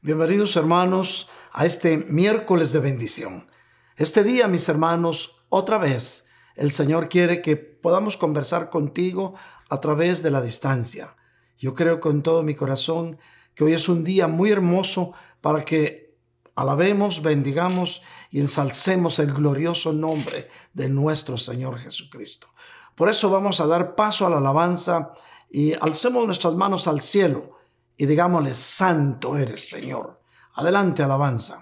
Bienvenidos 0.00 0.54
hermanos 0.54 1.28
a 1.50 1.66
este 1.66 1.96
miércoles 1.98 2.70
de 2.70 2.78
bendición. 2.78 3.48
Este 3.96 4.22
día, 4.22 4.46
mis 4.46 4.68
hermanos, 4.68 5.42
otra 5.48 5.76
vez 5.76 6.24
el 6.54 6.70
Señor 6.70 7.08
quiere 7.08 7.42
que 7.42 7.56
podamos 7.56 8.16
conversar 8.16 8.70
contigo 8.70 9.34
a 9.68 9.80
través 9.80 10.22
de 10.22 10.30
la 10.30 10.40
distancia. 10.40 11.16
Yo 11.58 11.74
creo 11.74 11.98
con 11.98 12.22
todo 12.22 12.44
mi 12.44 12.54
corazón 12.54 13.18
que 13.56 13.64
hoy 13.64 13.72
es 13.72 13.88
un 13.88 14.04
día 14.04 14.28
muy 14.28 14.52
hermoso 14.52 15.14
para 15.40 15.64
que 15.64 16.16
alabemos, 16.54 17.20
bendigamos 17.20 18.00
y 18.30 18.38
ensalcemos 18.38 19.18
el 19.18 19.32
glorioso 19.32 19.92
nombre 19.92 20.48
de 20.74 20.88
nuestro 20.88 21.36
Señor 21.36 21.76
Jesucristo. 21.80 22.46
Por 22.94 23.08
eso 23.08 23.30
vamos 23.30 23.60
a 23.60 23.66
dar 23.66 23.96
paso 23.96 24.28
a 24.28 24.30
la 24.30 24.38
alabanza 24.38 25.12
y 25.50 25.72
alcemos 25.72 26.24
nuestras 26.24 26.54
manos 26.54 26.86
al 26.86 27.00
cielo 27.00 27.57
y 28.00 28.06
digámosle, 28.06 28.54
Santo 28.54 29.36
eres 29.36 29.68
Señor. 29.68 30.20
Adelante, 30.54 31.02
alabanza. 31.02 31.58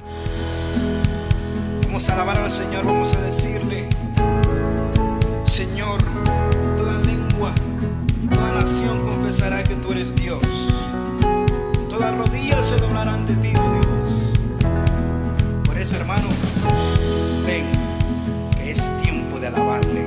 Vamos 1.86 2.08
a 2.10 2.12
alabar 2.12 2.38
al 2.38 2.50
Señor, 2.50 2.84
vamos 2.84 3.14
a 3.14 3.20
decirle, 3.22 3.88
Señor, 5.46 5.98
toda 6.76 6.98
lengua, 7.00 7.54
toda 8.30 8.52
nación 8.52 9.00
confesará 9.00 9.64
que 9.64 9.76
tú 9.76 9.92
eres 9.92 10.14
Dios. 10.14 10.42
Toda 11.88 12.12
rodilla 12.12 12.62
se 12.62 12.76
doblará 12.76 13.14
ante 13.14 13.34
ti, 13.36 13.54
oh 13.56 13.80
Dios. 13.80 14.32
Por 15.64 15.78
eso, 15.78 15.96
hermano, 15.96 16.28
ven, 17.46 17.64
que 18.58 18.72
es 18.72 18.94
tiempo 18.98 19.40
de 19.40 19.46
alabarle, 19.46 20.06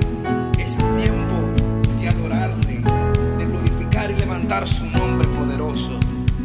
es 0.60 0.78
tiempo 0.78 1.40
de 2.00 2.08
adorarle, 2.08 2.84
de 3.40 3.46
glorificar 3.48 4.12
y 4.12 4.16
levantar 4.16 4.68
su 4.68 4.86
nombre 4.86 5.28
poderoso 5.30 6.00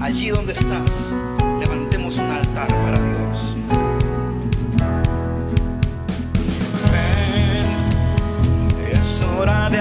allí 0.05 0.29
donde 0.29 0.53
estás, 0.53 1.17
levantemos 1.61 2.19
un 2.19 2.27
altar 2.31 2.69
para 2.69 2.99
Dios. 2.99 3.57
Es 8.93 9.23
hora 9.23 9.71
de 9.71 9.81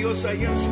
Dios 0.00 0.24
ahí 0.24 0.46
en 0.46 0.56
su 0.56 0.69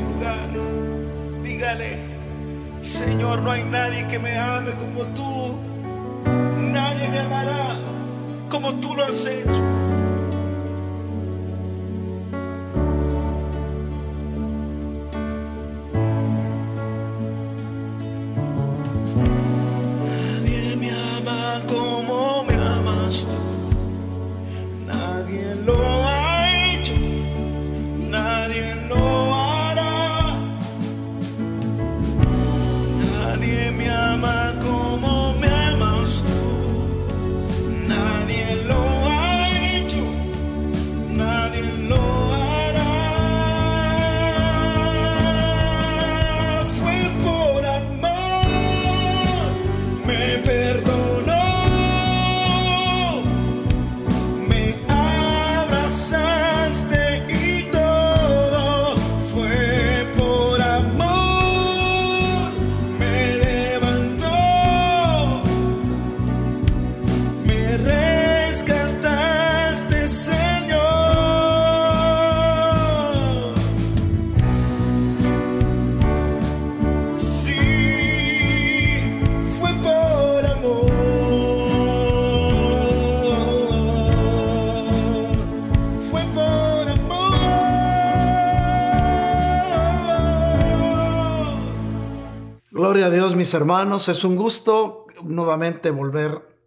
mis 93.39 93.55
hermanos. 93.55 94.09
Es 94.09 94.25
un 94.25 94.37
gusto 94.37 95.07
nuevamente 95.23 95.91
volver 95.91 96.61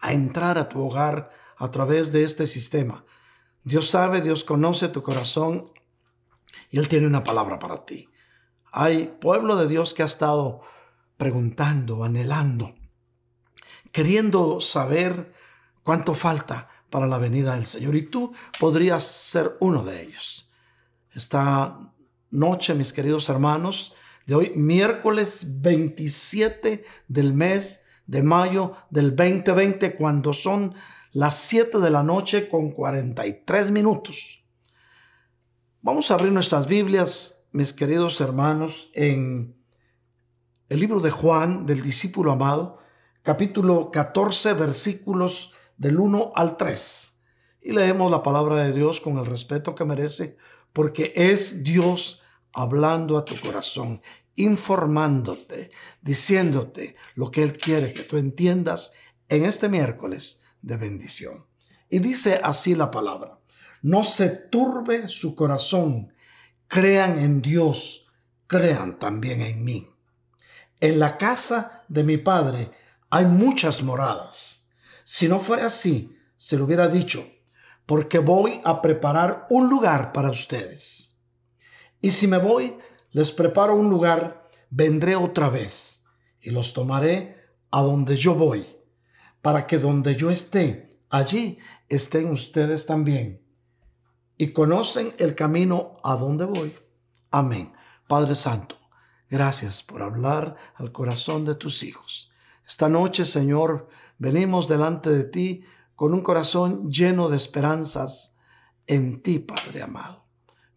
a 0.00 0.12
entrar 0.12 0.58
a 0.58 0.68
tu 0.68 0.82
hogar 0.82 1.28
a 1.58 1.70
través 1.70 2.10
de 2.10 2.24
este 2.24 2.46
sistema. 2.46 3.04
Dios 3.62 3.90
sabe, 3.90 4.22
Dios 4.22 4.42
conoce 4.42 4.88
tu 4.88 5.02
corazón 5.02 5.70
y 6.70 6.78
Él 6.78 6.88
tiene 6.88 7.06
una 7.06 7.22
palabra 7.22 7.58
para 7.58 7.84
ti. 7.84 8.08
Hay 8.72 9.14
pueblo 9.20 9.56
de 9.56 9.68
Dios 9.68 9.92
que 9.92 10.02
ha 10.02 10.06
estado 10.06 10.62
preguntando, 11.18 12.02
anhelando, 12.02 12.74
queriendo 13.92 14.62
saber 14.62 15.34
cuánto 15.82 16.14
falta 16.14 16.70
para 16.88 17.06
la 17.06 17.18
venida 17.18 17.56
del 17.56 17.66
Señor. 17.66 17.94
Y 17.94 18.02
tú 18.02 18.32
podrías 18.58 19.04
ser 19.04 19.58
uno 19.60 19.84
de 19.84 20.02
ellos. 20.02 20.50
Esta 21.12 21.78
noche, 22.30 22.74
mis 22.74 22.94
queridos 22.94 23.28
hermanos, 23.28 23.94
de 24.30 24.36
hoy, 24.36 24.52
miércoles 24.54 25.44
27 25.60 26.84
del 27.08 27.34
mes 27.34 27.82
de 28.06 28.22
mayo 28.22 28.74
del 28.88 29.16
2020, 29.16 29.96
cuando 29.96 30.34
son 30.34 30.72
las 31.10 31.34
7 31.40 31.80
de 31.80 31.90
la 31.90 32.04
noche 32.04 32.48
con 32.48 32.70
43 32.70 33.72
minutos. 33.72 34.44
Vamos 35.82 36.08
a 36.08 36.14
abrir 36.14 36.30
nuestras 36.30 36.68
Biblias, 36.68 37.42
mis 37.50 37.72
queridos 37.72 38.20
hermanos, 38.20 38.92
en 38.94 39.56
el 40.68 40.78
libro 40.78 41.00
de 41.00 41.10
Juan, 41.10 41.66
del 41.66 41.82
discípulo 41.82 42.30
amado, 42.30 42.78
capítulo 43.22 43.90
14, 43.90 44.52
versículos 44.52 45.54
del 45.76 45.98
1 45.98 46.34
al 46.36 46.56
3. 46.56 47.20
Y 47.62 47.72
leemos 47.72 48.08
la 48.12 48.22
palabra 48.22 48.62
de 48.62 48.72
Dios 48.72 49.00
con 49.00 49.18
el 49.18 49.26
respeto 49.26 49.74
que 49.74 49.84
merece, 49.84 50.36
porque 50.72 51.12
es 51.16 51.64
Dios 51.64 52.19
hablando 52.52 53.16
a 53.16 53.24
tu 53.24 53.38
corazón, 53.40 54.02
informándote, 54.36 55.70
diciéndote 56.00 56.96
lo 57.14 57.30
que 57.30 57.42
Él 57.42 57.56
quiere 57.56 57.92
que 57.92 58.02
tú 58.02 58.16
entiendas 58.16 58.92
en 59.28 59.44
este 59.44 59.68
miércoles 59.68 60.42
de 60.62 60.76
bendición. 60.76 61.46
Y 61.88 61.98
dice 61.98 62.40
así 62.42 62.74
la 62.74 62.90
palabra, 62.90 63.38
no 63.82 64.04
se 64.04 64.28
turbe 64.28 65.08
su 65.08 65.34
corazón, 65.34 66.12
crean 66.68 67.18
en 67.18 67.42
Dios, 67.42 68.06
crean 68.46 68.98
también 68.98 69.40
en 69.40 69.64
mí. 69.64 69.88
En 70.80 70.98
la 70.98 71.18
casa 71.18 71.84
de 71.88 72.04
mi 72.04 72.16
Padre 72.16 72.70
hay 73.10 73.26
muchas 73.26 73.82
moradas. 73.82 74.68
Si 75.04 75.28
no 75.28 75.40
fuera 75.40 75.66
así, 75.66 76.16
se 76.36 76.56
lo 76.56 76.64
hubiera 76.64 76.88
dicho, 76.88 77.26
porque 77.86 78.18
voy 78.18 78.60
a 78.64 78.80
preparar 78.80 79.46
un 79.50 79.68
lugar 79.68 80.12
para 80.12 80.30
ustedes. 80.30 81.09
Y 82.00 82.12
si 82.12 82.26
me 82.26 82.38
voy, 82.38 82.76
les 83.12 83.32
preparo 83.32 83.74
un 83.74 83.90
lugar, 83.90 84.48
vendré 84.70 85.16
otra 85.16 85.48
vez 85.48 86.04
y 86.40 86.50
los 86.50 86.72
tomaré 86.72 87.36
a 87.70 87.82
donde 87.82 88.16
yo 88.16 88.34
voy, 88.34 88.66
para 89.42 89.66
que 89.66 89.78
donde 89.78 90.16
yo 90.16 90.30
esté, 90.30 90.88
allí 91.08 91.58
estén 91.88 92.30
ustedes 92.30 92.86
también. 92.86 93.42
Y 94.36 94.52
conocen 94.52 95.12
el 95.18 95.34
camino 95.34 95.98
a 96.02 96.16
donde 96.16 96.46
voy. 96.46 96.74
Amén. 97.30 97.72
Padre 98.08 98.34
Santo, 98.34 98.76
gracias 99.28 99.82
por 99.82 100.02
hablar 100.02 100.56
al 100.74 100.92
corazón 100.92 101.44
de 101.44 101.54
tus 101.54 101.82
hijos. 101.82 102.32
Esta 102.66 102.88
noche, 102.88 103.24
Señor, 103.24 103.88
venimos 104.18 104.66
delante 104.68 105.10
de 105.10 105.24
ti 105.24 105.64
con 105.94 106.14
un 106.14 106.22
corazón 106.22 106.90
lleno 106.90 107.28
de 107.28 107.36
esperanzas 107.36 108.36
en 108.86 109.22
ti, 109.22 109.38
Padre 109.38 109.82
amado. 109.82 110.29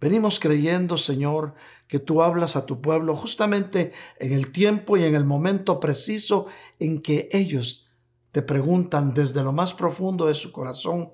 Venimos 0.04 0.38
creyendo, 0.38 0.98
Señor, 0.98 1.54
que 1.88 1.98
tú 1.98 2.22
hablas 2.22 2.58
a 2.58 2.66
tu 2.66 2.82
pueblo 2.82 3.16
justamente 3.16 3.94
en 4.20 4.34
el 4.34 4.52
tiempo 4.52 4.98
y 4.98 5.06
en 5.06 5.16
el 5.16 5.24
momento 5.24 5.80
preciso 5.80 6.46
en 6.78 7.02
que 7.02 7.30
ellos 7.32 7.90
te 8.34 8.42
preguntan 8.42 9.14
desde 9.14 9.44
lo 9.44 9.54
más 9.54 9.74
profundo 9.74 10.26
de 10.26 10.36
su 10.36 10.52
corazón 10.52 11.14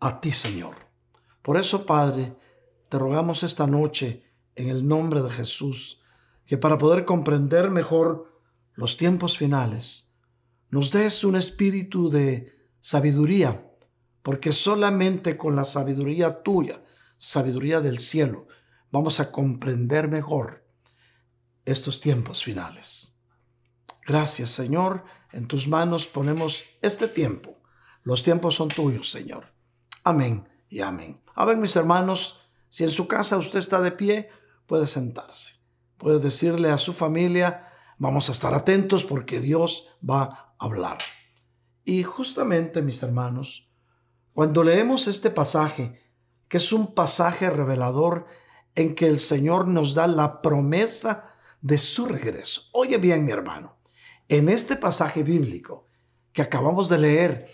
a 0.00 0.20
ti, 0.20 0.34
Señor. 0.34 0.74
Por 1.40 1.56
eso, 1.56 1.86
Padre, 1.86 2.36
te 2.90 2.98
rogamos 2.98 3.42
esta 3.42 3.66
noche 3.66 4.22
en 4.54 4.68
el 4.68 4.86
nombre 4.86 5.22
de 5.22 5.30
Jesús, 5.30 6.02
que 6.44 6.58
para 6.58 6.76
poder 6.76 7.06
comprender 7.06 7.70
mejor 7.70 8.38
los 8.74 8.98
tiempos 8.98 9.38
finales, 9.38 10.14
nos 10.68 10.90
des 10.90 11.24
un 11.24 11.36
espíritu 11.36 12.10
de 12.10 12.52
sabiduría, 12.80 13.66
porque 14.20 14.52
solamente 14.52 15.38
con 15.38 15.56
la 15.56 15.64
sabiduría 15.64 16.42
tuya, 16.42 16.82
sabiduría 17.24 17.80
del 17.80 18.00
cielo, 18.00 18.46
vamos 18.90 19.18
a 19.18 19.32
comprender 19.32 20.08
mejor 20.08 20.68
estos 21.64 22.00
tiempos 22.00 22.44
finales. 22.44 23.16
Gracias, 24.06 24.50
Señor. 24.50 25.04
En 25.32 25.48
tus 25.48 25.66
manos 25.66 26.06
ponemos 26.06 26.64
este 26.82 27.08
tiempo. 27.08 27.62
Los 28.02 28.22
tiempos 28.22 28.56
son 28.56 28.68
tuyos, 28.68 29.10
Señor. 29.10 29.54
Amén 30.04 30.46
y 30.68 30.80
amén. 30.80 31.22
A 31.34 31.46
ver, 31.46 31.56
mis 31.56 31.74
hermanos, 31.76 32.40
si 32.68 32.84
en 32.84 32.90
su 32.90 33.08
casa 33.08 33.38
usted 33.38 33.58
está 33.58 33.80
de 33.80 33.92
pie, 33.92 34.28
puede 34.66 34.86
sentarse. 34.86 35.54
Puede 35.96 36.18
decirle 36.18 36.70
a 36.70 36.78
su 36.78 36.92
familia, 36.92 37.72
vamos 37.96 38.28
a 38.28 38.32
estar 38.32 38.52
atentos 38.52 39.04
porque 39.04 39.40
Dios 39.40 39.88
va 40.08 40.22
a 40.22 40.54
hablar. 40.58 40.98
Y 41.84 42.02
justamente, 42.02 42.82
mis 42.82 43.02
hermanos, 43.02 43.70
cuando 44.34 44.62
leemos 44.62 45.08
este 45.08 45.30
pasaje 45.30 45.98
que 46.48 46.58
es 46.58 46.72
un 46.72 46.94
pasaje 46.94 47.50
revelador 47.50 48.26
en 48.74 48.94
que 48.94 49.06
el 49.06 49.20
Señor 49.20 49.68
nos 49.68 49.94
da 49.94 50.06
la 50.06 50.42
promesa 50.42 51.24
de 51.60 51.78
su 51.78 52.06
regreso. 52.06 52.62
Oye 52.72 52.98
bien, 52.98 53.24
mi 53.24 53.32
hermano, 53.32 53.78
en 54.28 54.48
este 54.48 54.76
pasaje 54.76 55.22
bíblico 55.22 55.86
que 56.32 56.42
acabamos 56.42 56.88
de 56.88 56.98
leer, 56.98 57.48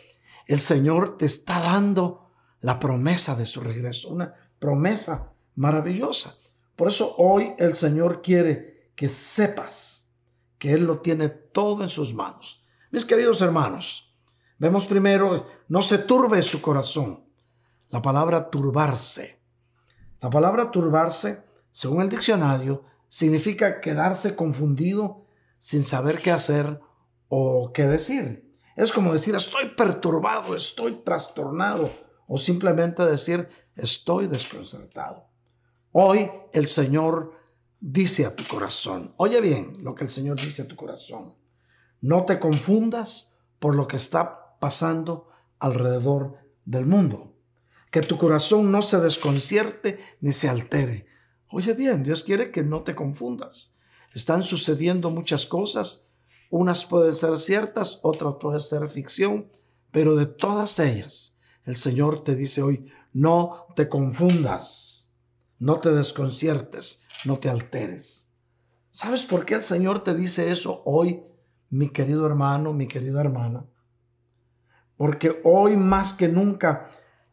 el 0.47 0.61
Señor 0.61 1.16
te 1.18 1.26
está 1.26 1.61
dando 1.61 2.30
la 2.61 2.80
promesa 2.80 3.37
de 3.37 3.47
su 3.47 3.61
regreso, 3.61 4.09
una 4.09 4.35
promesa 4.59 5.32
maravillosa. 5.54 6.37
Por 6.76 6.88
eso 6.88 7.14
hoy 7.18 7.54
el 7.59 7.75
Señor 7.75 8.23
quiere 8.23 8.92
que 8.97 9.09
sepas 9.09 10.11
que 10.59 10.73
Él 10.73 10.85
lo 10.85 11.00
tiene 11.00 11.28
todo 11.28 11.82
en 11.82 11.90
sus 11.90 12.14
manos. 12.14 12.64
Mis 12.90 13.04
queridos 13.04 13.40
hermanos, 13.40 14.14
vemos 14.59 14.87
primero, 14.87 15.47
no 15.68 15.82
se 15.82 15.99
turbe 15.99 16.42
su 16.42 16.61
corazón 16.61 17.29
la 17.90 18.00
palabra 18.00 18.50
turbarse. 18.50 19.40
La 20.20 20.30
palabra 20.30 20.70
turbarse, 20.70 21.42
según 21.73 22.02
el 22.02 22.09
diccionario, 22.09 22.85
significa 23.09 23.80
quedarse 23.80 24.37
confundido 24.37 25.26
sin 25.59 25.82
saber 25.82 26.23
qué 26.23 26.30
hacer 26.30 26.80
o 27.28 27.73
qué 27.73 27.87
decir. 27.87 28.50
Es 28.76 28.92
como 28.92 29.12
decir 29.12 29.35
estoy 29.35 29.70
perturbado, 29.70 30.54
estoy 30.54 31.02
trastornado 31.02 31.90
o 32.28 32.38
simplemente 32.38 33.04
decir 33.04 33.49
estoy 33.76 34.28
desconcertado. 34.28 35.28
Hoy 35.92 36.30
el 36.52 36.68
Señor 36.68 37.32
dice 37.80 38.25
a 38.25 38.37
tu 38.37 38.44
corazón, 38.44 39.14
oye 39.16 39.40
bien 39.40 39.78
lo 39.82 39.94
que 39.94 40.04
el 40.04 40.11
Señor 40.11 40.40
dice 40.40 40.62
a 40.62 40.68
tu 40.68 40.76
corazón, 40.76 41.35
no 42.00 42.25
te 42.25 42.38
confundas 42.38 43.37
por 43.59 43.75
lo 43.75 43.88
que 43.88 43.97
está 43.97 44.56
pasando 44.61 45.28
alrededor 45.59 46.38
del 46.64 46.87
mundo 46.87 47.29
que 47.90 48.00
tu 48.00 48.16
corazón 48.16 48.70
no 48.70 48.82
se 48.82 49.00
desconcierte 49.00 49.99
ni 50.20 50.32
se 50.32 50.49
altere. 50.49 51.06
Oye 51.50 51.75
bien, 51.75 52.02
Dios 52.02 52.23
quiere 52.23 52.50
que 52.50 52.62
no 52.62 52.82
te 52.82 52.94
confundas. 52.94 53.76
Están 54.14 54.42
sucediendo 54.44 55.11
muchas 55.11 55.47
cosas, 55.47 56.06
unas 56.50 56.85
pueden 56.85 57.12
ser 57.12 57.37
ciertas, 57.38 58.00
otras 58.02 58.35
pueden 58.40 58.61
ser 58.61 58.88
ficción, 58.88 59.50
pero 59.90 60.14
de 60.14 60.26
todas 60.26 60.78
ellas, 60.78 61.38
el 61.64 61.76
Señor 61.76 62.25
te 62.25 62.35
dice 62.35 62.62
hoy, 62.62 62.87
no 63.12 63.66
te 63.76 63.88
confundas, 63.88 65.14
no 65.59 65.80
te 65.80 65.92
desconciertes, 65.92 67.02
no 67.25 67.38
te 67.38 67.49
alteres. 67.49 68.28
¿Sabes 68.90 69.25
por 69.25 69.44
qué 69.44 69.54
el 69.54 69.62
Señor 69.62 70.02
te 70.02 70.14
dice 70.14 70.50
eso 70.50 70.82
hoy, 70.85 71.23
mi 71.68 71.88
querido 71.88 72.26
hermano, 72.26 72.73
mi 72.73 72.87
querida 72.87 73.20
hermana? 73.20 73.66
Porque 74.97 75.40
hoy 75.44 75.76
más 75.76 76.12
que 76.12 76.28
nunca 76.28 76.90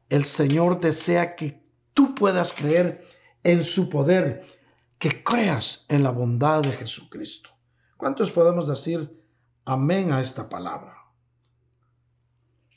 el 0.09 0.25
Señor 0.25 0.79
desea 0.79 1.35
que 1.35 1.65
tú 1.93 2.15
puedas 2.15 2.53
creer 2.53 3.07
en 3.43 3.63
su 3.63 3.89
poder, 3.89 4.45
que 4.97 5.23
creas 5.23 5.85
en 5.89 6.03
la 6.03 6.11
bondad 6.11 6.61
de 6.61 6.71
Jesucristo. 6.71 7.49
¿Cuántos 7.97 8.31
podemos 8.31 8.67
decir 8.67 9.23
amén 9.65 10.11
a 10.11 10.21
esta 10.21 10.49
palabra? 10.49 10.97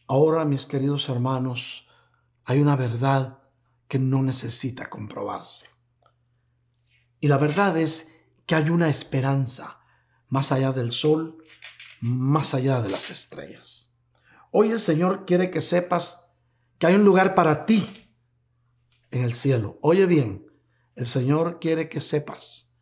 Ahora, 0.09 0.45
mis 0.45 0.67
queridos 0.67 1.09
hermanos, 1.09 1.87
hay 2.45 2.61
una 2.61 2.75
verdad 2.75 3.39
que 3.87 3.99
no 3.99 4.23
necesita 4.23 4.91
comprobarse. 4.91 5.69
Y 7.21 7.29
la 7.29 7.39
verdad 7.39 7.77
es 7.77 8.09
que 8.47 8.55
hay 8.55 8.71
una 8.71 8.89
esperanza 8.89 9.79
más 10.29 10.53
allá 10.53 10.73
del 10.73 10.91
sol, 10.91 11.45
más 12.01 12.55
allá 12.55 12.81
de 12.81 12.89
las 12.89 13.11
estrellas. 13.11 13.95
Hoy 14.51 14.71
el 14.71 14.81
Señor 14.81 15.27
quiere 15.27 15.51
que 15.51 15.61
sepas 15.61 16.20
que 16.81 16.87
hay 16.87 16.95
un 16.95 17.05
lugar 17.05 17.35
para 17.35 17.67
ti 17.67 17.87
en 19.11 19.23
el 19.23 19.35
cielo. 19.35 19.79
Oye 19.83 20.07
bien, 20.07 20.47
el 20.97 21.05
Señor 21.05 21.61
quiere 21.61 21.91
que 21.91 22.01
sepas 22.01 22.75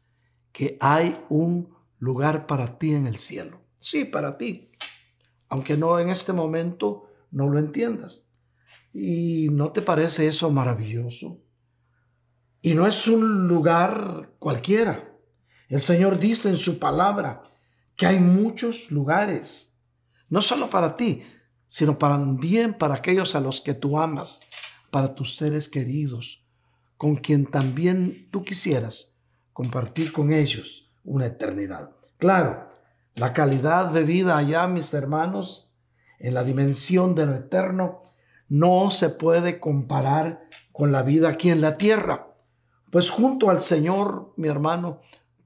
que 0.52 0.78
hay 0.81 1.21
un 1.28 1.75
lugar 1.99 2.47
para 2.47 2.78
ti 2.78 2.95
en 2.95 3.09
el 3.09 3.19
cielo. 3.19 3.61
Sí, 3.81 4.05
para 4.05 4.38
ti. 4.38 4.71
Aunque 5.49 5.76
no 5.76 5.99
en 5.99 6.11
este 6.11 6.33
momento 6.33 7.11
no 7.33 7.49
lo 7.49 7.59
entiendas. 7.59 8.28
¿Y 8.95 9.49
no 9.50 9.73
te 9.73 9.83
parece 9.83 10.28
eso 10.28 10.49
maravilloso? 10.49 11.43
Y 12.62 12.75
no 12.75 12.87
es 12.87 13.09
un 13.09 13.49
lugar 13.49 14.37
cualquiera. 14.38 15.12
El 15.69 15.81
Señor 15.81 16.21
dice 16.21 16.49
en 16.49 16.57
su 16.57 16.78
palabra 16.78 17.43
que 17.97 18.07
hay 18.07 18.21
muchos 18.21 18.93
lugares, 18.93 19.76
no 20.28 20.40
solo 20.40 20.71
para 20.71 20.97
ti, 20.97 21.25
sino 21.69 21.97
también 21.97 22.75
para 22.75 22.97
aquellos 22.97 23.35
a 23.35 23.41
los 23.41 23.61
que 23.61 23.75
tú 23.75 24.01
amas, 24.01 24.41
para 24.91 25.15
tus 25.15 25.37
seres 25.37 25.69
queridos, 25.69 26.45
con 26.97 27.15
quien 27.15 27.47
también 27.47 28.29
tú 28.33 28.43
quisieras 28.43 29.15
compartir 29.53 30.13
con 30.13 30.33
ellos 30.33 30.91
una 31.05 31.27
eternidad. 31.27 31.93
Claro, 32.17 32.67
la 33.15 33.33
calidad 33.33 33.93
de 33.93 34.03
vida 34.03 34.37
allá, 34.37 34.67
mis 34.67 34.93
hermanos, 34.95 35.73
en 36.19 36.35
la 36.35 36.43
dimensión 36.43 37.15
de 37.15 37.27
lo 37.27 37.35
eterno, 37.35 38.03
no 38.49 38.91
se 38.91 39.11
puede 39.11 39.61
comparar 39.61 40.49
con 40.73 40.91
la 40.91 41.03
vida 41.03 41.29
aquí 41.29 41.51
en 41.51 41.61
la 41.61 41.77
tierra. 41.77 42.35
Pues 42.91 43.11
junto 43.11 43.51
al 43.51 43.61
Señor, 43.61 44.33
mi 44.37 44.49
hermano, 44.49 45.01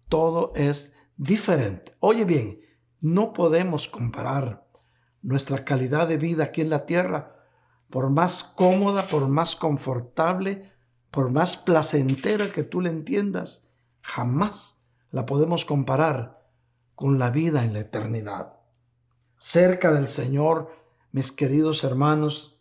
todo 0.09 0.53
es 0.55 0.93
diferente. 1.17 1.97
Oye 1.99 2.25
bien, 2.25 2.61
no 3.01 3.33
podemos 3.33 3.89
comparar 3.89 4.62
nuestra 5.23 5.65
calidad 5.65 6.09
de 6.09 6.19
vida 6.19 6.45
aquí 6.45 6.61
en 6.61 6.71
la 6.71 6.85
tierra, 6.85 7.37
por 7.91 8.11
más 8.11 8.45
cómoda, 8.45 9.07
por 9.07 9.29
más 9.29 9.57
confortable, 9.57 10.71
por 11.11 11.31
más 11.31 11.57
placentera 11.57 12.51
que 12.51 12.63
tú 12.63 12.81
le 12.81 12.91
entiendas, 12.91 13.69
jamás 14.01 14.83
la 15.11 15.27
podemos 15.27 15.65
comparar 15.65 16.43
con 16.95 17.19
la 17.19 17.31
vida 17.31 17.65
en 17.65 17.73
la 17.73 17.81
eternidad. 17.81 18.55
Cerca 19.39 19.93
del 19.93 20.09
Señor, 20.09 20.75
mis 21.13 21.31
queridos 21.31 21.85
hermanos, 21.85 22.61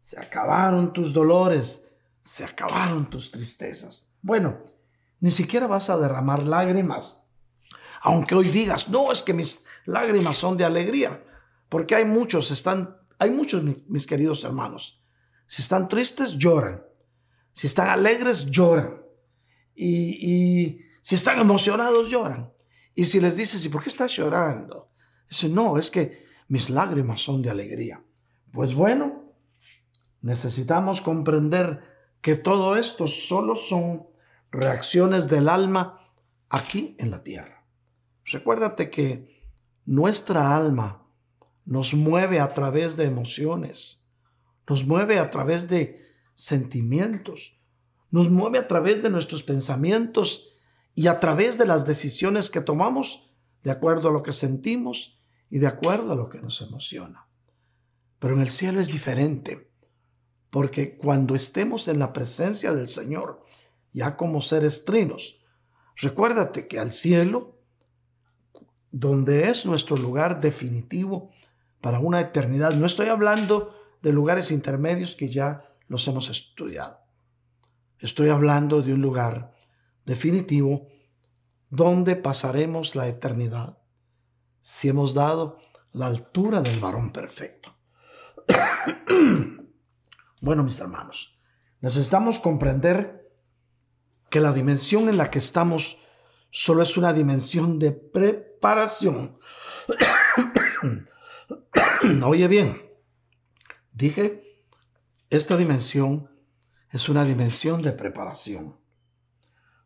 se 0.00 0.18
acabaron 0.18 0.92
tus 0.92 1.12
dolores, 1.12 1.84
se 2.22 2.44
acabaron 2.44 3.08
tus 3.10 3.30
tristezas. 3.30 4.12
Bueno, 4.22 4.58
ni 5.20 5.30
siquiera 5.30 5.66
vas 5.66 5.90
a 5.90 5.98
derramar 5.98 6.42
lágrimas. 6.42 7.24
Aunque 8.02 8.34
hoy 8.34 8.48
digas, 8.48 8.88
no, 8.88 9.12
es 9.12 9.22
que 9.22 9.34
mis 9.34 9.66
lágrimas 9.84 10.38
son 10.38 10.56
de 10.56 10.64
alegría, 10.64 11.22
porque 11.70 11.94
hay 11.94 12.04
muchos, 12.04 12.50
están, 12.50 12.96
hay 13.18 13.30
muchos, 13.30 13.62
mis 13.88 14.06
queridos 14.06 14.44
hermanos. 14.44 15.00
Si 15.46 15.62
están 15.62 15.88
tristes, 15.88 16.36
lloran. 16.36 16.84
Si 17.52 17.68
están 17.68 17.88
alegres, 17.88 18.46
lloran. 18.46 19.00
Y, 19.74 20.80
si 21.00 21.14
están 21.14 21.38
emocionados, 21.38 22.10
lloran. 22.10 22.52
Y 22.94 23.06
si 23.06 23.20
les 23.20 23.36
dices, 23.36 23.64
¿y 23.64 23.68
por 23.68 23.82
qué 23.82 23.88
estás 23.88 24.14
llorando? 24.14 24.90
Dicen, 25.28 25.54
no, 25.54 25.78
es 25.78 25.90
que 25.90 26.26
mis 26.48 26.68
lágrimas 26.68 27.22
son 27.22 27.40
de 27.40 27.50
alegría. 27.50 28.04
Pues 28.52 28.74
bueno, 28.74 29.32
necesitamos 30.20 31.00
comprender 31.00 31.82
que 32.20 32.34
todo 32.34 32.76
esto 32.76 33.06
solo 33.06 33.54
son 33.54 34.08
reacciones 34.50 35.28
del 35.28 35.48
alma 35.48 36.12
aquí 36.48 36.96
en 36.98 37.12
la 37.12 37.22
tierra. 37.22 37.64
Recuérdate 38.24 38.90
que 38.90 39.40
nuestra 39.86 40.54
alma 40.56 40.99
nos 41.70 41.94
mueve 41.94 42.40
a 42.40 42.52
través 42.52 42.96
de 42.96 43.04
emociones, 43.04 44.04
nos 44.68 44.84
mueve 44.84 45.20
a 45.20 45.30
través 45.30 45.68
de 45.68 46.04
sentimientos, 46.34 47.60
nos 48.10 48.28
mueve 48.28 48.58
a 48.58 48.66
través 48.66 49.04
de 49.04 49.08
nuestros 49.08 49.44
pensamientos 49.44 50.48
y 50.96 51.06
a 51.06 51.20
través 51.20 51.58
de 51.58 51.66
las 51.66 51.86
decisiones 51.86 52.50
que 52.50 52.60
tomamos 52.60 53.30
de 53.62 53.70
acuerdo 53.70 54.08
a 54.08 54.12
lo 54.12 54.24
que 54.24 54.32
sentimos 54.32 55.22
y 55.48 55.60
de 55.60 55.68
acuerdo 55.68 56.10
a 56.10 56.16
lo 56.16 56.28
que 56.28 56.40
nos 56.40 56.60
emociona. 56.60 57.28
Pero 58.18 58.34
en 58.34 58.40
el 58.40 58.50
cielo 58.50 58.80
es 58.80 58.90
diferente, 58.90 59.70
porque 60.50 60.96
cuando 60.96 61.36
estemos 61.36 61.86
en 61.86 62.00
la 62.00 62.12
presencia 62.12 62.74
del 62.74 62.88
Señor, 62.88 63.44
ya 63.92 64.16
como 64.16 64.42
seres 64.42 64.84
trinos. 64.84 65.40
Recuérdate 65.94 66.66
que 66.66 66.80
al 66.80 66.90
cielo, 66.90 67.60
donde 68.90 69.50
es 69.50 69.66
nuestro 69.66 69.96
lugar 69.96 70.40
definitivo 70.40 71.30
para 71.80 71.98
una 71.98 72.20
eternidad, 72.20 72.74
no 72.74 72.86
estoy 72.86 73.08
hablando 73.08 73.74
de 74.02 74.12
lugares 74.12 74.50
intermedios 74.50 75.14
que 75.14 75.28
ya 75.28 75.76
los 75.88 76.06
hemos 76.08 76.28
estudiado. 76.28 77.00
Estoy 77.98 78.30
hablando 78.30 78.82
de 78.82 78.94
un 78.94 79.02
lugar 79.02 79.54
definitivo 80.04 80.88
donde 81.68 82.16
pasaremos 82.16 82.94
la 82.94 83.08
eternidad 83.08 83.78
si 84.62 84.88
hemos 84.88 85.14
dado 85.14 85.58
la 85.92 86.06
altura 86.06 86.60
del 86.60 86.78
varón 86.80 87.10
perfecto. 87.10 87.74
bueno, 90.40 90.62
mis 90.62 90.78
hermanos, 90.80 91.38
necesitamos 91.80 92.38
comprender 92.38 93.30
que 94.28 94.40
la 94.40 94.52
dimensión 94.52 95.08
en 95.08 95.16
la 95.16 95.30
que 95.30 95.38
estamos 95.38 95.98
solo 96.50 96.82
es 96.82 96.96
una 96.96 97.12
dimensión 97.12 97.78
de 97.78 97.92
preparación. 97.92 99.38
Oye 102.24 102.48
bien, 102.48 102.80
dije, 103.92 104.42
esta 105.30 105.56
dimensión 105.56 106.30
es 106.90 107.08
una 107.08 107.24
dimensión 107.24 107.82
de 107.82 107.92
preparación. 107.92 108.78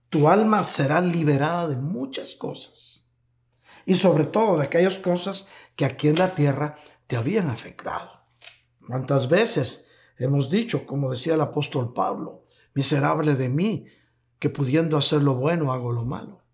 Tu 0.09 0.29
alma 0.29 0.63
será 0.63 1.01
liberada 1.01 1.69
de 1.69 1.77
muchas 1.77 2.35
cosas 2.35 3.11
y 3.85 3.97
sobre 3.97 4.25
todo 4.25 4.59
de 4.59 4.65
aquellas 4.65 4.99
cosas 4.99 5.49
que 5.77 5.85
aquí 5.85 6.09
en 6.09 6.17
la 6.17 6.35
tierra 6.35 6.77
te 7.07 7.17
habían 7.17 7.51
afectado. 7.51 8.11
¿Cuántas 8.87 9.29
veces 9.29 9.91
hemos 10.19 10.51
dicho, 10.51 10.87
como 10.87 11.11
decía 11.11 11.35
el 11.35 11.41
apóstol 11.41 11.93
Pablo, 11.93 12.45
miserable 12.75 13.35
de 13.35 13.49
mí, 13.49 13.87
que 14.39 14.51
pudiendo 14.51 14.97
hacer 14.97 15.23
lo 15.23 15.37
bueno 15.37 15.73
hago 15.73 15.93
lo 15.93 16.05
malo. 16.05 16.45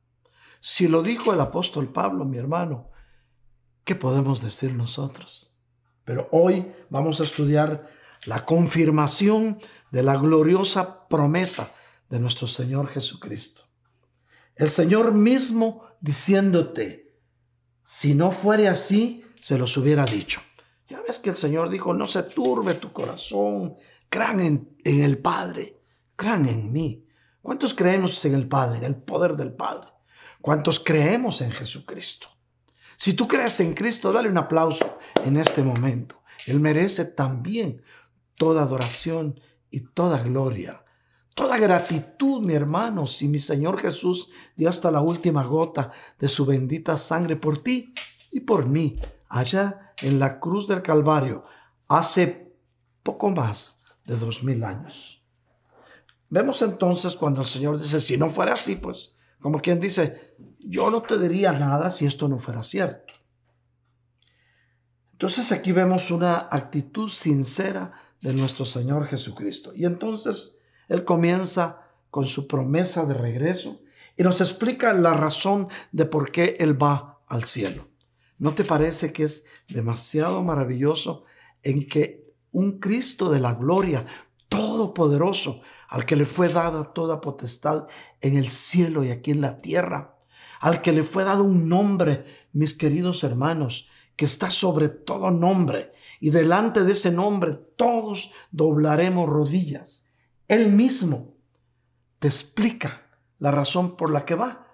Si 0.61 0.88
lo 0.88 1.03
dijo 1.03 1.33
el 1.33 1.40
apóstol 1.40 1.92
Pablo, 1.92 2.25
mi 2.25 2.38
hermano, 2.38 2.89
¿qué 3.90 3.96
podemos 3.96 4.40
decir 4.40 4.72
nosotros? 4.72 5.59
Pero 6.05 6.29
hoy 6.31 6.70
vamos 6.90 7.20
a 7.20 7.24
estudiar 7.24 7.90
la 8.24 8.46
confirmación 8.46 9.59
de 9.90 10.05
la 10.05 10.16
gloriosa 10.16 11.09
promesa 11.09 11.72
de 12.09 12.20
nuestro 12.20 12.46
Señor 12.46 12.87
Jesucristo. 12.87 13.64
El 14.55 14.70
Señor 14.70 15.11
mismo 15.11 15.88
diciéndote, 16.00 17.18
si 17.83 18.14
no 18.14 18.31
fuere 18.31 18.68
así, 18.68 19.24
se 19.40 19.59
los 19.59 19.76
hubiera 19.76 20.05
dicho. 20.05 20.40
Ya 20.88 21.03
ves 21.03 21.18
que 21.18 21.31
el 21.31 21.37
Señor 21.37 21.68
dijo, 21.68 21.92
no 21.92 22.07
se 22.07 22.22
turbe 22.22 22.74
tu 22.74 22.92
corazón, 22.92 23.74
crean 24.09 24.38
en, 24.38 24.76
en 24.85 25.03
el 25.03 25.18
Padre, 25.18 25.83
crean 26.14 26.46
en 26.46 26.70
mí. 26.70 27.09
¿Cuántos 27.42 27.74
creemos 27.74 28.24
en 28.24 28.37
el 28.37 28.46
Padre, 28.46 28.79
en 28.79 28.85
el 28.85 29.03
poder 29.03 29.35
del 29.35 29.53
Padre? 29.53 29.88
¿Cuántos 30.40 30.79
creemos 30.79 31.40
en 31.40 31.50
Jesucristo? 31.50 32.29
Si 33.01 33.15
tú 33.15 33.27
crees 33.27 33.59
en 33.61 33.73
Cristo, 33.73 34.13
dale 34.13 34.29
un 34.29 34.37
aplauso 34.37 34.99
en 35.25 35.39
este 35.39 35.63
momento. 35.63 36.23
Él 36.45 36.61
merece 36.61 37.07
también 37.07 37.81
toda 38.35 38.65
adoración 38.65 39.41
y 39.71 39.81
toda 39.81 40.23
gloria. 40.23 40.85
Toda 41.35 41.57
gratitud, 41.57 42.43
mi 42.43 42.53
hermano, 42.53 43.07
si 43.07 43.27
mi 43.27 43.39
Señor 43.39 43.81
Jesús 43.81 44.29
dio 44.55 44.69
hasta 44.69 44.91
la 44.91 45.01
última 45.01 45.45
gota 45.45 45.91
de 46.19 46.29
su 46.29 46.45
bendita 46.45 46.99
sangre 46.99 47.37
por 47.37 47.57
ti 47.57 47.95
y 48.31 48.41
por 48.41 48.67
mí, 48.67 48.97
allá 49.31 49.95
en 50.03 50.19
la 50.19 50.39
cruz 50.39 50.69
del 50.69 50.83
Calvario, 50.83 51.43
hace 51.89 52.55
poco 53.03 53.31
más 53.31 53.83
de 54.05 54.19
dos 54.19 54.45
mil 54.45 54.63
años. 54.63 55.25
Vemos 56.29 56.61
entonces 56.61 57.17
cuando 57.17 57.41
el 57.41 57.47
Señor 57.47 57.81
dice, 57.81 58.03
si 58.03 58.19
no 58.19 58.29
fuera 58.29 58.53
así, 58.53 58.77
pues, 58.77 59.17
como 59.41 59.63
quien 59.63 59.81
dice, 59.81 60.37
yo 60.61 60.90
no 60.90 61.03
te 61.03 61.18
diría 61.18 61.53
nada 61.53 61.90
si 61.90 62.07
esto 62.07 62.29
no 62.29 62.38
fuera 62.38 62.62
cierto. 62.62 63.12
Entonces 65.12 65.53
aquí 65.53 65.73
vemos 65.73 66.11
una 66.11 66.49
actitud 66.51 67.11
sincera 67.11 67.92
de 68.23 68.33
nuestro 68.33 68.64
Señor 68.64 69.07
Jesucristo. 69.07 69.73
Y 69.75 69.85
entonces 69.85 70.61
Él 70.88 71.05
comienza 71.05 71.81
con 72.11 72.27
su 72.27 72.46
promesa 72.46 73.05
de 73.05 73.14
regreso 73.14 73.83
y 74.16 74.23
nos 74.23 74.40
explica 74.40 74.92
la 74.94 75.14
razón 75.14 75.68
de 75.92 76.07
por 76.07 76.33
qué 76.33 76.57
Él 76.61 76.83
va 76.83 77.20
al 77.27 77.44
cielo. 77.44 77.88
¿No 78.38 78.55
te 78.55 78.64
parece 78.64 79.12
que 79.12 79.25
es 79.25 79.44
demasiado 79.68 80.42
maravilloso 80.42 81.25
en 81.62 81.87
que 81.87 82.35
un 82.53 82.79
Cristo 82.79 83.31
de 83.31 83.40
la 83.40 83.55
gloria 83.55 84.05
todopoderoso, 84.49 85.61
al 85.88 86.05
que 86.05 86.16
le 86.16 86.27
fue 86.27 86.49
dada 86.49 86.92
toda 86.92 87.20
potestad 87.20 87.87
en 88.20 88.37
el 88.37 88.51
cielo 88.51 89.05
y 89.05 89.11
aquí 89.11 89.31
en 89.31 89.40
la 89.40 89.61
tierra, 89.61 90.16
al 90.61 90.83
que 90.83 90.92
le 90.92 91.03
fue 91.03 91.25
dado 91.25 91.42
un 91.42 91.68
nombre, 91.68 92.25
mis 92.53 92.75
queridos 92.75 93.25
hermanos, 93.25 93.88
que 94.14 94.27
está 94.27 94.51
sobre 94.51 94.90
todo 94.90 95.31
nombre, 95.31 95.92
y 96.20 96.31
delante 96.31 96.85
de 96.85 96.92
ese 96.92 97.11
nombre 97.11 97.55
todos 97.55 98.31
doblaremos 98.51 99.29
rodillas. 99.29 100.07
Él 100.46 100.70
mismo 100.70 101.35
te 102.18 102.29
explica 102.29 103.07
la 103.38 103.51
razón 103.51 103.96
por 103.96 104.11
la 104.11 104.27
que 104.27 104.35
va. 104.35 104.66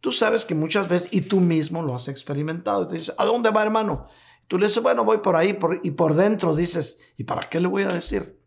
Tú 0.00 0.12
sabes 0.12 0.46
que 0.46 0.54
muchas 0.54 0.88
veces, 0.88 1.08
y 1.12 1.20
tú 1.22 1.40
mismo 1.40 1.82
lo 1.82 1.94
has 1.94 2.08
experimentado, 2.08 2.84
y 2.84 2.86
te 2.86 2.94
dices, 2.94 3.14
¿a 3.18 3.24
dónde 3.26 3.50
va 3.50 3.62
hermano? 3.62 4.06
Tú 4.48 4.58
le 4.58 4.66
dices, 4.66 4.82
bueno, 4.82 5.04
voy 5.04 5.18
por 5.18 5.36
ahí, 5.36 5.58
y 5.82 5.90
por 5.90 6.14
dentro 6.14 6.54
dices, 6.54 7.00
¿y 7.18 7.24
para 7.24 7.48
qué 7.50 7.60
le 7.60 7.68
voy 7.68 7.82
a 7.82 7.92
decir? 7.92 8.40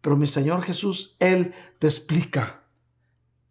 Pero 0.00 0.16
mi 0.16 0.26
Señor 0.26 0.62
Jesús, 0.62 1.16
Él 1.20 1.54
te 1.78 1.86
explica. 1.86 2.59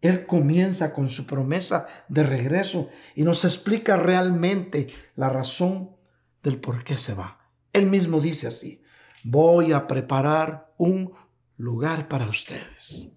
Él 0.00 0.26
comienza 0.26 0.92
con 0.92 1.10
su 1.10 1.26
promesa 1.26 1.86
de 2.08 2.22
regreso 2.22 2.88
y 3.14 3.22
nos 3.22 3.44
explica 3.44 3.96
realmente 3.96 4.86
la 5.14 5.28
razón 5.28 5.96
del 6.42 6.58
por 6.58 6.84
qué 6.84 6.96
se 6.96 7.14
va. 7.14 7.38
Él 7.72 7.86
mismo 7.86 8.20
dice 8.20 8.46
así, 8.46 8.82
voy 9.24 9.72
a 9.72 9.86
preparar 9.86 10.72
un 10.78 11.12
lugar 11.56 12.08
para 12.08 12.26
ustedes. 12.28 13.10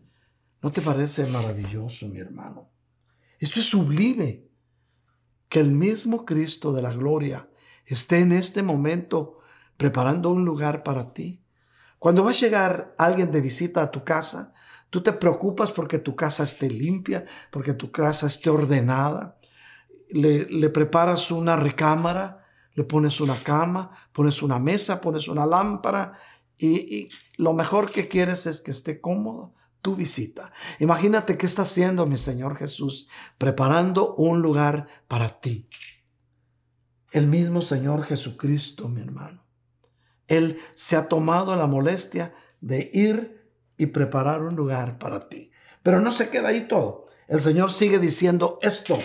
¿No 0.62 0.72
te 0.72 0.82
parece 0.82 1.26
maravilloso, 1.26 2.08
mi 2.08 2.19
hermano? 2.19 2.72
Esto 3.39 3.60
es 3.60 3.65
sublime. 3.65 4.48
Que 5.48 5.60
el 5.60 5.72
mismo 5.72 6.26
Cristo 6.26 6.74
de 6.74 6.82
la 6.82 6.93
gloria 6.93 7.50
esté 7.86 8.19
en 8.19 8.32
este 8.32 8.63
momento 8.63 9.39
preparando 9.78 10.30
un 10.30 10.46
lugar 10.46 10.84
para 10.84 11.13
ti. 11.13 11.43
Cuando 12.00 12.24
va 12.24 12.32
a 12.32 12.34
llegar 12.34 12.96
alguien 12.98 13.32
de 13.32 13.41
visita 13.41 13.82
a 13.82 13.91
tu 13.91 14.04
casa, 14.04 14.54
tú 14.93 15.01
te 15.01 15.12
preocupas 15.12 15.71
porque 15.71 15.97
tu 15.97 16.15
casa 16.15 16.43
esté 16.43 16.69
limpia, 16.69 17.25
porque 17.49 17.73
tu 17.73 17.91
casa 17.91 18.27
esté 18.27 18.51
ordenada. 18.51 19.39
Le, 20.12 20.69
preparas 20.69 21.32
una 21.32 21.56
recámara, 21.56 22.45
le 22.75 22.84
pones 22.84 23.19
una 23.19 23.36
cama, 23.36 23.89
pones 24.13 24.43
una 24.43 24.60
mesa, 24.60 25.01
pones 25.01 25.27
una 25.27 25.47
lámpara 25.47 26.13
y, 26.60 27.10
lo 27.38 27.53
mejor 27.53 27.89
que 27.89 28.08
quieres 28.08 28.45
es 28.45 28.62
que 28.62 28.69
esté 28.69 29.01
cómodo 29.01 29.56
tu 29.82 29.95
visita. 29.95 30.53
Imagínate 30.77 31.39
qué 31.39 31.47
está 31.47 31.63
haciendo 31.63 32.06
mi 32.06 32.15
Señor 32.15 32.56
Jesús, 32.56 33.10
preparando 33.39 34.13
un 34.13 34.43
lugar 34.43 34.86
para 35.08 35.39
ti. 35.39 35.67
El 37.12 37.25
mismo 37.25 37.63
Señor 37.63 38.03
Jesucristo, 38.03 38.89
mi 38.89 39.01
hermano. 39.01 39.43
Él 40.27 40.60
se 40.75 40.95
ha 40.95 41.08
tomado 41.10 41.56
la 41.56 41.65
molestia 41.65 42.36
de 42.62 42.91
ir 42.93 43.42
y 43.78 43.88
preparar 43.88 44.42
un 44.42 44.56
lugar 44.56 44.98
para 44.98 45.20
ti. 45.20 45.52
Pero 45.82 46.00
no 46.00 46.12
se 46.12 46.30
queda 46.30 46.50
ahí 46.50 46.68
todo. 46.68 47.06
El 47.28 47.40
Señor 47.40 47.72
sigue 47.72 48.00
diciendo 48.00 48.60
esto. 48.62 48.98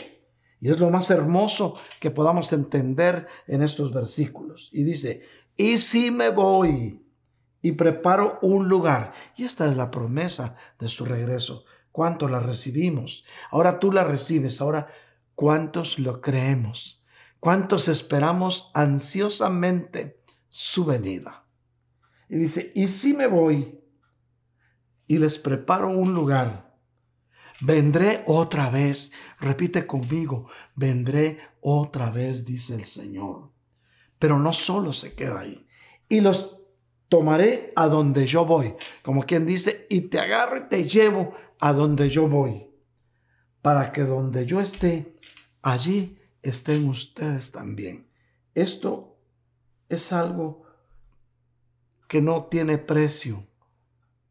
Y 0.61 0.71
es 0.71 0.79
lo 0.79 0.91
más 0.91 1.11
hermoso 1.11 1.75
que 2.01 2.11
podamos 2.11 2.53
entender 2.53 3.27
en 3.47 3.63
estos 3.63 3.93
versículos. 3.93 4.71
Y 4.73 4.83
dice, 4.83 5.23
y 5.57 5.79
si 5.79 6.11
me 6.11 6.31
voy 6.31 7.05
y 7.61 7.73
preparo 7.73 8.39
un 8.43 8.69
lugar. 8.69 9.13
Y 9.37 9.45
esta 9.45 9.67
es 9.67 9.77
la 9.77 9.91
promesa 9.91 10.55
de 10.79 10.89
su 10.89 11.05
regreso. 11.05 11.65
¿Cuánto 11.93 12.29
la 12.29 12.41
recibimos? 12.41 13.25
Ahora 13.51 13.81
tú 13.81 13.91
la 13.93 14.05
recibes. 14.05 14.61
Ahora, 14.61 14.87
¿cuántos 15.35 15.99
lo 15.99 16.21
creemos? 16.21 17.05
¿Cuántos 17.41 17.89
esperamos 17.89 18.71
ansiosamente 18.75 20.21
su 20.49 20.85
venida? 20.85 21.47
Y 22.29 22.37
dice, 22.37 22.73
y 22.75 22.89
si 22.89 23.15
me 23.15 23.27
voy 23.27 23.78
y 25.09 25.19
les 25.19 25.39
preparo 25.39 25.89
un 25.89 26.15
lugar, 26.15 26.79
vendré 27.61 28.23
otra 28.27 28.71
vez. 28.71 29.11
Repite 29.41 29.87
conmigo, 29.87 30.49
vendré 30.77 31.39
otra 31.61 32.11
vez, 32.11 32.45
dice 32.45 32.75
el 32.75 32.85
Señor. 32.85 33.51
Pero 34.19 34.39
no 34.39 34.53
solo 34.53 34.93
se 34.93 35.15
queda 35.15 35.41
ahí. 35.41 35.67
Y 36.09 36.21
los 36.21 36.59
tomaré 37.09 37.73
a 37.75 37.89
donde 37.89 38.27
yo 38.27 38.45
voy. 38.45 38.75
Como 39.03 39.25
quien 39.25 39.47
dice, 39.47 39.87
y 39.91 40.03
te 40.03 40.21
agarro 40.21 40.59
y 40.59 40.69
te 40.69 40.85
llevo 40.85 41.35
a 41.59 41.73
donde 41.73 42.11
yo 42.11 42.29
voy. 42.29 42.71
Para 43.63 43.93
que 43.93 44.03
donde 44.03 44.47
yo 44.47 44.61
esté, 44.61 45.19
allí 45.63 46.19
estén 46.43 46.89
ustedes 46.89 47.51
también. 47.51 48.09
Esto 48.55 49.19
es 49.89 50.13
algo 50.13 50.65
que 52.09 52.21
no 52.23 52.45
tiene 52.45 52.79
precio, 52.79 53.47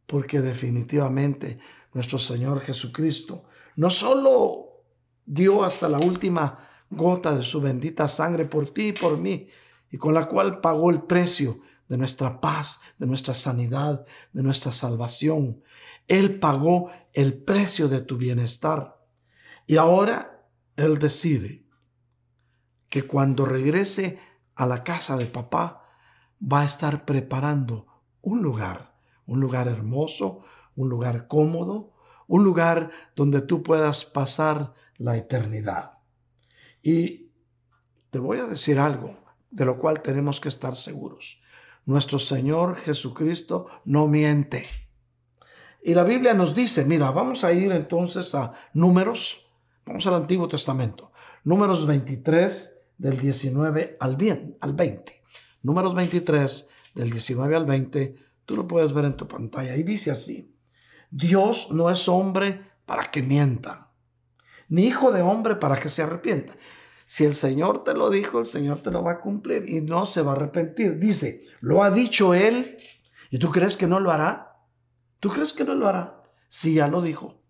porque 0.08 0.42
definitivamente 0.42 1.60
nuestro 1.94 2.18
Señor 2.18 2.62
Jesucristo 2.62 3.44
no 3.76 3.92
solo 3.92 4.86
dio 5.26 5.64
hasta 5.64 5.88
la 5.88 6.00
última 6.00 6.58
gota 6.90 7.36
de 7.36 7.44
su 7.44 7.62
bendita 7.62 8.08
sangre 8.08 8.46
por 8.46 8.74
ti 8.74 8.88
y 8.88 8.94
por 8.94 9.18
mí, 9.18 9.48
y 9.92 9.98
con 9.98 10.14
la 10.14 10.28
cual 10.28 10.60
pagó 10.62 10.90
el 10.90 11.04
precio 11.04 11.60
de 11.88 11.98
nuestra 11.98 12.42
paz, 12.42 12.80
de 12.98 13.08
nuestra 13.08 13.34
sanidad, 13.34 14.06
de 14.34 14.44
nuestra 14.44 14.72
salvación. 14.72 15.62
Él 16.08 16.40
pagó 16.40 16.90
el 17.14 17.44
precio 17.44 17.88
de 17.88 18.02
tu 18.02 18.18
bienestar. 18.18 18.98
Y 19.66 19.78
ahora 19.78 20.50
Él 20.76 21.00
decide 21.00 21.66
que 22.90 23.04
cuando 23.04 23.46
regrese 23.46 24.20
a 24.56 24.66
la 24.66 24.84
casa 24.84 25.18
de 25.18 25.26
papá, 25.26 25.84
va 26.42 26.62
a 26.62 26.66
estar 26.66 27.06
preparando 27.06 27.88
un 28.22 28.42
lugar, 28.42 28.97
un 29.28 29.40
lugar 29.40 29.68
hermoso, 29.68 30.42
un 30.76 30.90
lugar 30.90 31.28
cómodo, 31.28 31.94
un 32.28 32.44
lugar 32.44 32.90
donde 33.16 33.42
tú 33.42 33.62
puedas 33.62 34.04
pasar 34.04 34.74
la 34.98 35.16
eternidad. 35.16 36.00
Y 36.82 37.32
te 38.10 38.18
voy 38.18 38.40
a 38.40 38.48
decir 38.48 38.80
algo 38.80 39.16
de 39.52 39.66
lo 39.66 39.78
cual 39.78 40.02
tenemos 40.02 40.40
que 40.42 40.50
estar 40.50 40.76
seguros 40.76 41.40
nuestro 41.88 42.20
Señor 42.20 42.76
Jesucristo 42.76 43.68
no 43.86 44.08
miente. 44.08 44.66
Y 45.82 45.96
la 45.96 46.04
Biblia 46.04 46.34
nos 46.34 46.54
dice, 46.54 46.86
mira, 46.86 47.12
vamos 47.12 47.44
a 47.44 47.54
ir 47.54 47.72
entonces 47.72 48.36
a 48.36 48.52
números, 48.74 49.50
vamos 49.86 50.06
al 50.06 50.16
Antiguo 50.16 50.50
Testamento, 50.50 51.14
números 51.46 51.88
23 51.88 52.80
del 52.98 53.18
19 53.18 53.98
al, 54.02 54.18
bien, 54.18 54.58
al 54.60 54.74
20. 54.74 55.14
Números 55.64 55.96
23 55.96 56.70
del 56.94 57.10
19 57.10 57.56
al 57.56 57.66
20, 57.66 58.16
tú 58.48 58.56
lo 58.56 58.66
puedes 58.66 58.94
ver 58.94 59.06
en 59.06 59.18
tu 59.18 59.28
pantalla. 59.28 59.76
Y 59.76 59.84
dice 59.84 60.10
así, 60.10 60.58
Dios 61.12 61.68
no 61.72 61.92
es 61.92 62.08
hombre 62.08 62.62
para 62.86 63.12
que 63.12 63.22
mienta, 63.22 63.94
ni 64.70 64.86
hijo 64.86 65.12
de 65.12 65.22
hombre 65.22 65.58
para 65.58 65.80
que 65.80 65.90
se 65.90 66.02
arrepienta. 66.02 66.56
Si 67.06 67.26
el 67.26 67.36
Señor 67.36 67.84
te 67.84 67.94
lo 67.94 68.10
dijo, 68.10 68.40
el 68.40 68.46
Señor 68.46 68.82
te 68.82 68.90
lo 68.90 69.04
va 69.04 69.14
a 69.14 69.22
cumplir 69.22 69.70
y 69.70 69.82
no 69.82 70.06
se 70.06 70.22
va 70.22 70.32
a 70.32 70.36
arrepentir. 70.36 70.98
Dice, 70.98 71.42
lo 71.60 71.84
ha 71.84 71.92
dicho 71.92 72.34
Él 72.34 72.78
y 73.30 73.38
tú 73.38 73.52
crees 73.52 73.78
que 73.78 73.88
no 73.88 74.00
lo 74.00 74.12
hará. 74.12 74.58
¿Tú 75.20 75.30
crees 75.30 75.54
que 75.54 75.64
no 75.64 75.76
lo 75.76 75.88
hará? 75.88 76.24
Si 76.48 76.74
ya 76.74 76.88
lo 76.88 77.02
dijo. 77.02 77.42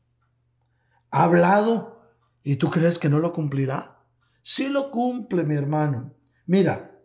Ha 1.12 1.24
hablado 1.24 2.02
y 2.44 2.58
tú 2.58 2.70
crees 2.70 3.00
que 3.00 3.10
no 3.10 3.20
lo 3.20 3.32
cumplirá. 3.34 4.04
Sí 4.42 4.70
lo 4.70 4.92
cumple, 4.92 5.44
mi 5.44 5.56
hermano. 5.56 6.16
Mira, 6.46 6.97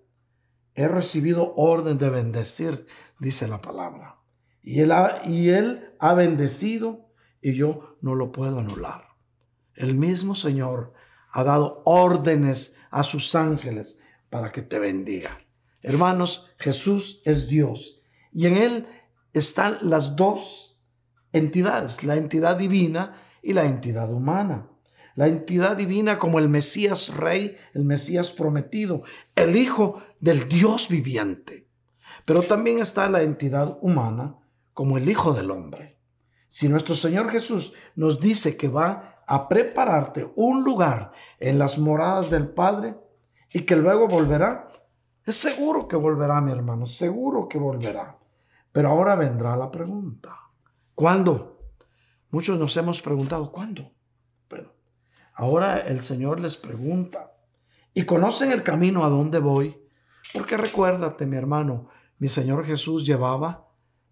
he 0.75 0.89
recibido 0.89 1.55
orden 1.57 1.99
de 1.99 2.11
bendecir, 2.11 2.87
dice 3.19 3.49
la 3.49 3.59
palabra. 3.59 4.19
Y 4.63 4.81
él, 4.81 4.93
ha, 4.93 5.23
y 5.25 5.51
él 5.51 5.95
ha 5.99 6.15
bendecido 6.15 7.13
y 7.41 7.55
yo 7.55 7.97
no 8.01 8.15
lo 8.15 8.33
puedo 8.33 8.61
anular. 8.61 9.09
El 9.75 9.95
mismo 9.95 10.35
Señor 10.35 10.93
ha 11.31 11.45
dado 11.45 11.83
órdenes 11.85 12.77
a 12.91 13.05
sus 13.05 13.35
ángeles 13.35 13.99
para 14.31 14.53
que 14.53 14.63
te 14.63 14.79
bendigan. 14.79 15.37
Hermanos, 15.83 16.47
Jesús 16.59 17.21
es 17.25 17.49
Dios 17.49 18.03
y 18.33 18.47
en 18.47 18.57
Él 18.57 18.87
están 19.33 19.79
las 19.83 20.15
dos 20.15 20.81
entidades, 21.33 22.05
la 22.05 22.17
entidad 22.17 22.57
divina 22.57 23.17
y 23.43 23.53
la 23.55 23.65
entidad 23.65 24.13
humana. 24.13 24.71
La 25.15 25.27
entidad 25.27 25.77
divina 25.77 26.19
como 26.19 26.39
el 26.39 26.49
Mesías 26.49 27.15
Rey, 27.15 27.57
el 27.75 27.85
Mesías 27.85 28.33
prometido, 28.33 29.03
el 29.37 29.57
Hijo 29.57 30.03
del 30.21 30.49
Dios 30.49 30.89
viviente. 30.89 31.69
Pero 32.25 32.43
también 32.43 32.79
está 32.79 33.09
la 33.11 33.23
entidad 33.23 33.79
humana 33.83 34.39
como 34.73 34.97
el 34.97 35.09
Hijo 35.09 35.33
del 35.33 35.51
Hombre. 35.51 35.99
Si 36.49 36.69
nuestro 36.69 36.95
Señor 36.95 37.31
Jesús 37.31 37.75
nos 37.95 38.21
dice 38.21 38.57
que 38.57 38.69
va 38.69 39.23
a 39.27 39.49
prepararte 39.49 40.31
un 40.37 40.65
lugar 40.65 41.13
en 41.39 41.59
las 41.59 41.79
moradas 41.79 42.31
del 42.31 42.49
Padre 42.49 42.97
y 43.53 43.63
que 43.63 43.77
luego 43.77 44.09
volverá, 44.09 44.71
es 45.25 45.37
seguro 45.37 45.87
que 45.87 45.97
volverá, 45.97 46.41
mi 46.41 46.53
hermano, 46.53 46.87
seguro 46.87 47.49
que 47.49 47.59
volverá. 47.59 48.19
Pero 48.73 48.89
ahora 48.91 49.15
vendrá 49.15 49.57
la 49.57 49.71
pregunta. 49.71 50.37
¿Cuándo? 50.95 51.59
Muchos 52.31 52.59
nos 52.59 52.77
hemos 52.77 53.01
preguntado, 53.01 53.53
¿cuándo? 53.53 53.93
Ahora 55.35 55.79
el 55.79 56.03
Señor 56.03 56.41
les 56.41 56.57
pregunta, 56.57 57.33
¿y 57.95 58.05
conocen 58.05 58.53
el 58.53 58.63
camino 58.63 59.05
a 59.05 59.09
dónde 59.09 59.39
voy? 59.39 59.79
Porque 60.33 60.57
recuérdate, 60.57 61.27
mi 61.27 61.37
hermano, 61.37 61.89
mi 62.19 62.29
Señor 62.29 62.65
Jesús 62.65 63.07
llevaba 63.07 63.69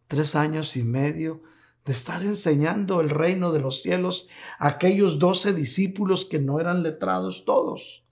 tres 0.07 0.35
años 0.35 0.77
y 0.77 0.83
medio 0.83 1.43
de 1.85 1.93
estar 1.93 2.23
enseñando 2.23 3.01
el 3.01 3.11
reino 3.11 3.53
de 3.53 3.61
los 3.61 3.83
cielos 3.83 4.29
a 4.59 4.69
aquellos 4.69 5.19
doce 5.19 5.53
discípulos 5.53 6.25
que 6.25 6.39
no 6.39 6.61
eran 6.61 6.83
letrados 6.83 7.45
todos, 7.45 8.05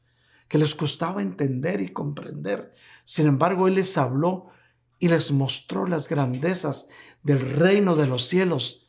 que 0.48 0.58
les 0.58 0.74
costaba 0.74 1.22
entender 1.22 1.80
y 1.80 1.88
comprender. 1.88 2.72
Sin 3.04 3.26
embargo, 3.26 3.68
Él 3.68 3.74
les 3.74 3.98
habló 3.98 4.48
y 4.98 5.08
les 5.08 5.32
mostró 5.32 5.86
las 5.86 6.08
grandezas 6.08 6.88
del 7.22 7.40
reino 7.40 7.94
de 7.96 8.06
los 8.06 8.24
cielos 8.24 8.88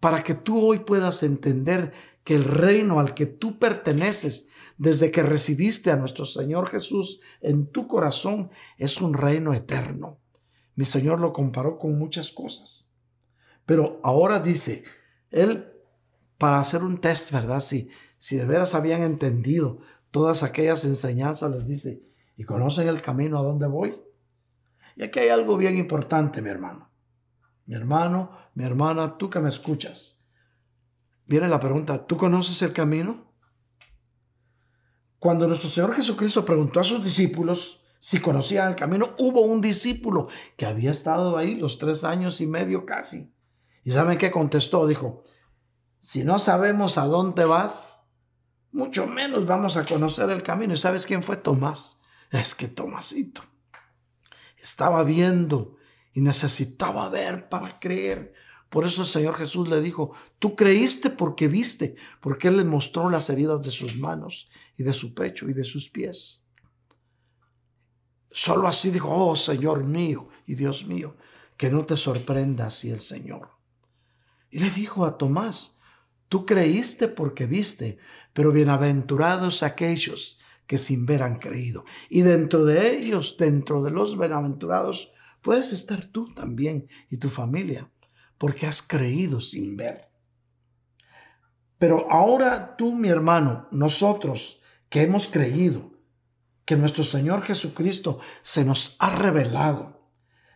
para 0.00 0.22
que 0.22 0.34
tú 0.34 0.64
hoy 0.64 0.80
puedas 0.80 1.22
entender 1.22 1.92
que 2.28 2.34
el 2.34 2.44
reino 2.44 3.00
al 3.00 3.14
que 3.14 3.24
tú 3.24 3.58
perteneces 3.58 4.48
desde 4.76 5.10
que 5.10 5.22
recibiste 5.22 5.90
a 5.90 5.96
nuestro 5.96 6.26
Señor 6.26 6.68
Jesús 6.68 7.22
en 7.40 7.72
tu 7.72 7.88
corazón, 7.88 8.50
es 8.76 9.00
un 9.00 9.14
reino 9.14 9.54
eterno. 9.54 10.20
Mi 10.74 10.84
Señor 10.84 11.20
lo 11.20 11.32
comparó 11.32 11.78
con 11.78 11.98
muchas 11.98 12.30
cosas. 12.30 12.90
Pero 13.64 13.98
ahora 14.04 14.40
dice, 14.40 14.84
Él, 15.30 15.72
para 16.36 16.58
hacer 16.60 16.82
un 16.82 16.98
test, 16.98 17.30
¿verdad? 17.30 17.62
Si, 17.62 17.88
si 18.18 18.36
de 18.36 18.44
veras 18.44 18.74
habían 18.74 19.04
entendido 19.04 19.78
todas 20.10 20.42
aquellas 20.42 20.84
enseñanzas, 20.84 21.50
les 21.50 21.64
dice, 21.64 22.02
¿y 22.36 22.44
conocen 22.44 22.88
el 22.88 23.00
camino 23.00 23.38
a 23.38 23.42
dónde 23.42 23.68
voy? 23.68 24.02
Y 24.96 25.02
aquí 25.02 25.20
hay 25.20 25.30
algo 25.30 25.56
bien 25.56 25.78
importante, 25.78 26.42
mi 26.42 26.50
hermano. 26.50 26.90
Mi 27.64 27.74
hermano, 27.74 28.32
mi 28.52 28.64
hermana, 28.64 29.16
tú 29.16 29.30
que 29.30 29.40
me 29.40 29.48
escuchas. 29.48 30.17
Viene 31.28 31.46
la 31.46 31.60
pregunta, 31.60 32.06
¿tú 32.06 32.16
conoces 32.16 32.60
el 32.62 32.72
camino? 32.72 33.30
Cuando 35.18 35.46
nuestro 35.46 35.68
Señor 35.68 35.94
Jesucristo 35.94 36.44
preguntó 36.44 36.80
a 36.80 36.84
sus 36.84 37.04
discípulos 37.04 37.84
si 38.00 38.18
conocían 38.20 38.70
el 38.70 38.76
camino, 38.76 39.10
hubo 39.18 39.42
un 39.42 39.60
discípulo 39.60 40.28
que 40.56 40.66
había 40.66 40.90
estado 40.90 41.36
ahí 41.36 41.54
los 41.54 41.78
tres 41.78 42.02
años 42.02 42.40
y 42.40 42.46
medio 42.46 42.86
casi. 42.86 43.32
¿Y 43.84 43.90
saben 43.90 44.16
qué 44.18 44.30
contestó? 44.30 44.86
Dijo, 44.86 45.22
si 45.98 46.24
no 46.24 46.38
sabemos 46.38 46.96
a 46.96 47.06
dónde 47.06 47.44
vas, 47.44 48.02
mucho 48.72 49.06
menos 49.06 49.46
vamos 49.46 49.76
a 49.76 49.84
conocer 49.84 50.30
el 50.30 50.42
camino. 50.42 50.74
¿Y 50.74 50.78
sabes 50.78 51.06
quién 51.06 51.22
fue 51.22 51.36
Tomás? 51.36 52.00
Es 52.30 52.54
que 52.54 52.68
Tomasito 52.68 53.42
estaba 54.56 55.02
viendo 55.02 55.76
y 56.12 56.20
necesitaba 56.20 57.08
ver 57.10 57.48
para 57.48 57.78
creer. 57.78 58.32
Por 58.68 58.84
eso 58.84 59.02
el 59.02 59.08
Señor 59.08 59.36
Jesús 59.36 59.68
le 59.68 59.80
dijo, 59.80 60.12
tú 60.38 60.54
creíste 60.54 61.10
porque 61.10 61.48
viste, 61.48 61.96
porque 62.20 62.48
Él 62.48 62.58
le 62.58 62.64
mostró 62.64 63.08
las 63.08 63.30
heridas 63.30 63.64
de 63.64 63.70
sus 63.70 63.96
manos 63.96 64.50
y 64.76 64.82
de 64.82 64.92
su 64.92 65.14
pecho 65.14 65.48
y 65.48 65.54
de 65.54 65.64
sus 65.64 65.88
pies. 65.88 66.44
Solo 68.30 68.68
así 68.68 68.90
dijo, 68.90 69.08
oh 69.10 69.36
Señor 69.36 69.84
mío 69.84 70.28
y 70.46 70.54
Dios 70.54 70.86
mío, 70.86 71.16
que 71.56 71.70
no 71.70 71.86
te 71.86 71.96
sorprenda 71.96 72.66
así 72.66 72.90
el 72.90 73.00
Señor. 73.00 73.52
Y 74.50 74.58
le 74.58 74.70
dijo 74.70 75.06
a 75.06 75.16
Tomás, 75.16 75.78
tú 76.28 76.44
creíste 76.44 77.08
porque 77.08 77.46
viste, 77.46 77.98
pero 78.34 78.52
bienaventurados 78.52 79.62
aquellos 79.62 80.38
que 80.66 80.76
sin 80.76 81.06
ver 81.06 81.22
han 81.22 81.36
creído. 81.36 81.86
Y 82.10 82.20
dentro 82.20 82.64
de 82.64 82.98
ellos, 82.98 83.36
dentro 83.38 83.82
de 83.82 83.92
los 83.92 84.18
bienaventurados, 84.18 85.10
puedes 85.40 85.72
estar 85.72 86.04
tú 86.04 86.34
también 86.34 86.86
y 87.08 87.16
tu 87.16 87.30
familia 87.30 87.90
porque 88.38 88.66
has 88.66 88.80
creído 88.80 89.40
sin 89.40 89.76
ver. 89.76 90.08
Pero 91.78 92.10
ahora 92.10 92.76
tú, 92.76 92.94
mi 92.94 93.08
hermano, 93.08 93.68
nosotros 93.70 94.62
que 94.88 95.02
hemos 95.02 95.28
creído 95.28 95.92
que 96.64 96.76
nuestro 96.76 97.04
Señor 97.04 97.42
Jesucristo 97.42 98.18
se 98.42 98.64
nos 98.64 98.96
ha 98.98 99.10
revelado, 99.10 99.98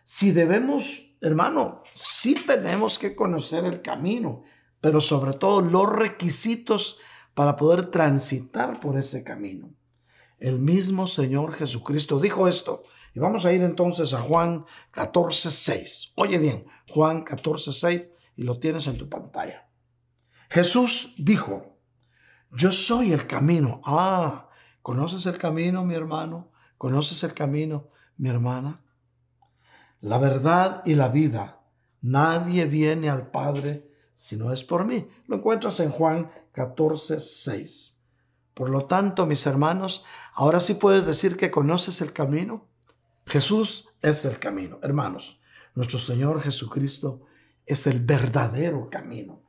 si 0.03 0.31
debemos, 0.31 1.15
hermano, 1.21 1.83
sí 1.93 2.35
tenemos 2.35 2.99
que 2.99 3.15
conocer 3.15 3.63
el 3.65 3.81
camino, 3.81 4.43
pero 4.81 4.99
sobre 4.99 5.33
todo 5.33 5.61
los 5.61 5.89
requisitos 5.89 6.97
para 7.33 7.55
poder 7.55 7.85
transitar 7.89 8.79
por 8.79 8.97
ese 8.97 9.23
camino. 9.23 9.73
El 10.39 10.59
mismo 10.59 11.07
Señor 11.07 11.53
Jesucristo 11.53 12.19
dijo 12.19 12.49
esto 12.49 12.83
y 13.13 13.19
vamos 13.19 13.45
a 13.45 13.53
ir 13.53 13.61
entonces 13.61 14.13
a 14.13 14.21
Juan 14.21 14.65
14, 14.91 15.51
6. 15.51 16.13
Oye 16.15 16.37
bien, 16.37 16.65
Juan 16.89 17.23
14, 17.23 17.71
6 17.71 18.09
y 18.35 18.43
lo 18.43 18.59
tienes 18.59 18.87
en 18.87 18.97
tu 18.97 19.07
pantalla. 19.07 19.69
Jesús 20.49 21.13
dijo, 21.17 21.77
yo 22.51 22.71
soy 22.71 23.13
el 23.13 23.27
camino. 23.27 23.81
Ah, 23.85 24.49
¿conoces 24.81 25.25
el 25.25 25.37
camino, 25.37 25.83
mi 25.83 25.95
hermano? 25.95 26.51
¿Conoces 26.77 27.23
el 27.23 27.33
camino, 27.33 27.89
mi 28.17 28.29
hermana? 28.29 28.83
La 30.01 30.17
verdad 30.17 30.81
y 30.85 30.95
la 30.95 31.07
vida. 31.07 31.61
Nadie 32.01 32.65
viene 32.65 33.09
al 33.09 33.31
Padre 33.31 33.89
si 34.13 34.35
no 34.35 34.51
es 34.51 34.63
por 34.63 34.85
mí. 34.85 35.07
Lo 35.27 35.37
encuentras 35.37 35.79
en 35.79 35.89
Juan 35.89 36.31
14, 36.51 37.19
6. 37.19 37.99
Por 38.53 38.69
lo 38.69 38.85
tanto, 38.85 39.25
mis 39.25 39.45
hermanos, 39.45 40.03
ahora 40.33 40.59
sí 40.59 40.75
puedes 40.75 41.05
decir 41.05 41.37
que 41.37 41.51
conoces 41.51 42.01
el 42.01 42.13
camino. 42.13 42.67
Jesús 43.25 43.87
es 44.01 44.25
el 44.25 44.39
camino. 44.39 44.79
Hermanos, 44.83 45.39
nuestro 45.75 45.99
Señor 45.99 46.41
Jesucristo 46.41 47.21
es 47.65 47.87
el 47.87 47.99
verdadero 48.01 48.89
camino. 48.89 49.43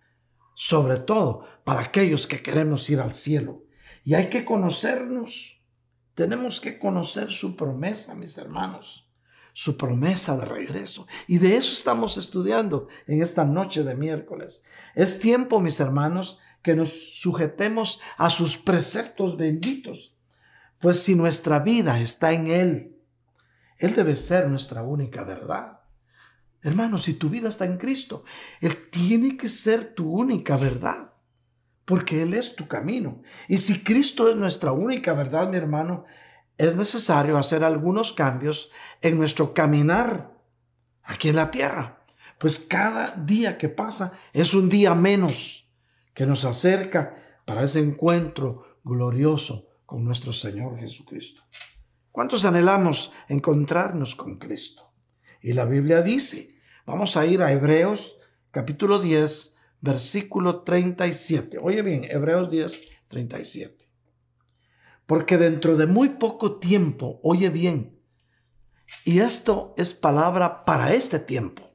Sobre 0.54 0.98
todo 0.98 1.46
para 1.64 1.80
aquellos 1.80 2.26
que 2.26 2.42
queremos 2.42 2.88
ir 2.88 3.00
al 3.00 3.14
cielo. 3.14 3.64
Y 4.04 4.14
hay 4.14 4.28
que 4.30 4.44
conocernos. 4.44 5.60
Tenemos 6.14 6.60
que 6.60 6.78
conocer 6.78 7.32
su 7.32 7.56
promesa, 7.56 8.14
mis 8.14 8.38
hermanos. 8.38 9.10
Su 9.52 9.76
promesa 9.76 10.36
de 10.36 10.44
regreso. 10.44 11.06
Y 11.26 11.38
de 11.38 11.56
eso 11.56 11.72
estamos 11.72 12.16
estudiando 12.16 12.88
en 13.06 13.22
esta 13.22 13.44
noche 13.44 13.82
de 13.82 13.96
miércoles. 13.96 14.62
Es 14.94 15.18
tiempo, 15.18 15.60
mis 15.60 15.80
hermanos, 15.80 16.38
que 16.62 16.74
nos 16.74 17.18
sujetemos 17.20 18.00
a 18.16 18.30
sus 18.30 18.56
preceptos 18.56 19.36
benditos. 19.36 20.16
Pues 20.80 21.00
si 21.00 21.14
nuestra 21.14 21.60
vida 21.60 22.00
está 22.00 22.32
en 22.32 22.46
Él, 22.46 22.93
él 23.84 23.94
debe 23.94 24.16
ser 24.16 24.48
nuestra 24.48 24.82
única 24.82 25.24
verdad. 25.24 25.80
Hermano, 26.62 26.98
si 26.98 27.12
tu 27.12 27.28
vida 27.28 27.50
está 27.50 27.66
en 27.66 27.76
Cristo, 27.76 28.24
Él 28.62 28.88
tiene 28.90 29.36
que 29.36 29.50
ser 29.50 29.94
tu 29.94 30.10
única 30.10 30.56
verdad, 30.56 31.12
porque 31.84 32.22
Él 32.22 32.32
es 32.32 32.56
tu 32.56 32.66
camino. 32.66 33.20
Y 33.48 33.58
si 33.58 33.84
Cristo 33.84 34.30
es 34.30 34.36
nuestra 34.36 34.72
única 34.72 35.12
verdad, 35.12 35.50
mi 35.50 35.58
hermano, 35.58 36.06
es 36.56 36.74
necesario 36.76 37.36
hacer 37.36 37.62
algunos 37.62 38.14
cambios 38.14 38.70
en 39.02 39.18
nuestro 39.18 39.52
caminar 39.52 40.32
aquí 41.02 41.28
en 41.28 41.36
la 41.36 41.50
tierra. 41.50 42.02
Pues 42.38 42.58
cada 42.58 43.10
día 43.10 43.58
que 43.58 43.68
pasa 43.68 44.14
es 44.32 44.54
un 44.54 44.70
día 44.70 44.94
menos 44.94 45.70
que 46.14 46.24
nos 46.24 46.46
acerca 46.46 47.16
para 47.44 47.64
ese 47.64 47.80
encuentro 47.80 48.78
glorioso 48.82 49.68
con 49.84 50.02
nuestro 50.02 50.32
Señor 50.32 50.78
Jesucristo. 50.78 51.42
¿Cuántos 52.14 52.44
anhelamos 52.44 53.10
encontrarnos 53.26 54.14
con 54.14 54.36
Cristo? 54.36 54.92
Y 55.42 55.52
la 55.52 55.64
Biblia 55.64 56.00
dice, 56.00 56.54
vamos 56.86 57.16
a 57.16 57.26
ir 57.26 57.42
a 57.42 57.50
Hebreos 57.50 58.20
capítulo 58.52 59.00
10, 59.00 59.56
versículo 59.80 60.62
37. 60.62 61.58
Oye 61.60 61.82
bien, 61.82 62.04
Hebreos 62.08 62.52
10, 62.52 62.84
37. 63.08 63.86
Porque 65.06 65.38
dentro 65.38 65.76
de 65.76 65.88
muy 65.88 66.10
poco 66.10 66.60
tiempo, 66.60 67.18
oye 67.24 67.50
bien, 67.50 68.00
y 69.04 69.18
esto 69.18 69.74
es 69.76 69.92
palabra 69.92 70.64
para 70.64 70.94
este 70.94 71.18
tiempo. 71.18 71.68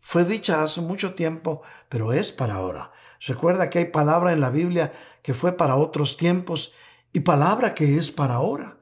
Fue 0.00 0.24
dicha 0.24 0.62
hace 0.62 0.80
mucho 0.80 1.12
tiempo, 1.12 1.60
pero 1.90 2.14
es 2.14 2.32
para 2.32 2.54
ahora. 2.54 2.92
Recuerda 3.20 3.68
que 3.68 3.80
hay 3.80 3.84
palabra 3.90 4.32
en 4.32 4.40
la 4.40 4.48
Biblia 4.48 4.90
que 5.22 5.34
fue 5.34 5.52
para 5.52 5.76
otros 5.76 6.16
tiempos 6.16 6.72
y 7.12 7.20
palabra 7.20 7.74
que 7.74 7.98
es 7.98 8.10
para 8.10 8.36
ahora. 8.36 8.78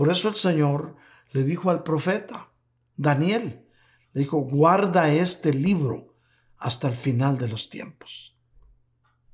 Por 0.00 0.10
eso 0.10 0.30
el 0.30 0.34
Señor 0.34 0.96
le 1.32 1.44
dijo 1.44 1.68
al 1.68 1.82
profeta 1.82 2.50
Daniel, 2.96 3.68
le 4.14 4.22
dijo, 4.22 4.38
guarda 4.38 5.12
este 5.12 5.52
libro 5.52 6.16
hasta 6.56 6.88
el 6.88 6.94
final 6.94 7.36
de 7.36 7.48
los 7.48 7.68
tiempos. 7.68 8.34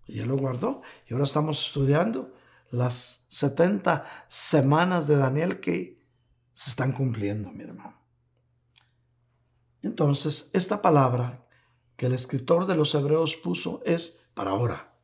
Y 0.09 0.18
él 0.18 0.26
lo 0.26 0.37
guardó. 0.37 0.83
Y 1.07 1.12
ahora 1.12 1.24
estamos 1.24 1.64
estudiando 1.64 2.35
las 2.72 3.26
70 3.29 4.07
semanas 4.26 5.07
de 5.07 5.16
Daniel 5.16 5.61
que 5.61 6.05
se 6.52 6.70
están 6.70 6.90
cumpliendo, 6.90 7.52
mi 7.52 7.62
hermano. 7.62 8.02
Entonces, 9.83 10.50
esta 10.52 10.83
palabra 10.83 11.46
que 11.94 12.07
el 12.07 12.12
escritor 12.12 12.66
de 12.66 12.74
los 12.74 12.92
hebreos 12.92 13.37
puso 13.37 13.83
es 13.87 14.26
para 14.35 14.50
ahora. 14.50 14.96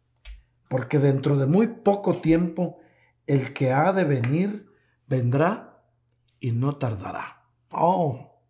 Porque 0.68 0.98
dentro 0.98 1.36
de 1.36 1.46
muy 1.46 1.68
poco 1.68 2.16
tiempo, 2.16 2.80
el 3.28 3.52
que 3.52 3.70
ha 3.70 3.92
de 3.92 4.02
venir 4.02 4.71
vendrá 5.12 5.84
y 6.40 6.52
no 6.52 6.76
tardará. 6.76 7.44
Oh, 7.70 8.40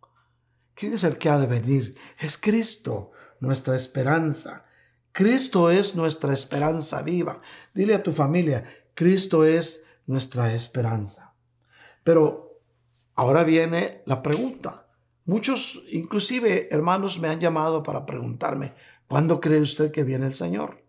¿quién 0.74 0.92
es 0.92 1.02
el 1.02 1.18
que 1.18 1.28
ha 1.28 1.38
de 1.38 1.48
venir? 1.48 1.96
Es 2.20 2.38
Cristo, 2.38 3.10
nuestra 3.40 3.74
esperanza. 3.74 4.64
Cristo 5.10 5.70
es 5.70 5.96
nuestra 5.96 6.32
esperanza 6.32 7.02
viva. 7.02 7.40
Dile 7.74 7.96
a 7.96 8.02
tu 8.02 8.12
familia, 8.12 8.64
Cristo 8.94 9.44
es 9.44 9.84
nuestra 10.06 10.54
esperanza. 10.54 11.34
Pero 12.04 12.60
ahora 13.16 13.42
viene 13.42 14.02
la 14.06 14.22
pregunta. 14.22 14.86
Muchos, 15.24 15.82
inclusive 15.90 16.68
hermanos, 16.70 17.18
me 17.18 17.28
han 17.28 17.40
llamado 17.40 17.82
para 17.82 18.06
preguntarme, 18.06 18.72
¿cuándo 19.08 19.40
cree 19.40 19.60
usted 19.60 19.90
que 19.90 20.04
viene 20.04 20.26
el 20.26 20.34
Señor? 20.34 20.84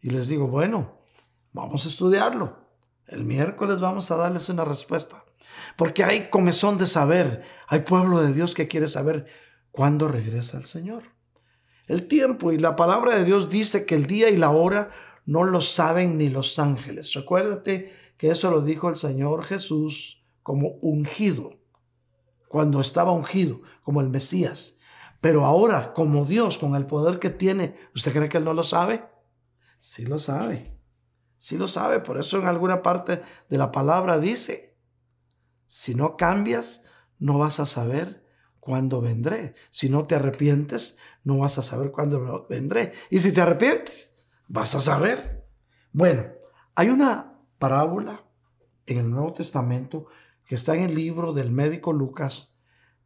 Y 0.00 0.10
les 0.10 0.26
digo, 0.26 0.48
bueno, 0.48 0.98
vamos 1.52 1.86
a 1.86 1.88
estudiarlo. 1.88 2.69
El 3.10 3.24
miércoles 3.24 3.80
vamos 3.80 4.10
a 4.12 4.16
darles 4.16 4.48
una 4.48 4.64
respuesta. 4.64 5.24
Porque 5.76 6.04
hay 6.04 6.30
comezón 6.30 6.78
de 6.78 6.86
saber, 6.86 7.42
hay 7.66 7.80
pueblo 7.80 8.20
de 8.20 8.32
Dios 8.32 8.54
que 8.54 8.68
quiere 8.68 8.86
saber 8.86 9.26
cuándo 9.72 10.06
regresa 10.06 10.58
el 10.58 10.66
Señor. 10.66 11.02
El 11.88 12.06
tiempo 12.06 12.52
y 12.52 12.58
la 12.58 12.76
palabra 12.76 13.16
de 13.16 13.24
Dios 13.24 13.50
dice 13.50 13.84
que 13.84 13.96
el 13.96 14.06
día 14.06 14.30
y 14.30 14.36
la 14.36 14.50
hora 14.50 14.90
no 15.26 15.42
lo 15.42 15.60
saben 15.60 16.18
ni 16.18 16.28
los 16.28 16.58
ángeles. 16.60 17.12
Recuérdate 17.14 17.92
que 18.16 18.30
eso 18.30 18.48
lo 18.52 18.62
dijo 18.62 18.88
el 18.88 18.96
Señor 18.96 19.44
Jesús 19.44 20.24
como 20.44 20.78
ungido, 20.80 21.58
cuando 22.48 22.80
estaba 22.80 23.10
ungido, 23.10 23.60
como 23.82 24.00
el 24.00 24.08
Mesías. 24.08 24.78
Pero 25.20 25.44
ahora, 25.44 25.92
como 25.92 26.24
Dios, 26.26 26.58
con 26.58 26.76
el 26.76 26.86
poder 26.86 27.18
que 27.18 27.30
tiene, 27.30 27.74
¿usted 27.94 28.12
cree 28.12 28.28
que 28.28 28.38
Él 28.38 28.44
no 28.44 28.54
lo 28.54 28.62
sabe? 28.62 29.04
Sí 29.80 30.04
lo 30.04 30.20
sabe. 30.20 30.79
Sí 31.40 31.56
lo 31.56 31.68
sabe. 31.68 32.00
Por 32.00 32.20
eso 32.20 32.38
en 32.38 32.46
alguna 32.46 32.82
parte 32.82 33.22
de 33.48 33.56
la 33.56 33.72
palabra 33.72 34.18
dice, 34.18 34.76
si 35.66 35.94
no 35.94 36.18
cambias, 36.18 36.82
no 37.18 37.38
vas 37.38 37.60
a 37.60 37.66
saber 37.66 38.26
cuándo 38.60 39.00
vendré. 39.00 39.54
Si 39.70 39.88
no 39.88 40.06
te 40.06 40.16
arrepientes, 40.16 40.98
no 41.24 41.38
vas 41.38 41.56
a 41.56 41.62
saber 41.62 41.92
cuándo 41.92 42.46
vendré. 42.50 42.92
Y 43.08 43.20
si 43.20 43.32
te 43.32 43.40
arrepientes, 43.40 44.26
vas 44.48 44.74
a 44.74 44.80
saber. 44.80 45.48
Bueno, 45.92 46.26
hay 46.74 46.90
una 46.90 47.40
parábola 47.58 48.22
en 48.84 48.98
el 48.98 49.10
Nuevo 49.10 49.32
Testamento 49.32 50.08
que 50.44 50.56
está 50.56 50.74
en 50.74 50.82
el 50.82 50.94
libro 50.94 51.32
del 51.32 51.50
médico 51.50 51.94
Lucas 51.94 52.54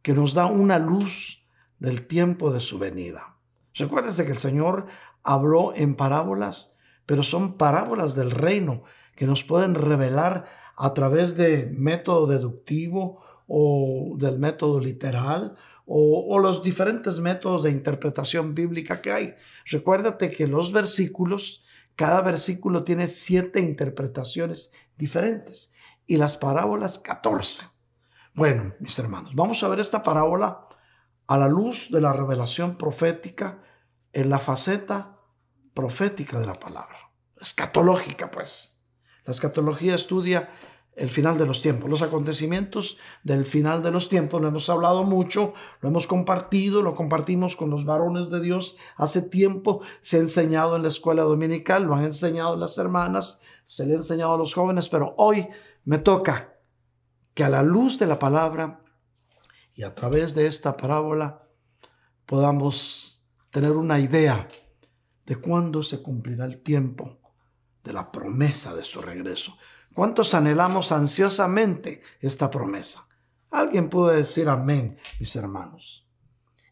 que 0.01 0.13
nos 0.13 0.33
da 0.33 0.45
una 0.45 0.77
luz 0.77 1.47
del 1.79 2.05
tiempo 2.05 2.51
de 2.51 2.59
su 2.59 2.79
venida. 2.79 3.39
Recuérdese 3.75 4.25
que 4.25 4.33
el 4.33 4.39
Señor 4.39 4.87
habló 5.23 5.73
en 5.73 5.95
parábolas, 5.95 6.74
pero 7.05 7.23
son 7.23 7.57
parábolas 7.57 8.15
del 8.15 8.31
reino 8.31 8.83
que 9.15 9.25
nos 9.25 9.43
pueden 9.43 9.75
revelar 9.75 10.45
a 10.75 10.93
través 10.93 11.35
de 11.37 11.71
método 11.75 12.27
deductivo 12.27 13.21
o 13.47 14.15
del 14.17 14.39
método 14.39 14.79
literal 14.79 15.55
o, 15.85 16.39
los 16.39 16.63
diferentes 16.63 17.19
métodos 17.19 17.63
de 17.63 17.71
interpretación 17.71 18.55
bíblica 18.55 19.01
que 19.01 19.11
hay. 19.11 19.35
Recuérdate 19.65 20.31
que 20.31 20.47
los 20.47 20.71
versículos, 20.71 21.63
cada 21.95 22.21
versículo 22.21 22.83
tiene 22.83 23.07
siete 23.07 23.61
interpretaciones 23.61 24.71
diferentes 24.97 25.71
y 26.07 26.17
las 26.17 26.37
parábolas 26.37 26.97
14. 26.99 27.65
Bueno, 28.33 28.73
mis 28.79 28.97
hermanos, 28.97 29.33
vamos 29.35 29.63
a 29.63 29.67
ver 29.67 29.79
esta 29.79 30.01
parábola 30.01 30.67
a 31.27 31.37
la 31.37 31.47
luz 31.47 31.89
de 31.91 32.01
la 32.01 32.13
revelación 32.13 32.77
profética 32.77 33.61
en 34.11 34.29
la 34.29 34.39
faceta 34.39 35.19
profética 35.73 36.39
de 36.39 36.45
la 36.45 36.59
palabra. 36.59 36.94
Escatológica, 37.39 38.31
pues. 38.31 38.79
La 39.25 39.31
escatología 39.31 39.95
estudia 39.95 40.49
el 40.95 41.09
final 41.09 41.37
de 41.37 41.45
los 41.45 41.61
tiempos, 41.61 41.89
los 41.89 42.01
acontecimientos 42.01 42.97
del 43.23 43.45
final 43.45 43.83
de 43.83 43.91
los 43.91 44.07
tiempos. 44.07 44.41
Lo 44.41 44.47
hemos 44.47 44.69
hablado 44.69 45.03
mucho, 45.03 45.53
lo 45.81 45.89
hemos 45.89 46.07
compartido, 46.07 46.81
lo 46.81 46.95
compartimos 46.95 47.55
con 47.55 47.69
los 47.69 47.85
varones 47.85 48.29
de 48.29 48.39
Dios 48.39 48.77
hace 48.95 49.21
tiempo. 49.21 49.81
Se 50.01 50.17
ha 50.17 50.21
enseñado 50.21 50.75
en 50.75 50.83
la 50.83 50.87
escuela 50.87 51.23
dominical, 51.23 51.83
lo 51.83 51.95
han 51.95 52.05
enseñado 52.05 52.55
las 52.55 52.77
hermanas, 52.77 53.41
se 53.65 53.85
le 53.85 53.93
ha 53.93 53.97
enseñado 53.97 54.35
a 54.35 54.37
los 54.37 54.53
jóvenes, 54.53 54.87
pero 54.87 55.15
hoy 55.17 55.47
me 55.83 55.97
toca 55.97 56.57
que 57.33 57.43
a 57.43 57.49
la 57.49 57.63
luz 57.63 57.99
de 57.99 58.07
la 58.07 58.17
palabra 58.17 58.81
y 59.73 59.83
a 59.83 59.93
través 59.93 60.33
de 60.33 60.47
esta 60.47 60.77
parábola 60.77 61.49
podamos 62.25 63.25
tener 63.49 63.71
una 63.71 63.99
idea 63.99 64.47
de 65.25 65.35
cuándo 65.35 65.83
se 65.83 66.01
cumplirá 66.01 66.45
el 66.45 66.61
tiempo 66.61 67.24
de 67.85 67.93
la 67.93 68.11
promesa 68.11 68.75
de 68.75 68.83
su 68.83 69.01
regreso. 69.01 69.55
¿Cuántos 69.93 70.33
anhelamos 70.33 70.91
ansiosamente 70.91 72.01
esta 72.19 72.49
promesa? 72.49 73.07
Alguien 73.51 73.89
puede 73.89 74.17
decir 74.17 74.49
amén, 74.49 74.97
mis 75.19 75.35
hermanos. 75.37 76.05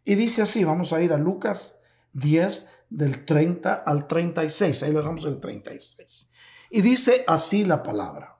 Y 0.03 0.15
dice 0.15 0.41
así, 0.41 0.65
vamos 0.65 0.91
a 0.91 1.01
ir 1.01 1.13
a 1.13 1.17
Lucas 1.17 1.77
10 2.13 2.67
del 2.89 3.23
30 3.23 3.73
al 3.73 4.07
36, 4.07 4.83
ahí 4.83 4.91
lo 4.91 4.99
dejamos 4.99 5.23
el 5.25 5.39
36. 5.39 6.29
Y 6.71 6.81
dice 6.81 7.23
así 7.27 7.63
la 7.63 7.81
palabra. 7.81 8.39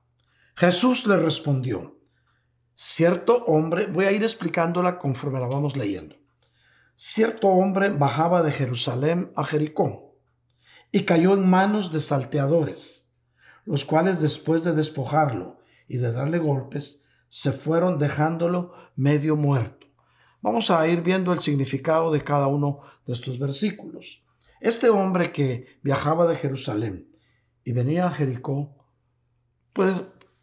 Jesús 0.55 1.07
le 1.07 1.17
respondió, 1.17 1.99
cierto 2.75 3.45
hombre, 3.45 3.85
voy 3.85 4.05
a 4.05 4.11
ir 4.11 4.23
explicándola 4.23 4.99
conforme 4.99 5.39
la 5.39 5.47
vamos 5.47 5.77
leyendo. 5.77 6.15
Cierto 6.95 7.47
hombre 7.47 7.89
bajaba 7.89 8.43
de 8.43 8.51
Jerusalén 8.51 9.31
a 9.35 9.45
Jericó 9.45 10.12
y 10.95 11.05
cayó 11.05 11.33
en 11.33 11.49
manos 11.49 11.91
de 11.91 11.99
salteadores, 11.99 13.09
los 13.65 13.83
cuales 13.83 14.21
después 14.21 14.63
de 14.63 14.73
despojarlo 14.73 15.57
y 15.87 15.97
de 15.97 16.11
darle 16.11 16.37
golpes, 16.37 17.03
se 17.29 17.51
fueron 17.51 17.97
dejándolo 17.97 18.73
medio 18.95 19.35
muerto. 19.35 19.87
Vamos 20.41 20.69
a 20.69 20.87
ir 20.87 21.01
viendo 21.01 21.33
el 21.33 21.39
significado 21.39 22.11
de 22.11 22.23
cada 22.23 22.45
uno 22.45 22.81
de 23.07 23.13
estos 23.13 23.39
versículos. 23.39 24.23
Este 24.61 24.89
hombre 24.89 25.31
que 25.31 25.79
viajaba 25.81 26.27
de 26.27 26.35
Jerusalén 26.35 27.09
y 27.63 27.71
venía 27.71 28.05
a 28.05 28.11
Jericó, 28.11 28.87
pues, 29.73 29.95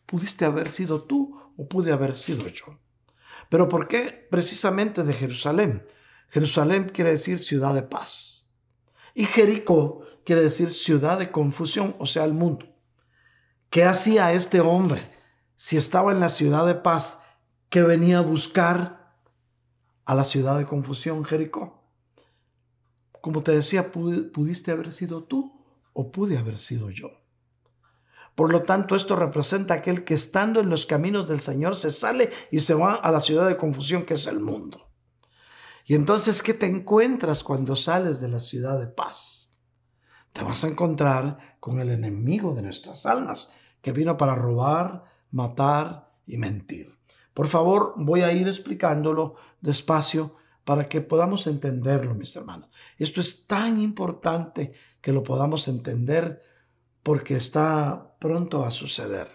pudiste 0.04 0.46
haber 0.46 0.68
sido 0.68 1.04
tú 1.04 1.38
o 1.56 1.68
pude 1.68 1.92
haber 1.92 2.16
sido 2.16 2.48
yo. 2.48 2.80
Pero 3.48 3.68
¿por 3.68 3.86
qué 3.86 4.26
precisamente 4.28 5.04
de 5.04 5.14
Jerusalén? 5.14 5.84
Jerusalén 6.28 6.90
quiere 6.92 7.12
decir 7.12 7.38
ciudad 7.38 7.72
de 7.72 7.84
paz. 7.84 8.50
Y 9.14 9.26
Jericó 9.26 10.00
quiere 10.30 10.42
decir 10.42 10.70
ciudad 10.70 11.18
de 11.18 11.32
confusión, 11.32 11.96
o 11.98 12.06
sea, 12.06 12.22
el 12.22 12.34
mundo. 12.34 12.64
¿Qué 13.68 13.82
hacía 13.82 14.32
este 14.32 14.60
hombre 14.60 15.10
si 15.56 15.76
estaba 15.76 16.12
en 16.12 16.20
la 16.20 16.28
ciudad 16.28 16.64
de 16.66 16.76
paz 16.76 17.18
que 17.68 17.82
venía 17.82 18.18
a 18.18 18.22
buscar 18.22 19.16
a 20.04 20.14
la 20.14 20.24
ciudad 20.24 20.56
de 20.56 20.66
confusión, 20.66 21.24
Jericó? 21.24 21.82
Como 23.20 23.42
te 23.42 23.50
decía, 23.50 23.90
pudiste 23.90 24.70
haber 24.70 24.92
sido 24.92 25.24
tú 25.24 25.64
o 25.94 26.12
pude 26.12 26.38
haber 26.38 26.58
sido 26.58 26.90
yo. 26.90 27.10
Por 28.36 28.52
lo 28.52 28.62
tanto, 28.62 28.94
esto 28.94 29.16
representa 29.16 29.74
aquel 29.74 30.04
que 30.04 30.14
estando 30.14 30.60
en 30.60 30.70
los 30.70 30.86
caminos 30.86 31.28
del 31.28 31.40
Señor 31.40 31.74
se 31.74 31.90
sale 31.90 32.30
y 32.52 32.60
se 32.60 32.74
va 32.74 32.94
a 32.94 33.10
la 33.10 33.20
ciudad 33.20 33.48
de 33.48 33.56
confusión 33.56 34.04
que 34.04 34.14
es 34.14 34.28
el 34.28 34.38
mundo. 34.38 34.92
Y 35.86 35.96
entonces, 35.96 36.40
¿qué 36.40 36.54
te 36.54 36.66
encuentras 36.66 37.42
cuando 37.42 37.74
sales 37.74 38.20
de 38.20 38.28
la 38.28 38.38
ciudad 38.38 38.78
de 38.78 38.86
paz? 38.86 39.49
Te 40.32 40.44
vas 40.44 40.64
a 40.64 40.68
encontrar 40.68 41.56
con 41.60 41.80
el 41.80 41.90
enemigo 41.90 42.54
de 42.54 42.62
nuestras 42.62 43.06
almas, 43.06 43.50
que 43.82 43.92
vino 43.92 44.16
para 44.16 44.34
robar, 44.34 45.04
matar 45.30 46.12
y 46.26 46.36
mentir. 46.36 46.98
Por 47.34 47.48
favor, 47.48 47.94
voy 47.96 48.22
a 48.22 48.32
ir 48.32 48.46
explicándolo 48.48 49.34
despacio 49.60 50.36
para 50.64 50.88
que 50.88 51.00
podamos 51.00 51.46
entenderlo, 51.46 52.14
mis 52.14 52.34
hermanos. 52.36 52.68
Esto 52.98 53.20
es 53.20 53.46
tan 53.46 53.80
importante 53.80 54.72
que 55.00 55.12
lo 55.12 55.22
podamos 55.22 55.68
entender 55.68 56.42
porque 57.02 57.36
está 57.36 58.14
pronto 58.18 58.64
a 58.64 58.70
suceder. 58.70 59.28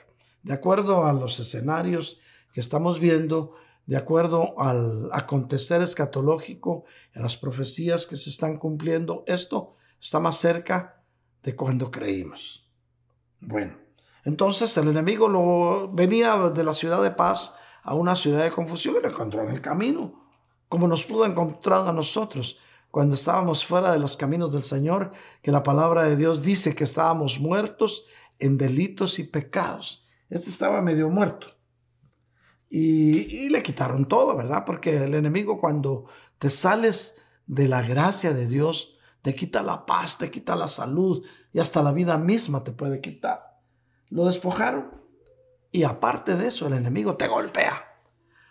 De 0.43 0.53
acuerdo 0.53 1.05
a 1.05 1.13
los 1.13 1.39
escenarios 1.39 2.19
que 2.53 2.61
estamos 2.61 2.99
viendo, 2.99 3.53
de 3.85 3.97
acuerdo 3.97 4.59
al 4.59 5.09
acontecer 5.11 5.81
escatológico, 5.81 6.85
a 7.13 7.19
las 7.19 7.37
profecías 7.37 8.05
que 8.05 8.17
se 8.17 8.29
están 8.29 8.57
cumpliendo, 8.57 9.23
esto 9.27 9.73
está 10.05 10.19
más 10.19 10.37
cerca 10.37 11.01
de 11.41 11.55
cuando 11.55 11.89
creímos. 11.89 12.69
Bueno, 13.39 13.75
entonces 14.23 14.77
el 14.77 14.87
enemigo 14.87 15.27
lo, 15.27 15.91
venía 15.91 16.37
de 16.49 16.63
la 16.63 16.75
ciudad 16.75 17.01
de 17.01 17.09
paz 17.09 17.55
a 17.81 17.95
una 17.95 18.15
ciudad 18.15 18.43
de 18.43 18.51
confusión 18.51 18.95
y 18.97 19.01
lo 19.01 19.09
encontró 19.09 19.41
en 19.41 19.49
el 19.49 19.61
camino, 19.61 20.29
como 20.69 20.87
nos 20.87 21.05
pudo 21.05 21.25
encontrar 21.25 21.87
a 21.87 21.93
nosotros 21.93 22.57
cuando 22.91 23.15
estábamos 23.15 23.65
fuera 23.65 23.91
de 23.91 23.99
los 23.99 24.15
caminos 24.15 24.53
del 24.53 24.63
Señor, 24.63 25.11
que 25.41 25.51
la 25.51 25.63
palabra 25.63 26.03
de 26.03 26.15
Dios 26.15 26.43
dice 26.43 26.75
que 26.75 26.83
estábamos 26.83 27.39
muertos 27.39 28.05
en 28.37 28.57
delitos 28.57 29.17
y 29.17 29.23
pecados. 29.23 30.05
Este 30.29 30.49
estaba 30.49 30.81
medio 30.83 31.09
muerto. 31.09 31.47
Y, 32.69 33.49
le 33.49 33.63
quitaron 33.63 34.05
todo, 34.05 34.35
¿verdad? 34.35 34.65
Porque 34.65 34.97
el 34.97 35.15
enemigo 35.15 35.59
cuando 35.59 36.05
te 36.37 36.49
sales 36.49 37.17
de 37.47 37.67
la 37.67 37.81
gracia 37.81 38.33
de 38.33 38.47
Dios, 38.47 38.94
te 39.25 39.33
quita 39.33 39.63
la 39.63 39.87
paz, 39.87 40.19
te 40.19 40.29
quita 40.29 40.55
la 40.55 40.67
salud 40.67 41.25
y 41.51 41.57
hasta 41.57 41.81
la 41.81 41.91
vida 41.91 42.19
misma 42.19 42.63
te 42.63 42.73
puede 42.73 43.01
quitar. 43.01 43.57
Lo 44.09 44.27
despojaron 44.27 45.01
y 45.71 45.81
aparte 45.81 46.35
de 46.35 46.49
eso 46.49 46.67
el 46.67 46.73
enemigo 46.73 47.17
te 47.17 47.27
golpea. 47.27 48.03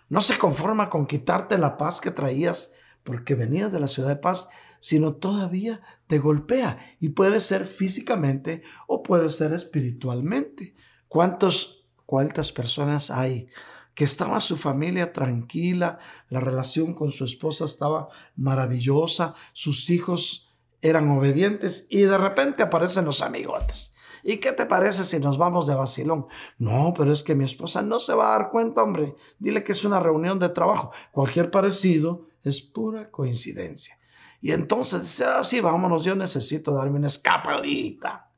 No 0.08 0.20
se 0.20 0.36
conforma 0.36 0.90
con 0.90 1.06
quitarte 1.06 1.58
la 1.58 1.76
paz 1.76 2.00
que 2.00 2.10
traías 2.10 2.72
porque 3.04 3.36
venías 3.36 3.70
de 3.70 3.78
la 3.78 3.86
ciudad 3.86 4.08
de 4.08 4.16
paz, 4.16 4.48
sino 4.80 5.14
todavía 5.14 5.80
te 6.08 6.18
golpea 6.18 6.76
y 6.98 7.10
puede 7.10 7.40
ser 7.40 7.66
físicamente 7.66 8.64
o 8.88 9.04
puede 9.04 9.30
ser 9.30 9.52
espiritualmente. 9.52 10.74
¿Cuántos, 11.06 11.86
¿Cuántas 12.04 12.50
personas 12.50 13.12
hay 13.12 13.48
que 13.94 14.02
estaba 14.02 14.40
su 14.40 14.56
familia 14.56 15.12
tranquila, 15.12 16.00
la 16.30 16.40
relación 16.40 16.94
con 16.94 17.12
su 17.12 17.24
esposa 17.24 17.64
estaba 17.64 18.08
maravillosa, 18.34 19.36
sus 19.52 19.88
hijos 19.88 20.43
eran 20.84 21.10
obedientes 21.10 21.86
y 21.90 22.02
de 22.02 22.18
repente 22.18 22.62
aparecen 22.62 23.06
los 23.06 23.22
amigotes. 23.22 23.92
¿Y 24.22 24.38
qué 24.38 24.52
te 24.52 24.66
parece 24.66 25.04
si 25.04 25.18
nos 25.18 25.36
vamos 25.36 25.66
de 25.66 25.74
vacilón? 25.74 26.26
No, 26.58 26.94
pero 26.96 27.12
es 27.12 27.22
que 27.22 27.34
mi 27.34 27.44
esposa 27.44 27.82
no 27.82 28.00
se 28.00 28.14
va 28.14 28.28
a 28.28 28.38
dar 28.38 28.50
cuenta, 28.50 28.82
hombre. 28.82 29.14
Dile 29.38 29.64
que 29.64 29.72
es 29.72 29.84
una 29.84 30.00
reunión 30.00 30.38
de 30.38 30.48
trabajo. 30.48 30.92
Cualquier 31.12 31.50
parecido 31.50 32.28
es 32.42 32.62
pura 32.62 33.10
coincidencia. 33.10 33.98
Y 34.40 34.52
entonces 34.52 35.02
dice, 35.02 35.24
ah, 35.24 35.42
sí, 35.42 35.60
vámonos, 35.60 36.04
yo 36.04 36.14
necesito 36.14 36.74
darme 36.74 36.98
una 36.98 37.08
escapadita. 37.08 38.30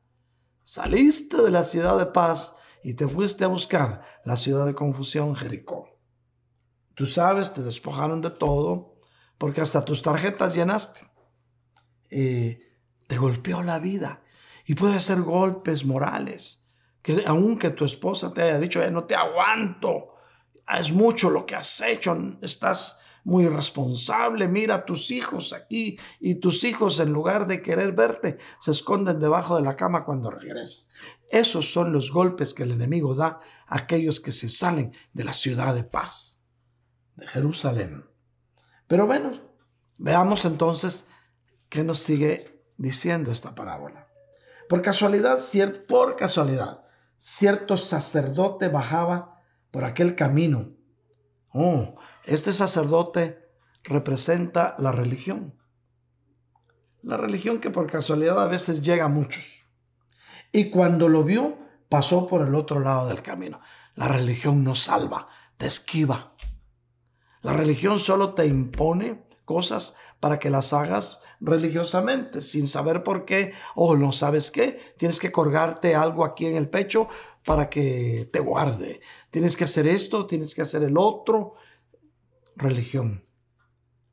saliste 0.64 1.42
de 1.42 1.50
la 1.50 1.62
ciudad 1.62 1.98
de 1.98 2.06
paz 2.06 2.54
y 2.82 2.94
te 2.94 3.08
fuiste 3.08 3.44
a 3.44 3.48
buscar 3.48 4.02
la 4.24 4.36
ciudad 4.36 4.66
de 4.66 4.74
confusión, 4.74 5.34
Jericó. 5.34 5.88
Tú 6.94 7.06
sabes, 7.06 7.52
te 7.52 7.62
despojaron 7.62 8.22
de 8.22 8.30
todo, 8.30 8.96
porque 9.38 9.60
hasta 9.60 9.84
tus 9.84 10.02
tarjetas 10.02 10.54
llenaste. 10.54 11.06
Eh, 12.10 12.60
te 13.06 13.16
golpeó 13.16 13.62
la 13.62 13.78
vida. 13.78 14.22
Y 14.66 14.74
puede 14.74 15.00
ser 15.00 15.22
golpes 15.22 15.84
morales, 15.84 16.66
que 17.02 17.22
aunque 17.26 17.70
tu 17.70 17.84
esposa 17.84 18.34
te 18.34 18.42
haya 18.42 18.58
dicho, 18.58 18.80
no 18.90 19.04
te 19.04 19.14
aguanto, 19.14 20.16
es 20.78 20.90
mucho 20.90 21.30
lo 21.30 21.46
que 21.46 21.54
has 21.54 21.80
hecho, 21.82 22.18
estás 22.42 22.98
muy 23.22 23.44
irresponsable, 23.44 24.48
mira 24.48 24.76
a 24.76 24.84
tus 24.84 25.10
hijos 25.10 25.52
aquí 25.52 25.98
y 26.20 26.36
tus 26.36 26.62
hijos 26.64 27.00
en 27.00 27.12
lugar 27.12 27.46
de 27.46 27.60
querer 27.60 27.92
verte 27.92 28.38
se 28.60 28.70
esconden 28.70 29.18
debajo 29.18 29.56
de 29.56 29.62
la 29.62 29.76
cama 29.76 30.04
cuando 30.04 30.30
regresas. 30.30 30.88
Esos 31.30 31.72
son 31.72 31.92
los 31.92 32.12
golpes 32.12 32.54
que 32.54 32.62
el 32.62 32.70
enemigo 32.70 33.14
da 33.16 33.40
a 33.66 33.78
aquellos 33.78 34.20
que 34.20 34.30
se 34.30 34.48
salen 34.48 34.92
de 35.12 35.24
la 35.24 35.32
ciudad 35.32 35.74
de 35.74 35.82
paz, 35.82 36.44
de 37.16 37.26
Jerusalén. 37.26 38.04
Pero 38.86 39.06
bueno, 39.06 39.32
veamos 39.98 40.44
entonces 40.44 41.06
qué 41.76 41.84
nos 41.84 41.98
sigue 41.98 42.64
diciendo 42.78 43.30
esta 43.30 43.54
parábola. 43.54 44.08
Por 44.66 44.80
casualidad, 44.80 45.38
por 45.86 46.16
casualidad, 46.16 46.82
cierto 47.18 47.76
sacerdote 47.76 48.68
bajaba 48.68 49.42
por 49.70 49.84
aquel 49.84 50.14
camino. 50.14 50.70
Oh, 51.52 51.96
este 52.24 52.54
sacerdote 52.54 53.50
representa 53.84 54.74
la 54.78 54.90
religión. 54.90 55.54
La 57.02 57.18
religión 57.18 57.60
que 57.60 57.68
por 57.68 57.90
casualidad 57.90 58.40
a 58.40 58.46
veces 58.46 58.80
llega 58.80 59.04
a 59.04 59.08
muchos. 59.08 59.66
Y 60.52 60.70
cuando 60.70 61.10
lo 61.10 61.24
vio, 61.24 61.58
pasó 61.90 62.26
por 62.26 62.40
el 62.40 62.54
otro 62.54 62.80
lado 62.80 63.06
del 63.08 63.20
camino. 63.20 63.60
La 63.94 64.08
religión 64.08 64.64
no 64.64 64.76
salva, 64.76 65.28
te 65.58 65.66
esquiva. 65.66 66.32
La 67.42 67.52
religión 67.52 67.98
solo 67.98 68.32
te 68.32 68.46
impone 68.46 69.25
cosas 69.46 69.94
para 70.20 70.38
que 70.38 70.50
las 70.50 70.74
hagas 70.74 71.22
religiosamente, 71.40 72.42
sin 72.42 72.68
saber 72.68 73.02
por 73.02 73.24
qué, 73.24 73.54
o 73.74 73.96
no 73.96 74.12
sabes 74.12 74.50
qué, 74.50 74.78
tienes 74.98 75.18
que 75.18 75.32
colgarte 75.32 75.94
algo 75.94 76.26
aquí 76.26 76.44
en 76.44 76.56
el 76.56 76.68
pecho 76.68 77.08
para 77.46 77.70
que 77.70 78.28
te 78.30 78.40
guarde. 78.40 79.00
Tienes 79.30 79.56
que 79.56 79.64
hacer 79.64 79.86
esto, 79.86 80.26
tienes 80.26 80.54
que 80.54 80.62
hacer 80.62 80.82
el 80.82 80.98
otro, 80.98 81.54
religión. 82.56 83.24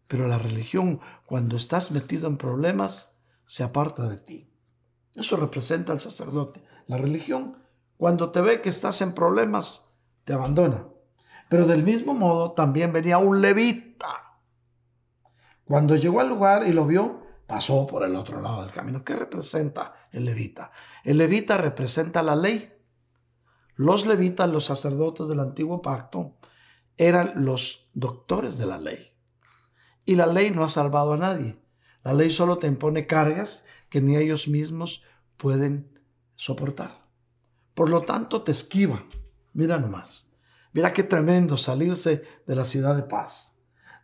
Pero 0.07 0.27
la 0.27 0.38
religión, 0.38 1.01
cuando 1.25 1.57
estás 1.57 1.91
metido 1.91 2.27
en 2.27 2.38
problemas, 2.38 3.15
se 3.47 3.63
aparta 3.63 4.07
de 4.07 4.17
ti. 4.17 4.49
Eso 5.15 5.36
representa 5.36 5.91
al 5.91 5.99
sacerdote. 5.99 6.63
La 6.88 6.97
religión, 6.97 7.57
cuando 7.97 8.31
te 8.31 8.41
ve 8.41 8.61
que 8.61 8.69
estás 8.69 9.01
en 9.01 9.13
problemas, 9.13 9.89
te 10.23 10.34
abandona. 10.34 10.88
Pero 11.49 11.65
del 11.65 11.84
mismo 11.84 12.13
modo 12.13 12.51
también 12.51 12.93
venía 12.93 13.17
un 13.17 13.41
levita. 13.41 14.32
Cuando 15.66 15.95
llegó 15.95 16.20
al 16.20 16.30
lugar 16.30 16.68
y 16.68 16.74
lo 16.74 16.86
vio, 16.86 17.22
pasó 17.47 17.86
por 17.88 18.03
el 18.03 18.16
otro 18.16 18.41
lado 18.41 18.61
del 18.61 18.72
camino. 18.72 19.03
¿Qué 19.03 19.16
representa 19.16 19.93
el 20.11 20.26
levita? 20.26 20.72
El 21.03 21.18
levita 21.18 21.57
representa 21.57 22.24
la 22.24 22.36
ley. 22.36 22.74
Los 23.76 24.05
levitas, 24.05 24.49
los 24.49 24.66
sacerdotes 24.66 25.28
del 25.28 25.39
antiguo 25.39 25.82
pacto, 25.82 26.36
eran 26.97 27.45
los 27.45 27.89
doctores 27.93 28.57
de 28.57 28.66
la 28.66 28.78
ley. 28.78 28.99
Y 30.05 30.16
la 30.16 30.28
ley 30.28 30.51
no 30.51 30.64
ha 30.64 30.70
salvado 30.70 31.14
a 31.14 31.18
nadie. 31.18 31.59
La 32.03 32.14
ley 32.14 32.30
solo 32.30 32.57
te 32.57 32.68
impone 32.68 33.07
cargas 33.07 33.66
que 33.89 34.01
ni 34.01 34.18
ellos 34.18 34.47
mismos 34.47 35.03
pueden 35.38 35.99
soportar. 36.36 37.07
Por 37.74 37.89
lo 37.89 38.01
tanto, 38.01 38.43
te 38.43 38.51
esquiva. 38.51 39.05
Mira 39.53 39.80
nomás. 39.80 40.32
Mira 40.74 40.91
qué 40.93 41.03
tremendo 41.03 41.57
salirse 41.57 42.22
de 42.45 42.55
la 42.55 42.66
ciudad 42.66 42.95
de 42.95 43.03
paz. 43.03 43.53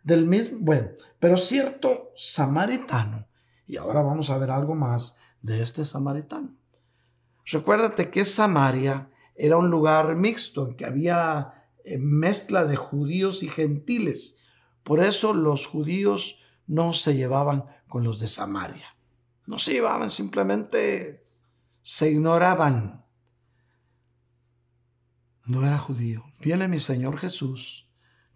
Del 0.02 0.26
mismo, 0.26 0.58
bueno, 0.60 0.88
pero 1.18 1.36
cierto 1.36 2.12
samaritano. 2.16 3.26
Y 3.66 3.76
ahora 3.76 4.02
vamos 4.02 4.30
a 4.30 4.38
ver 4.38 4.50
algo 4.50 4.74
más 4.74 5.16
de 5.42 5.62
este 5.62 5.84
samaritano. 5.84 6.56
Recuérdate 7.46 8.10
que 8.10 8.24
Samaria 8.24 9.10
era 9.34 9.56
un 9.56 9.70
lugar 9.70 10.14
mixto 10.16 10.66
en 10.66 10.74
que 10.74 10.86
había 10.86 11.66
eh, 11.84 11.98
mezcla 11.98 12.64
de 12.64 12.76
judíos 12.76 13.42
y 13.42 13.48
gentiles. 13.48 14.36
Por 14.84 15.00
eso 15.00 15.34
los 15.34 15.66
judíos 15.66 16.38
no 16.66 16.92
se 16.92 17.16
llevaban 17.16 17.64
con 17.88 18.04
los 18.04 18.20
de 18.20 18.28
Samaria. 18.28 18.96
No 19.46 19.58
se 19.58 19.72
llevaban, 19.72 20.10
simplemente 20.10 21.26
se 21.82 22.10
ignoraban. 22.10 23.04
No 25.44 25.66
era 25.66 25.78
judío. 25.78 26.24
Viene 26.38 26.68
mi 26.68 26.78
Señor 26.78 27.18
Jesús, 27.18 27.89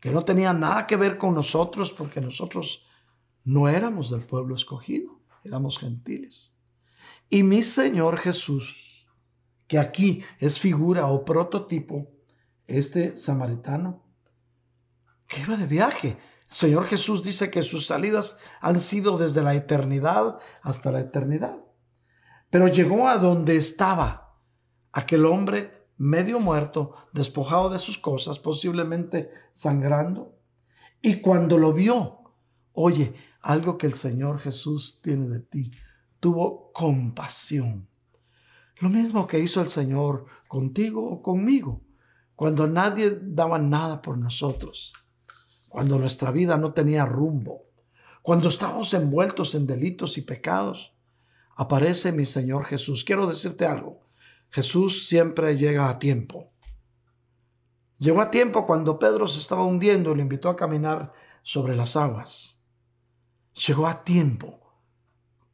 que 0.05 0.11
no 0.11 0.23
tenía 0.23 0.53
nada 0.53 0.87
que 0.87 0.97
ver 0.97 1.17
con 1.17 1.35
nosotros 1.35 1.91
porque 1.91 2.21
nosotros 2.21 2.85
no 3.43 3.71
éramos 3.71 4.11
del 4.11 4.21
pueblo 4.21 4.55
escogido, 4.55 5.19
éramos 5.45 5.79
gentiles. 5.79 6.59
Y 7.31 7.43
mi 7.43 7.63
Señor 7.63 8.19
Jesús, 8.19 9.09
que 9.67 9.79
aquí 9.79 10.23
es 10.39 10.61
figura 10.61 11.07
o 11.07 11.25
prototipo, 11.25 12.11
este 12.67 13.17
samaritano 13.17 14.05
que 15.27 15.41
iba 15.41 15.57
de 15.57 15.67
viaje. 15.67 16.09
El 16.51 16.55
Señor 16.55 16.85
Jesús 16.85 17.23
dice 17.23 17.51
que 17.51 17.63
sus 17.63 17.87
salidas 17.87 18.37
han 18.61 18.81
sido 18.81 19.17
desde 19.17 19.41
la 19.41 19.55
eternidad 19.55 20.39
hasta 20.61 20.93
la 20.93 21.01
eternidad. 21.01 21.65
Pero 22.51 22.69
llegó 22.69 23.09
a 23.09 23.17
donde 23.17 23.57
estaba 23.57 24.39
aquel 24.93 25.25
hombre 25.25 25.84
medio 25.97 26.41
muerto, 26.41 26.95
despojado 27.13 27.71
de 27.71 27.79
sus 27.79 27.99
cosas, 27.99 28.39
posiblemente 28.39 29.31
sangrando. 29.53 30.37
Y 31.01 31.21
cuando 31.21 31.59
lo 31.59 31.73
vio, 31.73 32.35
oye, 32.73 33.15
algo 33.41 33.79
que 33.79 33.87
el 33.87 33.95
Señor 33.95 34.39
Jesús 34.39 35.01
tiene 35.03 35.27
de 35.29 35.41
ti, 35.41 35.71
tuvo 36.21 36.73
compasión. 36.73 37.89
Lo 38.79 38.89
mismo 38.89 39.27
que 39.27 39.39
hizo 39.39 39.61
el 39.61 39.69
Señor 39.69 40.27
contigo 40.49 41.09
o 41.09 41.23
conmigo 41.23 41.83
cuando 42.37 42.67
nadie 42.67 43.19
daba 43.23 43.59
nada 43.59 44.03
por 44.03 44.19
nosotros, 44.19 44.93
cuando 45.69 45.99
nuestra 45.99 46.33
vida 46.33 46.59
no 46.59 46.73
tenía 46.73 47.07
rumbo, 47.07 47.67
cuando 48.23 48.49
estábamos 48.49 48.93
envueltos 48.95 49.55
en 49.55 49.67
delitos 49.67 50.19
y 50.19 50.23
pecados, 50.23 50.95
aparece 51.57 52.11
mi 52.11 52.27
Señor 52.27 52.65
Jesús. 52.65 53.05
Quiero 53.05 53.27
decirte 53.27 53.67
algo, 53.67 54.01
Jesús 54.55 55.09
siempre 55.09 55.57
llega 55.57 55.89
a 55.89 55.99
tiempo. 55.99 56.53
Llegó 57.99 58.23
a 58.23 58.31
tiempo 58.31 58.67
cuando 58.67 59.01
Pedro 59.01 59.27
se 59.27 59.41
estaba 59.41 59.65
hundiendo 59.65 60.13
y 60.13 60.15
le 60.15 60.23
invitó 60.23 60.49
a 60.49 60.55
caminar 60.55 61.13
sobre 61.43 61.75
las 61.75 61.97
aguas. 61.97 62.63
Llegó 63.67 63.89
a 63.89 64.05
tiempo 64.05 64.79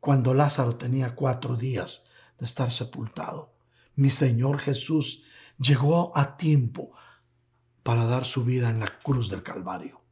cuando 0.01 0.35
Lázaro 0.35 0.77
tenía 0.77 1.15
cuatro 1.15 1.57
días 1.57 2.05
de 2.39 2.45
estar 2.45 2.71
sepultado. 2.71 3.55
Mi 3.95 4.11
Señor 4.11 4.59
Jesús 4.59 5.23
llegó 5.57 6.13
a 6.15 6.37
tiempo 6.37 6.91
para 7.83 8.05
dar 8.05 8.27
su 8.27 8.45
vida 8.45 8.69
en 8.69 8.81
la 8.81 8.99
cruz 8.99 9.31
del 9.31 9.43
Calvario. 9.43 10.03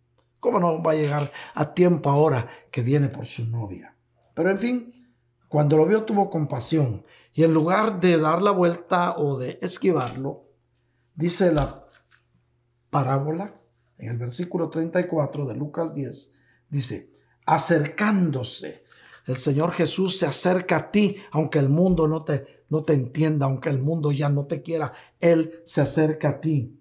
¿Cómo 0.41 0.59
no 0.59 0.83
va 0.83 0.93
a 0.93 0.97
llegar 0.97 1.31
a 1.55 1.75
tiempo 1.75 2.09
ahora 2.09 2.49
que 2.71 2.81
viene 2.81 3.11
por 3.11 3.27
su 3.27 3.45
novia? 3.45 3.95
Pero 4.33 4.51
en 4.51 4.59
fin, 4.59 5.08
cuando 5.49 5.77
lo 5.77 5.87
vio 5.87 6.05
tuvo 6.05 6.31
compasión 6.31 7.05
y 7.33 7.43
en 7.43 7.53
lugar 7.53 8.01
de 8.01 8.19
dar 8.19 8.43
la 8.43 8.51
vuelta 8.51 9.17
o 9.17 9.39
de 9.39 9.59
esquivarlo, 9.63 10.45
dice 11.15 11.53
la 11.53 11.87
parábola 12.91 13.61
en 13.99 14.11
el 14.11 14.19
versículo 14.19 14.71
34 14.71 15.47
de 15.47 15.55
Lucas 15.55 15.95
10, 15.95 16.33
dice, 16.69 17.11
acercándose 17.47 18.85
el 19.29 19.37
Señor 19.37 19.73
Jesús 19.73 20.17
se 20.17 20.25
acerca 20.25 20.77
a 20.77 20.91
ti, 20.91 21.17
aunque 21.33 21.59
el 21.59 21.69
mundo 21.69 22.09
no 22.09 22.25
te, 22.25 22.65
no 22.71 22.83
te 22.83 22.95
entienda, 22.95 23.45
aunque 23.45 23.69
el 23.69 23.79
mundo 23.79 24.11
ya 24.11 24.31
no 24.31 24.47
te 24.47 24.63
quiera. 24.63 24.95
Él 25.21 25.63
se 25.67 25.83
acerca 25.83 26.31
a 26.31 26.41
ti. 26.41 26.81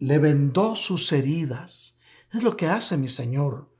Le 0.00 0.18
vendó 0.18 0.74
sus 0.74 1.12
heridas. 1.12 1.96
Es 2.32 2.42
lo 2.42 2.56
que 2.56 2.66
hace 2.66 2.96
mi 2.96 3.06
Señor. 3.06 3.70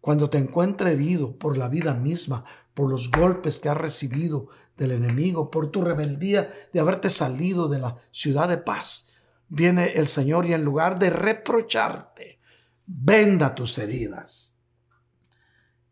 Cuando 0.00 0.30
te 0.30 0.38
encuentra 0.38 0.92
herido 0.92 1.36
por 1.36 1.58
la 1.58 1.68
vida 1.68 1.94
misma, 1.94 2.44
por 2.78 2.88
los 2.88 3.10
golpes 3.10 3.58
que 3.58 3.68
has 3.68 3.76
recibido 3.76 4.46
del 4.76 4.92
enemigo, 4.92 5.50
por 5.50 5.72
tu 5.72 5.82
rebeldía 5.82 6.48
de 6.72 6.78
haberte 6.78 7.10
salido 7.10 7.66
de 7.66 7.80
la 7.80 7.96
ciudad 8.12 8.48
de 8.48 8.58
paz, 8.58 9.08
viene 9.48 9.94
el 9.96 10.06
Señor 10.06 10.46
y 10.46 10.52
en 10.52 10.62
lugar 10.62 10.96
de 10.96 11.10
reprocharte, 11.10 12.38
venda 12.86 13.56
tus 13.56 13.78
heridas 13.78 14.60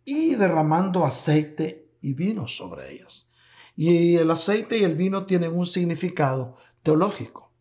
y 0.05 0.37
derramando 0.37 1.05
aceite 1.05 1.91
y 2.01 2.15
vino 2.15 2.47
sobre 2.47 2.93
ellas. 2.93 3.31
Y 3.75 4.15
el 4.15 4.31
aceite 4.31 4.79
y 4.79 4.85
el 4.85 4.95
vino 4.95 5.27
tienen 5.27 5.57
un 5.59 5.67
significado 5.67 6.55
teológico. 6.85 7.53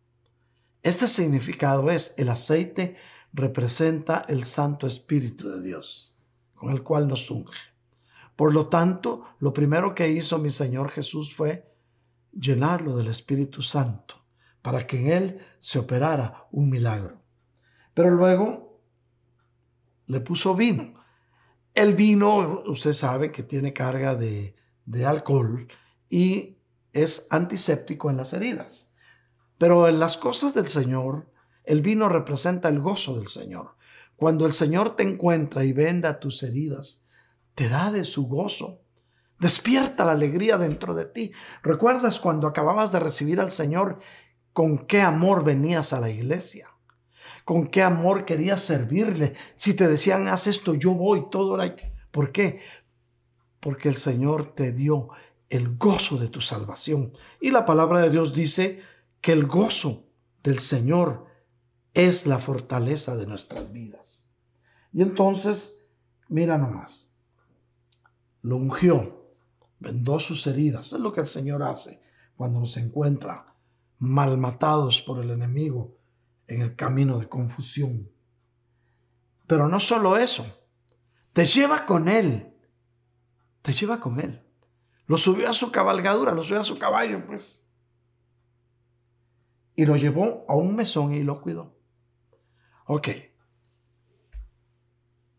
Este 0.84 1.08
significado 1.08 1.90
es 1.90 2.14
el 2.16 2.28
aceite 2.28 2.94
representa 3.32 4.24
el 4.28 4.44
Santo 4.44 4.86
Espíritu 4.86 5.48
de 5.48 5.62
Dios, 5.62 6.16
con 6.54 6.70
el 6.70 6.84
cual 6.84 7.08
nos 7.08 7.28
unge. 7.28 7.75
Por 8.36 8.52
lo 8.52 8.68
tanto, 8.68 9.24
lo 9.40 9.52
primero 9.52 9.94
que 9.94 10.10
hizo 10.10 10.38
mi 10.38 10.50
Señor 10.50 10.90
Jesús 10.90 11.34
fue 11.34 11.74
llenarlo 12.32 12.96
del 12.96 13.08
Espíritu 13.08 13.62
Santo 13.62 14.26
para 14.60 14.86
que 14.86 15.00
en 15.00 15.08
él 15.10 15.38
se 15.58 15.78
operara 15.78 16.46
un 16.50 16.68
milagro. 16.68 17.22
Pero 17.94 18.10
luego 18.10 18.82
le 20.06 20.20
puso 20.20 20.54
vino. 20.54 20.94
El 21.72 21.94
vino, 21.94 22.62
usted 22.66 22.92
sabe 22.92 23.32
que 23.32 23.42
tiene 23.42 23.72
carga 23.72 24.14
de, 24.14 24.54
de 24.84 25.06
alcohol 25.06 25.68
y 26.10 26.58
es 26.92 27.26
antiséptico 27.30 28.10
en 28.10 28.16
las 28.16 28.32
heridas. 28.32 28.90
Pero 29.56 29.88
en 29.88 29.98
las 29.98 30.16
cosas 30.16 30.52
del 30.52 30.68
Señor, 30.68 31.30
el 31.64 31.80
vino 31.80 32.08
representa 32.08 32.68
el 32.68 32.80
gozo 32.80 33.16
del 33.16 33.28
Señor. 33.28 33.76
Cuando 34.16 34.46
el 34.46 34.52
Señor 34.52 34.96
te 34.96 35.02
encuentra 35.02 35.64
y 35.64 35.72
venda 35.72 36.20
tus 36.20 36.42
heridas, 36.42 37.04
te 37.56 37.68
da 37.68 37.90
de 37.90 38.04
su 38.04 38.28
gozo. 38.28 38.82
Despierta 39.40 40.04
la 40.04 40.12
alegría 40.12 40.56
dentro 40.58 40.94
de 40.94 41.06
ti. 41.06 41.32
¿Recuerdas 41.62 42.20
cuando 42.20 42.46
acababas 42.46 42.92
de 42.92 43.00
recibir 43.00 43.40
al 43.40 43.50
Señor 43.50 43.98
con 44.52 44.78
qué 44.78 45.00
amor 45.00 45.42
venías 45.42 45.92
a 45.92 46.00
la 46.00 46.10
iglesia? 46.10 46.70
¿Con 47.44 47.66
qué 47.66 47.82
amor 47.82 48.24
querías 48.24 48.60
servirle? 48.60 49.32
Si 49.56 49.74
te 49.74 49.88
decían, 49.88 50.28
haz 50.28 50.46
esto, 50.46 50.74
yo 50.74 50.92
voy, 50.92 51.28
todo 51.30 51.60
era... 51.60 51.74
¿Por 52.10 52.30
qué? 52.30 52.60
Porque 53.60 53.88
el 53.88 53.96
Señor 53.96 54.54
te 54.54 54.72
dio 54.72 55.08
el 55.48 55.76
gozo 55.76 56.18
de 56.18 56.28
tu 56.28 56.40
salvación. 56.40 57.12
Y 57.40 57.50
la 57.50 57.64
palabra 57.64 58.02
de 58.02 58.10
Dios 58.10 58.34
dice 58.34 58.82
que 59.20 59.32
el 59.32 59.46
gozo 59.46 60.08
del 60.42 60.58
Señor 60.58 61.26
es 61.94 62.26
la 62.26 62.38
fortaleza 62.38 63.16
de 63.16 63.26
nuestras 63.26 63.72
vidas. 63.72 64.28
Y 64.92 65.02
entonces, 65.02 65.86
mira 66.28 66.58
nomás, 66.58 67.05
lo 68.46 68.58
ungió, 68.58 69.34
vendó 69.80 70.20
sus 70.20 70.46
heridas. 70.46 70.92
Es 70.92 71.00
lo 71.00 71.12
que 71.12 71.20
el 71.20 71.26
Señor 71.26 71.64
hace 71.64 72.00
cuando 72.36 72.60
nos 72.60 72.76
encuentra 72.76 73.56
mal 73.98 74.38
matados 74.38 75.02
por 75.02 75.20
el 75.20 75.32
enemigo 75.32 75.98
en 76.46 76.62
el 76.62 76.76
camino 76.76 77.18
de 77.18 77.28
confusión. 77.28 78.08
Pero 79.48 79.68
no 79.68 79.80
solo 79.80 80.16
eso, 80.16 80.46
te 81.32 81.44
lleva 81.44 81.86
con 81.86 82.06
Él, 82.06 82.54
te 83.62 83.72
lleva 83.72 83.98
con 83.98 84.20
Él. 84.20 84.46
Lo 85.06 85.18
subió 85.18 85.50
a 85.50 85.52
su 85.52 85.72
cabalgadura, 85.72 86.30
lo 86.30 86.44
subió 86.44 86.60
a 86.60 86.64
su 86.64 86.78
caballo, 86.78 87.26
pues. 87.26 87.66
Y 89.74 89.86
lo 89.86 89.96
llevó 89.96 90.44
a 90.48 90.54
un 90.54 90.76
mesón 90.76 91.12
y 91.12 91.24
lo 91.24 91.42
cuidó. 91.42 91.76
Ok. 92.86 93.08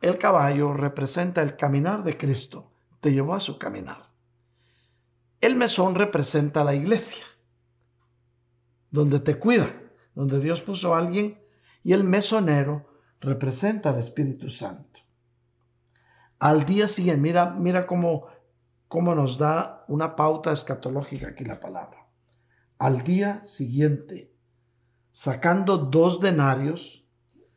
El 0.01 0.17
caballo 0.17 0.73
representa 0.73 1.41
el 1.41 1.55
caminar 1.55 2.03
de 2.03 2.17
Cristo. 2.17 2.73
Te 2.99 3.11
llevó 3.11 3.33
a 3.33 3.39
su 3.39 3.57
caminar. 3.57 4.03
El 5.39 5.55
mesón 5.55 5.95
representa 5.95 6.63
la 6.63 6.73
iglesia, 6.73 7.23
donde 8.89 9.19
te 9.19 9.37
cuida, 9.37 9.67
donde 10.15 10.39
Dios 10.39 10.61
puso 10.61 10.95
a 10.95 10.99
alguien. 10.99 11.39
Y 11.83 11.93
el 11.93 12.03
mesonero 12.03 13.01
representa 13.19 13.89
al 13.89 13.99
Espíritu 13.99 14.49
Santo. 14.49 14.99
Al 16.39 16.65
día 16.65 16.87
siguiente, 16.87 17.21
mira, 17.21 17.51
mira 17.51 17.87
cómo, 17.87 18.27
cómo 18.87 19.15
nos 19.15 19.37
da 19.37 19.85
una 19.87 20.15
pauta 20.15 20.51
escatológica 20.51 21.29
aquí 21.29 21.43
la 21.45 21.59
palabra. 21.59 22.07
Al 22.77 23.03
día 23.03 23.43
siguiente, 23.43 24.35
sacando 25.11 25.77
dos 25.77 26.19
denarios, 26.19 27.07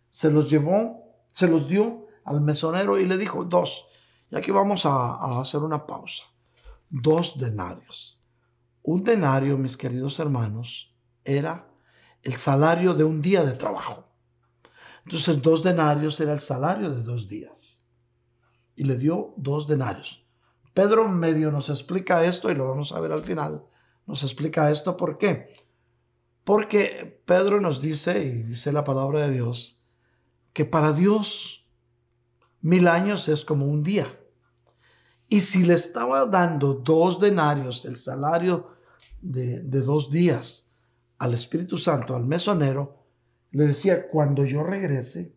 se 0.09 0.31
los 0.31 0.49
llevó, 0.49 1.25
se 1.33 1.47
los 1.47 1.69
dio 1.69 2.07
al 2.25 2.41
mesonero 2.41 2.99
y 2.99 3.07
le 3.07 3.19
dijo, 3.19 3.45
dos. 3.45 3.90
Y 4.31 4.37
aquí 4.37 4.51
vamos 4.51 4.87
a, 4.87 5.41
hacer 5.41 5.61
una 5.61 5.87
pausa. 5.87 6.25
Dos 6.89 7.39
denarios. 7.39 8.23
Un 8.83 9.03
denario, 9.05 9.59
mis 9.59 9.77
queridos 9.77 10.19
hermanos, 10.19 10.95
era 11.25 11.69
el 12.23 12.37
salario 12.37 12.95
de 12.95 13.05
un 13.05 13.21
día 13.21 13.45
de 13.45 13.53
trabajo. 13.53 14.05
Entonces, 15.05 15.43
dos 15.43 15.63
denarios 15.63 16.21
era 16.21 16.33
el 16.33 16.41
salario 16.41 16.91
de 16.91 17.03
dos 17.03 17.29
días. 17.29 17.89
Y 18.77 18.85
le 18.85 18.97
dio 18.97 19.35
dos 19.37 19.67
denarios. 19.67 20.25
Pedro 20.73 21.09
medio 21.09 21.51
nos 21.51 21.69
explica 21.69 22.25
esto 22.25 22.51
y 22.51 22.55
lo 22.55 22.69
vamos 22.69 22.93
a 22.93 23.01
ver 23.01 23.13
al 23.13 23.23
final. 23.23 23.65
Nos 24.07 24.23
explica 24.23 24.71
esto 24.71 24.97
por 24.97 25.19
qué. 25.19 25.53
Porque 26.45 27.21
Pedro 27.27 27.61
nos 27.61 27.83
dice, 27.83 28.25
y 28.25 28.43
dice 28.43 28.73
la 28.73 28.85
palabra 28.85 29.27
de 29.27 29.35
Dios, 29.35 29.85
que 30.53 30.65
para 30.65 30.93
Dios 30.93 31.67
mil 32.61 32.89
años 32.89 33.29
es 33.29 33.45
como 33.45 33.67
un 33.67 33.83
día. 33.83 34.20
Y 35.33 35.43
si 35.43 35.63
le 35.63 35.75
estaba 35.75 36.27
dando 36.27 36.75
dos 36.75 37.21
denarios, 37.21 37.85
el 37.85 37.97
salario 37.97 38.75
de, 39.23 39.63
dos 39.63 40.11
días 40.11 40.73
al 41.19 41.35
Espíritu 41.35 41.79
Santo, 41.79 42.17
al 42.17 42.27
mesonero, 42.27 43.07
le 43.53 43.69
decía, 43.69 44.09
cuando 44.09 44.45
yo 44.45 44.65
regrese, 44.65 45.33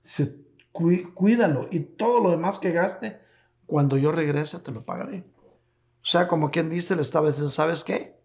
se, 0.00 0.44
cuídalo 0.72 1.68
y 1.70 1.78
todo 1.78 2.20
lo 2.20 2.32
demás 2.32 2.58
que 2.58 2.72
gaste, 2.72 3.20
cuando 3.66 3.96
yo 3.96 4.10
regrese 4.10 4.58
te 4.58 4.72
lo 4.72 4.84
pagaré. 4.84 5.24
O 6.02 6.08
sea, 6.08 6.26
como 6.26 6.50
quien 6.50 6.68
dice, 6.68 6.96
le 6.96 7.02
estaba 7.02 7.28
diciendo, 7.28 7.50
¿sabes 7.50 7.84
qué? 7.84 8.20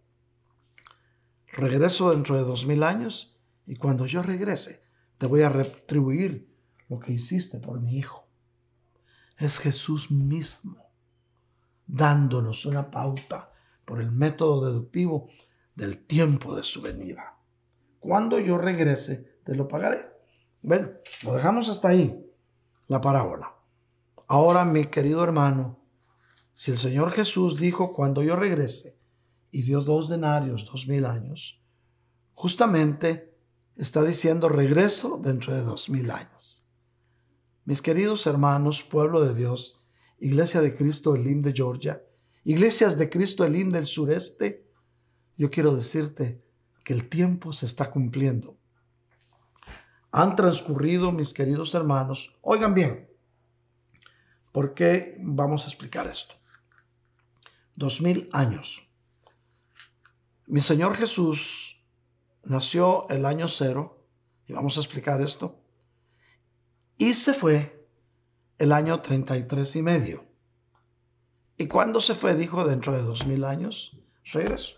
Regreso 1.52 2.10
dentro 2.10 2.36
de 2.36 2.42
dos 2.42 2.66
mil 2.66 2.82
años 2.82 3.40
y 3.64 3.76
cuando 3.76 4.06
yo 4.06 4.24
regrese, 4.24 4.82
te 5.18 5.26
voy 5.26 5.42
a 5.42 5.50
retribuir 5.50 6.52
lo 6.88 6.98
que 6.98 7.12
hiciste 7.12 7.60
por 7.60 7.80
mi 7.80 7.96
hijo. 7.96 8.26
Es 9.38 9.58
Jesús 9.58 10.10
mismo 10.10 10.92
dándonos 11.86 12.64
una 12.64 12.90
pauta 12.90 13.50
por 13.84 14.00
el 14.00 14.10
método 14.10 14.64
deductivo 14.66 15.28
del 15.74 16.06
tiempo 16.06 16.54
de 16.54 16.62
su 16.62 16.80
venida. 16.80 17.36
Cuando 18.00 18.38
yo 18.38 18.58
regrese, 18.58 19.40
te 19.44 19.54
lo 19.54 19.68
pagaré. 19.68 20.10
Bueno, 20.62 20.90
lo 21.22 21.34
dejamos 21.34 21.68
hasta 21.68 21.88
ahí, 21.88 22.24
la 22.88 23.00
parábola. 23.00 23.54
Ahora, 24.28 24.64
mi 24.64 24.86
querido 24.86 25.22
hermano, 25.22 25.80
si 26.54 26.70
el 26.70 26.78
Señor 26.78 27.10
Jesús 27.12 27.58
dijo, 27.58 27.92
cuando 27.92 28.22
yo 28.22 28.36
regrese, 28.36 28.98
y 29.50 29.62
dio 29.62 29.82
dos 29.82 30.08
denarios, 30.08 30.64
dos 30.64 30.88
mil 30.88 31.04
años, 31.04 31.60
justamente 32.34 33.36
está 33.76 34.02
diciendo 34.02 34.48
regreso 34.48 35.20
dentro 35.22 35.54
de 35.54 35.62
dos 35.62 35.90
mil 35.90 36.10
años. 36.10 36.61
Mis 37.64 37.80
queridos 37.80 38.26
hermanos, 38.26 38.82
pueblo 38.82 39.24
de 39.24 39.34
Dios, 39.34 39.78
Iglesia 40.18 40.60
de 40.60 40.74
Cristo 40.74 41.14
Elim 41.14 41.42
de 41.42 41.52
Georgia, 41.52 42.02
Iglesias 42.42 42.98
de 42.98 43.08
Cristo 43.08 43.44
Elim 43.44 43.70
del 43.70 43.86
sureste, 43.86 44.68
yo 45.36 45.48
quiero 45.48 45.76
decirte 45.76 46.42
que 46.84 46.92
el 46.92 47.08
tiempo 47.08 47.52
se 47.52 47.66
está 47.66 47.88
cumpliendo. 47.92 48.56
Han 50.10 50.34
transcurrido, 50.34 51.12
mis 51.12 51.32
queridos 51.32 51.72
hermanos, 51.74 52.36
oigan 52.42 52.74
bien, 52.74 53.08
¿por 54.50 54.74
qué 54.74 55.16
vamos 55.20 55.64
a 55.64 55.68
explicar 55.68 56.08
esto? 56.08 56.34
Dos 57.76 58.00
mil 58.00 58.28
años. 58.32 58.88
Mi 60.46 60.60
Señor 60.60 60.96
Jesús 60.96 61.84
nació 62.42 63.08
el 63.08 63.24
año 63.24 63.46
cero, 63.46 64.04
y 64.48 64.52
vamos 64.52 64.76
a 64.76 64.80
explicar 64.80 65.20
esto, 65.20 65.61
y 66.98 67.14
se 67.14 67.34
fue 67.34 67.86
el 68.58 68.72
año 68.72 69.00
33 69.00 69.76
y 69.76 69.82
medio. 69.82 70.24
¿Y 71.56 71.68
cuando 71.68 72.00
se 72.00 72.14
fue? 72.14 72.34
Dijo, 72.34 72.64
dentro 72.64 72.92
de 72.92 73.02
dos 73.02 73.26
mil 73.26 73.44
años, 73.44 73.98
regreso. 74.24 74.76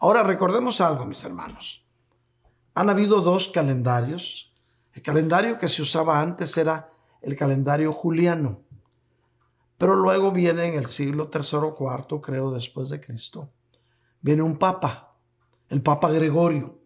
Ahora 0.00 0.22
recordemos 0.22 0.80
algo, 0.80 1.04
mis 1.04 1.24
hermanos. 1.24 1.84
Han 2.74 2.90
habido 2.90 3.20
dos 3.20 3.48
calendarios. 3.48 4.54
El 4.92 5.02
calendario 5.02 5.58
que 5.58 5.68
se 5.68 5.82
usaba 5.82 6.20
antes 6.20 6.56
era 6.56 6.92
el 7.22 7.36
calendario 7.36 7.92
juliano. 7.92 8.62
Pero 9.76 9.94
luego 9.94 10.32
viene 10.32 10.68
en 10.68 10.74
el 10.78 10.86
siglo 10.86 11.28
tercero 11.28 11.68
o 11.68 11.74
cuarto, 11.74 12.20
creo, 12.20 12.50
después 12.50 12.90
de 12.90 13.00
Cristo, 13.00 13.52
viene 14.20 14.42
un 14.42 14.56
papa, 14.56 15.16
el 15.68 15.82
papa 15.82 16.10
Gregorio 16.10 16.78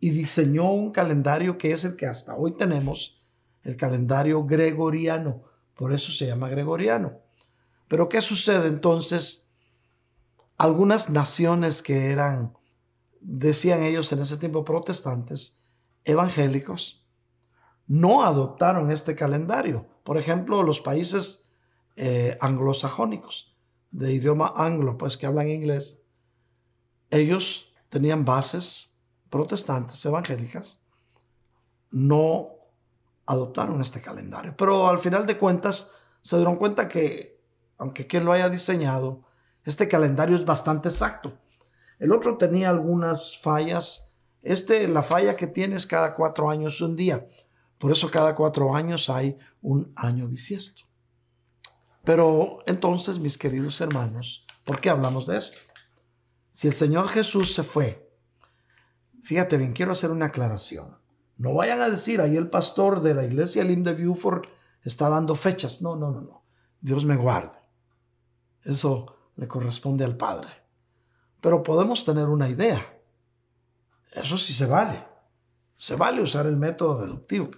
y 0.00 0.10
diseñó 0.10 0.70
un 0.70 0.92
calendario 0.92 1.58
que 1.58 1.72
es 1.72 1.84
el 1.84 1.96
que 1.96 2.06
hasta 2.06 2.36
hoy 2.36 2.52
tenemos, 2.52 3.17
el 3.68 3.76
calendario 3.76 4.44
gregoriano. 4.44 5.42
Por 5.74 5.92
eso 5.92 6.10
se 6.12 6.26
llama 6.26 6.48
gregoriano. 6.48 7.20
Pero 7.86 8.08
¿qué 8.08 8.20
sucede 8.22 8.68
entonces? 8.68 9.48
Algunas 10.56 11.10
naciones 11.10 11.82
que 11.82 12.10
eran, 12.10 12.56
decían 13.20 13.82
ellos 13.82 14.10
en 14.12 14.20
ese 14.20 14.36
tiempo, 14.36 14.64
protestantes, 14.64 15.58
evangélicos, 16.04 17.06
no 17.86 18.22
adoptaron 18.24 18.90
este 18.90 19.14
calendario. 19.14 19.86
Por 20.02 20.18
ejemplo, 20.18 20.62
los 20.62 20.80
países 20.80 21.50
eh, 21.96 22.36
anglosajónicos, 22.40 23.56
de 23.90 24.12
idioma 24.12 24.52
anglo, 24.56 24.98
pues 24.98 25.16
que 25.16 25.26
hablan 25.26 25.48
inglés, 25.48 26.02
ellos 27.10 27.72
tenían 27.88 28.24
bases 28.24 28.98
protestantes 29.30 30.04
evangélicas 30.04 30.82
no 31.90 32.57
adoptaron 33.28 33.80
este 33.82 34.00
calendario. 34.00 34.56
Pero 34.56 34.88
al 34.88 34.98
final 34.98 35.26
de 35.26 35.36
cuentas 35.36 35.92
se 36.22 36.36
dieron 36.36 36.56
cuenta 36.56 36.88
que, 36.88 37.40
aunque 37.76 38.06
quien 38.06 38.24
lo 38.24 38.32
haya 38.32 38.48
diseñado, 38.48 39.22
Este 39.64 39.86
calendario 39.86 40.34
es 40.34 40.46
bastante 40.46 40.88
exacto. 40.88 41.38
El 41.98 42.12
otro 42.12 42.38
tenía 42.38 42.70
algunas 42.70 43.36
fallas. 43.38 44.14
Este, 44.40 44.88
la 44.88 45.02
falla 45.02 45.36
que 45.36 45.46
tiene 45.46 45.76
es 45.76 45.86
cada 45.86 46.14
cuatro 46.14 46.48
años 46.48 46.80
un 46.80 46.96
día. 46.96 47.26
Por 47.76 47.92
eso 47.92 48.10
cada 48.10 48.34
cuatro 48.34 48.74
años 48.74 49.10
hay 49.10 49.36
un 49.60 49.92
año 49.94 50.26
bisiesto. 50.26 50.84
Pero 52.02 52.60
entonces, 52.66 53.18
mis 53.18 53.36
queridos 53.36 53.78
hermanos, 53.82 54.46
¿por 54.64 54.80
qué 54.80 54.88
hablamos 54.88 55.26
de 55.26 55.36
esto? 55.36 55.58
Si 56.50 56.66
el 56.66 56.72
Señor 56.72 57.10
Jesús 57.10 57.52
se 57.52 57.62
fue, 57.62 58.10
fíjate 59.22 59.58
bien, 59.58 59.74
quiero 59.74 59.92
hacer 59.92 60.10
una 60.10 60.26
aclaración. 60.26 60.96
No 61.38 61.54
vayan 61.54 61.80
a 61.80 61.88
decir, 61.88 62.20
ahí 62.20 62.36
el 62.36 62.50
pastor 62.50 63.00
de 63.00 63.14
la 63.14 63.24
iglesia 63.24 63.64
Lim 63.64 63.84
de 63.84 63.94
Beaufort 63.94 64.46
está 64.82 65.08
dando 65.08 65.36
fechas. 65.36 65.80
No, 65.80 65.94
no, 65.94 66.10
no, 66.10 66.20
no. 66.20 66.44
Dios 66.80 67.04
me 67.04 67.16
guarde. 67.16 67.56
Eso 68.64 69.16
le 69.36 69.46
corresponde 69.46 70.04
al 70.04 70.16
Padre. 70.16 70.48
Pero 71.40 71.62
podemos 71.62 72.04
tener 72.04 72.28
una 72.28 72.48
idea. 72.48 73.00
Eso 74.12 74.36
sí 74.36 74.52
se 74.52 74.66
vale. 74.66 75.06
Se 75.76 75.94
vale 75.94 76.20
usar 76.20 76.46
el 76.46 76.56
método 76.56 77.00
deductivo. 77.00 77.50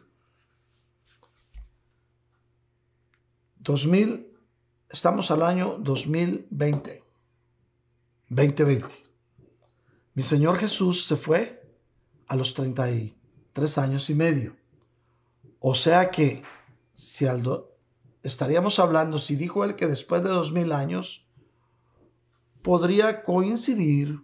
2000, 3.61 4.39
estamos 4.91 5.31
al 5.31 5.43
año 5.43 5.79
2020. 5.79 7.03
2020. 8.29 8.95
Mi 10.13 10.23
Señor 10.23 10.59
Jesús 10.59 11.07
se 11.07 11.17
fue 11.17 11.79
a 12.29 12.37
los 12.37 12.53
33 13.53 13.79
años 13.79 14.11
y 14.11 14.15
medio. 14.15 14.57
O 15.59 15.75
sea 15.75 16.11
que 16.11 16.43
si 16.95 17.27
Aldo, 17.27 17.77
estaríamos 18.23 18.79
hablando, 18.79 19.19
si 19.19 19.37
dijo 19.37 19.65
él 19.65 19.75
que 19.77 19.87
después 19.87 20.23
de 20.23 20.29
2000 20.29 20.73
años, 20.73 21.27
podría 22.63 23.25
coincidir 23.25 24.23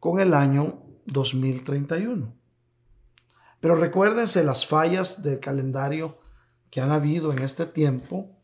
con 0.00 0.20
el 0.20 0.34
año 0.34 0.82
2031. 1.06 2.34
Pero 3.60 3.76
recuérdense 3.76 4.42
las 4.42 4.66
fallas 4.66 5.22
del 5.22 5.38
calendario 5.38 6.18
que 6.70 6.80
han 6.80 6.90
habido 6.90 7.32
en 7.32 7.38
este 7.40 7.66
tiempo, 7.66 8.36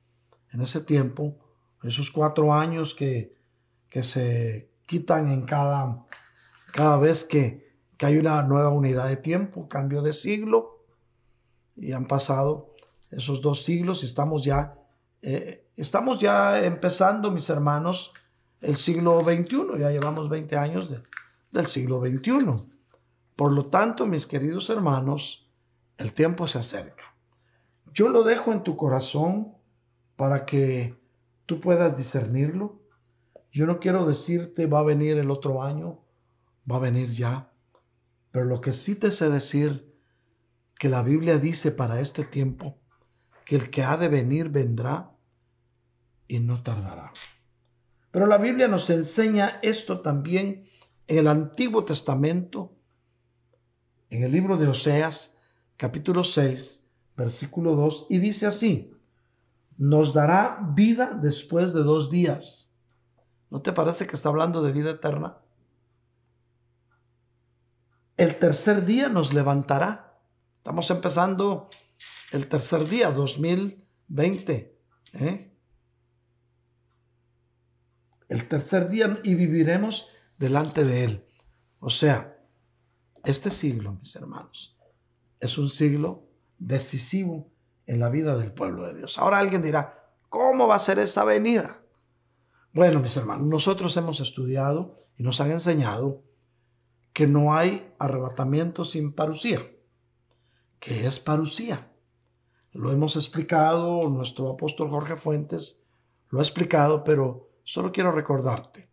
en 0.53 0.61
ese 0.61 0.81
tiempo, 0.81 1.37
esos 1.83 2.11
cuatro 2.11 2.53
años 2.53 2.95
que, 2.95 3.37
que 3.89 4.03
se 4.03 4.71
quitan 4.87 5.29
en 5.29 5.45
cada, 5.45 6.07
cada 6.73 6.99
vez 6.99 7.25
que, 7.25 7.68
hay 8.07 8.19
una 8.19 8.43
nueva 8.43 8.71
unidad 8.71 9.09
de 9.09 9.17
tiempo, 9.17 9.69
cambio 9.69 10.03
de 10.03 10.13
siglo, 10.13 10.85
y 11.77 11.93
han 11.93 12.07
pasado 12.07 12.75
esos 13.11 13.41
dos 13.41 13.65
siglos 13.65 14.03
y 14.03 14.07
estamos 14.07 14.45
ya, 14.45 14.79
eh, 15.23 15.69
estamos 15.77 16.19
ya 16.19 16.65
empezando, 16.65 17.31
mis 17.31 17.49
hermanos, 17.51 18.13
el 18.61 18.77
siglo 18.77 19.21
XXI, 19.21 19.79
ya 19.79 19.91
llevamos 19.91 20.29
20 20.29 20.57
años 20.57 20.91
del 21.51 21.67
siglo 21.67 22.01
XXI. 22.01 22.69
Por 23.37 23.53
lo 23.53 23.67
tanto, 23.67 24.07
mis 24.07 24.27
queridos 24.27 24.69
hermanos, 24.71 25.49
el 25.97 26.13
tiempo 26.13 26.49
se 26.49 26.59
acerca. 26.59 27.05
Yo 27.93 28.09
lo 28.09 28.25
dejo 28.25 28.53
en 28.53 28.63
tu 28.63 28.77
corazón 28.77 29.55
para 30.17 30.45
que 30.45 30.97
tú 31.47 31.61
puedas 31.61 31.97
discernirlo 31.97 32.79
yo 33.51 33.67
no 33.67 33.81
quiero 33.81 34.07
decirte 34.07 34.67
va 34.67 34.81
a 34.81 34.85
venir 34.85 35.19
el 35.19 35.31
otro 35.31 35.63
año, 35.63 36.05
va 36.71 36.77
a 36.77 36.81
venir 36.81 37.11
ya, 37.11 37.48
pero 38.39 38.51
lo 38.51 38.61
que 38.61 38.73
sí 38.73 38.95
te 38.95 39.11
sé 39.11 39.31
decir, 39.31 39.93
que 40.79 40.89
la 40.89 41.03
Biblia 41.03 41.39
dice 41.39 41.73
para 41.73 41.99
este 41.99 42.23
tiempo, 42.23 42.79
que 43.45 43.57
el 43.57 43.69
que 43.69 43.83
ha 43.83 43.97
de 43.97 44.07
venir 44.07 44.49
vendrá 44.49 45.11
y 46.29 46.39
no 46.39 46.63
tardará. 46.63 47.13
Pero 48.13 48.27
la 48.27 48.39
Biblia 48.39 48.69
nos 48.69 48.91
enseña 48.91 49.59
esto 49.65 50.03
también 50.03 50.63
en 51.09 51.19
el 51.19 51.27
Antiguo 51.27 51.85
Testamento, 51.85 52.77
en 54.09 54.23
el 54.23 54.31
libro 54.31 54.57
de 54.57 54.69
Oseas, 54.69 55.35
capítulo 55.77 56.23
6, 56.23 56.87
versículo 57.17 57.75
2, 57.75 58.07
y 58.09 58.19
dice 58.19 58.47
así, 58.47 58.93
nos 59.77 60.15
dará 60.15 60.59
vida 60.77 61.19
después 61.21 61.73
de 61.73 61.83
dos 61.83 62.09
días 62.09 62.69
¿No 63.51 63.63
te 63.63 63.73
parece 63.73 64.07
que 64.07 64.15
está 64.15 64.29
hablando 64.29 64.63
de 64.63 64.73
vida 64.73 64.91
eterna? 64.91 65.39
El 68.19 68.37
tercer 68.41 68.85
día 68.85 69.09
nos 69.09 69.33
levantará. 69.33 70.21
Estamos 70.57 70.91
empezando 70.91 71.71
el 72.33 72.49
tercer 72.49 72.89
día, 72.89 73.13
2020. 73.13 74.77
¿eh? 75.13 75.53
El 78.29 78.49
tercer 78.49 78.89
día 78.89 79.21
y 79.23 79.37
viviremos 79.37 80.09
delante 80.37 80.85
de 80.85 81.05
Él. 81.05 81.27
O 81.79 81.91
sea, 81.91 82.37
este 83.25 83.51
siglo, 83.51 83.93
mis 83.93 84.17
hermanos, 84.17 84.77
es 85.39 85.57
un 85.57 85.69
siglo 85.69 86.29
decisivo 86.59 87.53
en 87.87 88.01
la 88.01 88.11
vida 88.11 88.37
del 88.37 88.53
pueblo 88.53 88.83
de 88.83 88.99
Dios. 88.99 89.17
Ahora 89.19 89.39
alguien 89.39 89.63
dirá, 89.63 90.13
¿cómo 90.29 90.67
va 90.67 90.75
a 90.75 90.81
ser 90.81 90.99
esa 90.99 91.25
venida? 91.25 91.83
Bueno, 92.73 92.99
mis 92.99 93.17
hermanos, 93.17 93.47
nosotros 93.47 93.97
hemos 93.97 94.19
estudiado 94.19 94.97
y 95.17 95.23
nos 95.23 95.41
han 95.41 95.53
enseñado 95.53 96.25
que 97.19 97.27
no 97.27 97.57
hay 97.57 97.93
arrebatamiento 97.99 98.85
sin 98.85 99.13
parucía. 99.13 99.69
¿Qué 100.79 101.05
es 101.05 101.19
parucía? 101.19 101.91
Lo 102.71 102.93
hemos 102.93 103.17
explicado, 103.17 104.09
nuestro 104.09 104.51
apóstol 104.51 104.89
Jorge 104.89 105.17
Fuentes 105.17 105.83
lo 106.29 106.39
ha 106.39 106.43
explicado, 106.43 107.03
pero 107.03 107.51
solo 107.65 107.91
quiero 107.91 108.13
recordarte. 108.13 108.89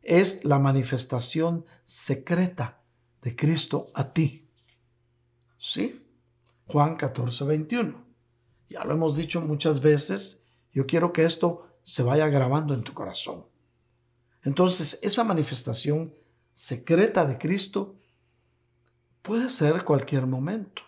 Es 0.00 0.42
la 0.46 0.58
manifestación 0.58 1.66
secreta 1.84 2.82
de 3.20 3.36
Cristo 3.36 3.88
a 3.92 4.10
ti. 4.14 4.48
¿Sí? 5.58 6.02
Juan 6.68 6.96
14, 6.96 7.44
21. 7.44 8.06
Ya 8.70 8.84
lo 8.84 8.94
hemos 8.94 9.14
dicho 9.14 9.42
muchas 9.42 9.82
veces. 9.82 10.46
Yo 10.72 10.86
quiero 10.86 11.12
que 11.12 11.26
esto 11.26 11.66
se 11.82 12.02
vaya 12.02 12.28
grabando 12.28 12.72
en 12.72 12.84
tu 12.84 12.94
corazón. 12.94 13.44
Entonces, 14.44 14.98
esa 15.02 15.24
manifestación 15.24 16.14
secreta 16.56 17.26
de 17.26 17.36
Cristo 17.36 18.00
puede 19.20 19.50
ser 19.50 19.84
cualquier 19.84 20.26
momento. 20.26 20.82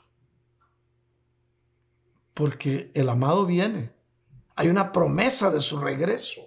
Porque 2.32 2.90
el 2.94 3.08
amado 3.10 3.44
viene. 3.44 3.92
Hay 4.56 4.68
una 4.68 4.92
promesa 4.92 5.50
de 5.50 5.60
su 5.60 5.78
regreso. 5.78 6.40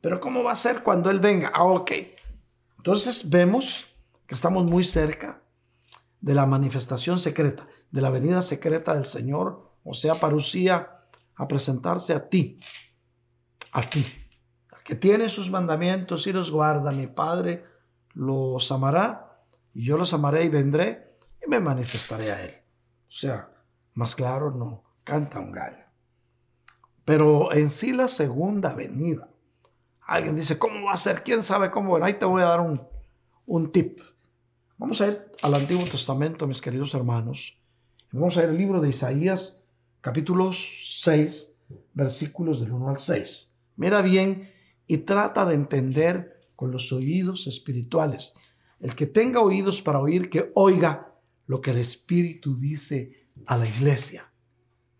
Pero 0.00 0.18
¿cómo 0.18 0.42
va 0.42 0.52
a 0.52 0.56
ser 0.56 0.82
cuando 0.82 1.08
Él 1.08 1.20
venga? 1.20 1.52
Ah, 1.54 1.64
ok. 1.64 1.92
Entonces 2.78 3.30
vemos 3.30 3.86
que 4.26 4.34
estamos 4.34 4.64
muy 4.64 4.82
cerca 4.82 5.40
de 6.20 6.34
la 6.34 6.46
manifestación 6.46 7.20
secreta, 7.20 7.68
de 7.92 8.00
la 8.00 8.10
venida 8.10 8.42
secreta 8.42 8.94
del 8.94 9.06
Señor, 9.06 9.70
o 9.84 9.94
sea, 9.94 10.16
parucía 10.16 11.04
a 11.36 11.46
presentarse 11.46 12.12
a 12.12 12.28
ti 12.28 12.58
aquí. 13.70 14.04
El 14.04 14.27
que 14.88 14.96
tiene 14.96 15.28
sus 15.28 15.50
mandamientos 15.50 16.26
y 16.26 16.32
los 16.32 16.50
guarda, 16.50 16.92
mi 16.92 17.08
Padre 17.08 17.62
los 18.14 18.72
amará 18.72 19.44
y 19.74 19.84
yo 19.84 19.98
los 19.98 20.14
amaré 20.14 20.44
y 20.44 20.48
vendré 20.48 21.14
y 21.44 21.50
me 21.50 21.60
manifestaré 21.60 22.32
a 22.32 22.42
él. 22.42 22.54
O 23.02 23.12
sea, 23.12 23.52
más 23.92 24.14
claro 24.14 24.50
no 24.50 24.84
canta 25.04 25.40
un 25.40 25.52
gallo. 25.52 25.84
Pero 27.04 27.52
en 27.52 27.68
sí 27.68 27.92
la 27.92 28.08
segunda 28.08 28.72
venida. 28.72 29.28
Alguien 30.06 30.34
dice, 30.34 30.58
¿cómo 30.58 30.86
va 30.86 30.94
a 30.94 30.96
ser? 30.96 31.22
¿Quién 31.22 31.42
sabe 31.42 31.70
cómo? 31.70 31.90
Bueno, 31.90 32.06
ahí 32.06 32.14
te 32.14 32.24
voy 32.24 32.40
a 32.40 32.46
dar 32.46 32.60
un, 32.62 32.80
un 33.44 33.70
tip. 33.70 34.00
Vamos 34.78 35.02
a 35.02 35.08
ir 35.08 35.32
al 35.42 35.52
Antiguo 35.52 35.84
Testamento, 35.84 36.46
mis 36.46 36.62
queridos 36.62 36.94
hermanos. 36.94 37.60
Vamos 38.10 38.38
a 38.38 38.44
ir 38.44 38.48
al 38.48 38.56
libro 38.56 38.80
de 38.80 38.88
Isaías, 38.88 39.64
capítulo 40.00 40.50
6, 40.54 41.58
versículos 41.92 42.60
del 42.60 42.72
1 42.72 42.88
al 42.88 42.98
6. 42.98 43.54
Mira 43.76 44.00
bien 44.00 44.56
y 44.88 44.98
trata 44.98 45.46
de 45.46 45.54
entender 45.54 46.40
con 46.56 46.72
los 46.72 46.92
oídos 46.92 47.46
espirituales. 47.46 48.34
El 48.80 48.96
que 48.96 49.06
tenga 49.06 49.40
oídos 49.40 49.80
para 49.80 50.00
oír, 50.00 50.30
que 50.30 50.50
oiga 50.54 51.14
lo 51.46 51.60
que 51.60 51.70
el 51.70 51.78
Espíritu 51.78 52.56
dice 52.56 53.30
a 53.46 53.56
la 53.56 53.68
iglesia. 53.68 54.32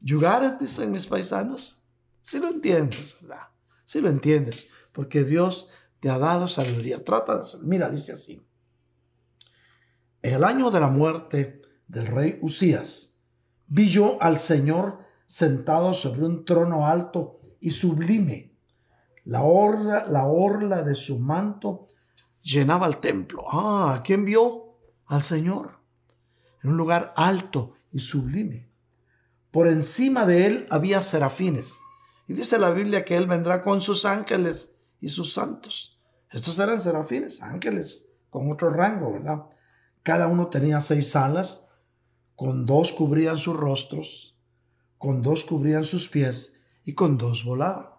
¿Yugar, 0.00 0.58
dicen 0.58 0.92
mis 0.92 1.06
paisanos? 1.06 1.82
Si 2.22 2.38
lo 2.38 2.48
entiendes, 2.48 3.16
¿verdad? 3.20 3.48
Si 3.84 4.00
lo 4.00 4.10
entiendes, 4.10 4.68
porque 4.92 5.24
Dios 5.24 5.68
te 6.00 6.10
ha 6.10 6.18
dado 6.18 6.46
sabiduría. 6.46 7.02
Trata 7.02 7.36
de 7.36 7.40
hacer. 7.42 7.60
Mira, 7.62 7.90
dice 7.90 8.12
así. 8.12 8.40
En 10.22 10.34
el 10.34 10.44
año 10.44 10.70
de 10.70 10.80
la 10.80 10.88
muerte 10.88 11.62
del 11.86 12.06
rey 12.06 12.38
Usías, 12.42 13.16
vi 13.66 13.88
yo 13.88 14.18
al 14.20 14.38
Señor 14.38 15.00
sentado 15.26 15.94
sobre 15.94 16.24
un 16.24 16.44
trono 16.44 16.86
alto 16.86 17.40
y 17.60 17.70
sublime 17.70 18.57
la 19.28 19.42
orla, 19.42 20.06
la 20.08 20.26
orla 20.26 20.82
de 20.82 20.94
su 20.94 21.18
manto 21.18 21.86
llenaba 22.40 22.86
el 22.86 22.96
templo. 22.96 23.44
Ah, 23.52 24.00
¿quién 24.02 24.24
vio? 24.24 24.78
Al 25.04 25.22
Señor. 25.22 25.80
En 26.62 26.70
un 26.70 26.78
lugar 26.78 27.12
alto 27.14 27.74
y 27.92 28.00
sublime. 28.00 28.70
Por 29.50 29.68
encima 29.68 30.24
de 30.24 30.46
él 30.46 30.66
había 30.70 31.02
serafines. 31.02 31.76
Y 32.26 32.32
dice 32.32 32.58
la 32.58 32.70
Biblia 32.70 33.04
que 33.04 33.16
él 33.16 33.26
vendrá 33.26 33.60
con 33.60 33.82
sus 33.82 34.06
ángeles 34.06 34.70
y 34.98 35.10
sus 35.10 35.34
santos. 35.34 36.00
Estos 36.30 36.58
eran 36.58 36.80
serafines, 36.80 37.42
ángeles, 37.42 38.08
con 38.30 38.50
otro 38.50 38.70
rango, 38.70 39.12
¿verdad? 39.12 39.44
Cada 40.02 40.26
uno 40.26 40.48
tenía 40.48 40.80
seis 40.80 41.14
alas, 41.14 41.68
con 42.34 42.64
dos 42.64 42.92
cubrían 42.92 43.36
sus 43.36 43.54
rostros, 43.54 44.38
con 44.96 45.20
dos 45.20 45.44
cubrían 45.44 45.84
sus 45.84 46.08
pies 46.08 46.54
y 46.82 46.94
con 46.94 47.18
dos 47.18 47.44
volaban. 47.44 47.97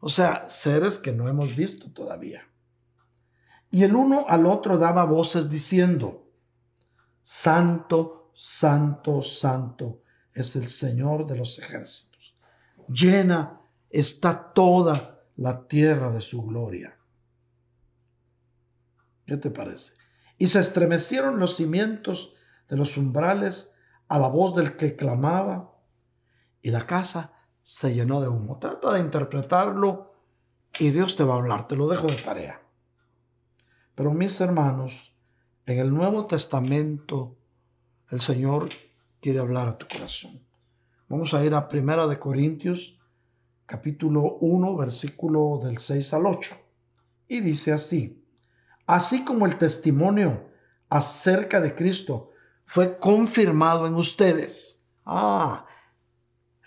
O 0.00 0.08
sea, 0.08 0.46
seres 0.46 0.98
que 0.98 1.12
no 1.12 1.28
hemos 1.28 1.56
visto 1.56 1.90
todavía. 1.90 2.42
Y 3.70 3.82
el 3.82 3.94
uno 3.94 4.26
al 4.28 4.46
otro 4.46 4.78
daba 4.78 5.04
voces 5.04 5.50
diciendo, 5.50 6.30
Santo, 7.22 8.30
Santo, 8.34 9.22
Santo 9.22 10.02
es 10.32 10.54
el 10.56 10.68
Señor 10.68 11.26
de 11.26 11.36
los 11.36 11.58
ejércitos. 11.58 12.36
Llena 12.88 13.60
está 13.90 14.52
toda 14.52 15.24
la 15.36 15.66
tierra 15.66 16.12
de 16.12 16.20
su 16.20 16.42
gloria. 16.42 16.98
¿Qué 19.26 19.36
te 19.36 19.50
parece? 19.50 19.94
Y 20.38 20.46
se 20.46 20.60
estremecieron 20.60 21.38
los 21.38 21.56
cimientos 21.56 22.34
de 22.68 22.76
los 22.76 22.96
umbrales 22.96 23.72
a 24.08 24.18
la 24.18 24.28
voz 24.28 24.54
del 24.54 24.76
que 24.76 24.94
clamaba, 24.94 25.72
y 26.62 26.70
la 26.70 26.86
casa 26.86 27.32
se 27.66 27.92
llenó 27.92 28.20
de 28.20 28.28
humo. 28.28 28.60
Trata 28.60 28.92
de 28.92 29.00
interpretarlo 29.00 30.14
y 30.78 30.90
Dios 30.90 31.16
te 31.16 31.24
va 31.24 31.34
a 31.34 31.38
hablar, 31.38 31.66
te 31.66 31.74
lo 31.74 31.88
dejo 31.88 32.06
de 32.06 32.14
tarea. 32.14 32.62
Pero 33.96 34.12
mis 34.12 34.40
hermanos, 34.40 35.12
en 35.66 35.80
el 35.80 35.92
Nuevo 35.92 36.26
Testamento 36.26 37.36
el 38.08 38.20
Señor 38.20 38.68
quiere 39.20 39.40
hablar 39.40 39.66
a 39.66 39.78
tu 39.78 39.88
corazón. 39.88 40.46
Vamos 41.08 41.34
a 41.34 41.44
ir 41.44 41.54
a 41.54 41.66
Primera 41.66 42.06
de 42.06 42.20
Corintios, 42.20 43.00
capítulo 43.66 44.36
1, 44.40 44.76
versículo 44.76 45.58
del 45.60 45.78
6 45.78 46.14
al 46.14 46.26
8. 46.26 46.56
Y 47.26 47.40
dice 47.40 47.72
así: 47.72 48.24
Así 48.86 49.24
como 49.24 49.44
el 49.44 49.58
testimonio 49.58 50.50
acerca 50.88 51.60
de 51.60 51.74
Cristo 51.74 52.30
fue 52.64 52.96
confirmado 52.96 53.88
en 53.88 53.96
ustedes. 53.96 54.84
Ah, 55.04 55.66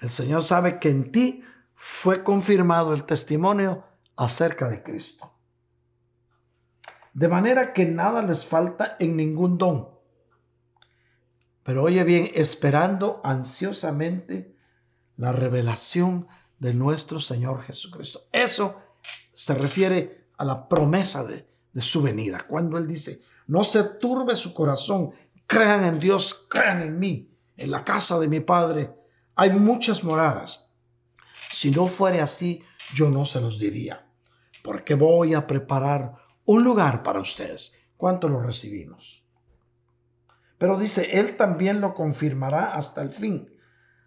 el 0.02 0.10
Señor 0.10 0.43
sabe 0.43 0.80
que 0.80 0.89
en 0.89 1.12
ti 1.12 1.43
fue 1.76 2.24
confirmado 2.24 2.93
el 2.93 3.04
testimonio 3.04 3.84
acerca 4.16 4.70
de 4.70 4.84
Cristo. 4.84 5.34
De 7.14 7.28
manera 7.28 7.74
que 7.74 7.86
nada 7.86 8.22
les 8.22 8.45
falta 8.45 8.95
en 9.00 9.18
ningún 9.18 9.58
don. 9.58 9.89
Pero 11.64 11.84
oye 11.84 12.04
bien, 12.04 12.30
esperando 12.34 13.22
ansiosamente 13.24 14.56
la 15.18 15.32
revelación 15.32 16.28
de 16.60 16.74
nuestro 16.74 17.20
Señor 17.20 17.64
Jesucristo. 17.64 18.28
Eso 18.32 18.78
se 19.32 19.54
refiere 19.56 20.28
a 20.38 20.45
la 20.45 20.68
promesa 20.68 21.24
de, 21.24 21.47
su 21.82 22.02
venida. 22.02 22.45
Cuando 22.47 22.78
Él 22.78 22.88
dice, 22.88 23.22
no 23.47 23.64
se 23.64 23.84
turbe 23.84 24.36
su 24.36 24.54
corazón, 24.54 25.12
crean 25.47 25.86
en 25.86 26.00
Dios, 26.00 26.47
crean 26.50 26.82
en 26.82 27.00
mí. 27.00 27.32
En 27.56 27.72
la 27.72 27.86
casa 27.86 28.20
de 28.20 28.28
mi 28.28 28.41
Padre 28.41 28.99
hay 29.40 29.52
muchas 29.52 30.04
moradas. 30.04 30.74
Si 31.50 31.72
no 31.72 31.88
fuere 31.88 32.20
así, 32.20 32.62
yo 32.94 33.10
no 33.10 33.26
se 33.26 33.40
los 33.40 33.58
diría, 33.58 34.06
porque 34.62 34.96
voy 34.96 35.34
a 35.34 35.48
preparar 35.48 36.16
un 36.44 36.66
lugar 36.66 37.04
para 37.04 37.22
ustedes. 37.22 37.74
¿Cuánto 37.96 38.28
lo 38.28 38.42
recibimos? 38.42 39.24
Pero 40.58 40.78
dice, 40.78 41.18
Él 41.18 41.38
también 41.38 41.80
lo 41.80 41.94
confirmará 41.94 42.66
hasta 42.66 43.02
el 43.02 43.14
fin, 43.14 43.50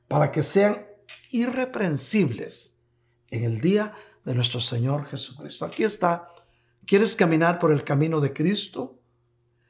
para 0.06 0.30
que 0.30 0.42
sean 0.42 0.86
irreprensibles 1.30 2.76
en 3.28 3.44
el 3.44 3.62
día 3.62 3.94
de 4.26 4.34
nuestro 4.34 4.60
Señor 4.60 5.06
Jesucristo. 5.06 5.64
Aquí 5.64 5.82
está. 5.82 6.28
¿Quieres 6.84 7.16
caminar 7.16 7.58
por 7.58 7.72
el 7.72 7.84
camino 7.84 8.20
de 8.20 8.34
Cristo? 8.34 9.00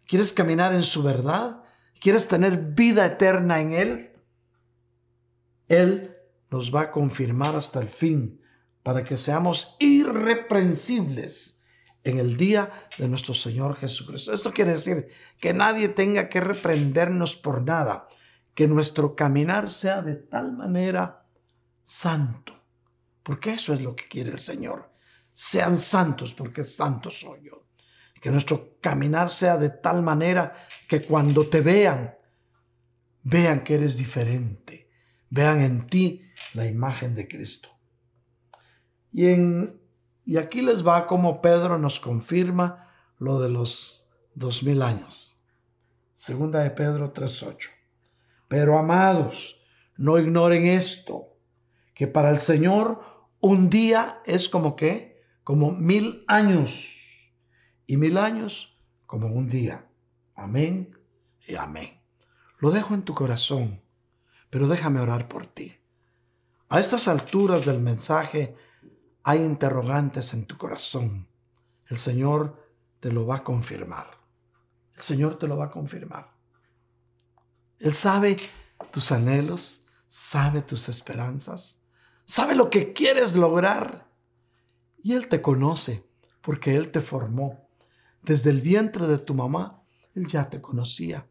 ¿Quieres 0.08 0.32
caminar 0.32 0.74
en 0.74 0.82
su 0.82 1.04
verdad? 1.04 1.62
¿Quieres 2.00 2.26
tener 2.26 2.58
vida 2.58 3.06
eterna 3.06 3.60
en 3.60 3.72
Él? 3.74 4.11
Él 5.72 6.18
nos 6.50 6.74
va 6.74 6.82
a 6.82 6.90
confirmar 6.90 7.56
hasta 7.56 7.80
el 7.80 7.88
fin 7.88 8.42
para 8.82 9.02
que 9.04 9.16
seamos 9.16 9.76
irreprensibles 9.80 11.62
en 12.04 12.18
el 12.18 12.36
día 12.36 12.70
de 12.98 13.08
nuestro 13.08 13.32
Señor 13.32 13.76
Jesucristo. 13.76 14.34
Esto 14.34 14.52
quiere 14.52 14.72
decir 14.72 15.06
que 15.40 15.54
nadie 15.54 15.88
tenga 15.88 16.28
que 16.28 16.42
reprendernos 16.42 17.36
por 17.36 17.62
nada, 17.62 18.06
que 18.54 18.68
nuestro 18.68 19.16
caminar 19.16 19.70
sea 19.70 20.02
de 20.02 20.16
tal 20.16 20.52
manera 20.52 21.24
santo, 21.82 22.52
porque 23.22 23.54
eso 23.54 23.72
es 23.72 23.80
lo 23.80 23.96
que 23.96 24.08
quiere 24.08 24.30
el 24.30 24.40
Señor. 24.40 24.92
Sean 25.32 25.78
santos 25.78 26.34
porque 26.34 26.64
santo 26.64 27.10
soy 27.10 27.44
yo. 27.44 27.64
Que 28.20 28.30
nuestro 28.30 28.76
caminar 28.82 29.30
sea 29.30 29.56
de 29.56 29.70
tal 29.70 30.02
manera 30.02 30.52
que 30.86 31.00
cuando 31.00 31.48
te 31.48 31.62
vean, 31.62 32.14
vean 33.22 33.64
que 33.64 33.76
eres 33.76 33.96
diferente 33.96 34.81
vean 35.32 35.62
en 35.62 35.86
ti 35.86 36.20
la 36.52 36.66
imagen 36.66 37.14
de 37.14 37.26
Cristo. 37.26 37.70
Y, 39.10 39.28
en, 39.28 39.80
y 40.26 40.36
aquí 40.36 40.60
les 40.60 40.86
va 40.86 41.06
como 41.06 41.40
Pedro 41.40 41.78
nos 41.78 42.00
confirma 42.00 42.90
lo 43.18 43.40
de 43.40 43.48
los 43.48 44.10
dos 44.34 44.62
mil 44.62 44.82
años. 44.82 45.42
Segunda 46.12 46.60
de 46.60 46.70
Pedro 46.70 47.14
3.8. 47.14 47.70
Pero 48.46 48.78
amados, 48.78 49.62
no 49.96 50.18
ignoren 50.18 50.66
esto, 50.66 51.34
que 51.94 52.06
para 52.06 52.28
el 52.28 52.38
Señor 52.38 53.00
un 53.40 53.70
día 53.70 54.20
es 54.26 54.50
como 54.50 54.76
que, 54.76 55.22
como 55.44 55.70
mil 55.72 56.24
años, 56.28 57.32
y 57.86 57.96
mil 57.96 58.18
años 58.18 58.78
como 59.06 59.28
un 59.28 59.48
día. 59.48 59.88
Amén 60.34 60.94
y 61.48 61.54
amén. 61.54 62.02
Lo 62.58 62.70
dejo 62.70 62.92
en 62.92 63.02
tu 63.02 63.14
corazón 63.14 63.81
pero 64.52 64.68
déjame 64.68 65.00
orar 65.00 65.28
por 65.28 65.46
ti. 65.46 65.80
A 66.68 66.78
estas 66.78 67.08
alturas 67.08 67.64
del 67.64 67.80
mensaje 67.80 68.54
hay 69.22 69.42
interrogantes 69.42 70.34
en 70.34 70.44
tu 70.44 70.58
corazón. 70.58 71.26
El 71.86 71.96
Señor 71.96 72.62
te 73.00 73.10
lo 73.10 73.26
va 73.26 73.36
a 73.36 73.44
confirmar. 73.44 74.10
El 74.94 75.00
Señor 75.00 75.38
te 75.38 75.48
lo 75.48 75.56
va 75.56 75.64
a 75.64 75.70
confirmar. 75.70 76.36
Él 77.78 77.94
sabe 77.94 78.36
tus 78.90 79.10
anhelos, 79.10 79.86
sabe 80.06 80.60
tus 80.60 80.90
esperanzas, 80.90 81.78
sabe 82.26 82.54
lo 82.54 82.68
que 82.68 82.92
quieres 82.92 83.34
lograr. 83.34 84.06
Y 84.98 85.14
Él 85.14 85.28
te 85.28 85.40
conoce 85.40 86.10
porque 86.42 86.76
Él 86.76 86.90
te 86.90 87.00
formó. 87.00 87.70
Desde 88.20 88.50
el 88.50 88.60
vientre 88.60 89.06
de 89.06 89.16
tu 89.16 89.32
mamá, 89.32 89.82
Él 90.14 90.26
ya 90.26 90.50
te 90.50 90.60
conocía. 90.60 91.26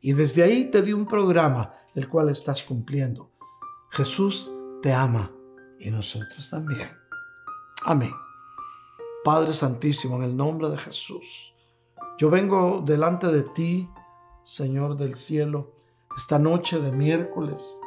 Y 0.00 0.12
desde 0.12 0.42
ahí 0.42 0.66
te 0.66 0.82
dio 0.82 0.96
un 0.96 1.06
programa 1.06 1.72
el 1.94 2.08
cual 2.08 2.28
estás 2.28 2.62
cumpliendo. 2.62 3.30
Jesús 3.90 4.52
te 4.82 4.92
ama 4.92 5.32
y 5.78 5.90
nosotros 5.90 6.48
también. 6.50 6.88
Amén. 7.84 8.12
Padre 9.24 9.54
Santísimo, 9.54 10.16
en 10.16 10.22
el 10.22 10.36
nombre 10.36 10.70
de 10.70 10.78
Jesús, 10.78 11.54
yo 12.18 12.30
vengo 12.30 12.82
delante 12.84 13.28
de 13.28 13.42
ti, 13.42 13.88
Señor 14.44 14.96
del 14.96 15.16
cielo, 15.16 15.74
esta 16.16 16.38
noche 16.38 16.80
de 16.80 16.92
miércoles 16.92 17.80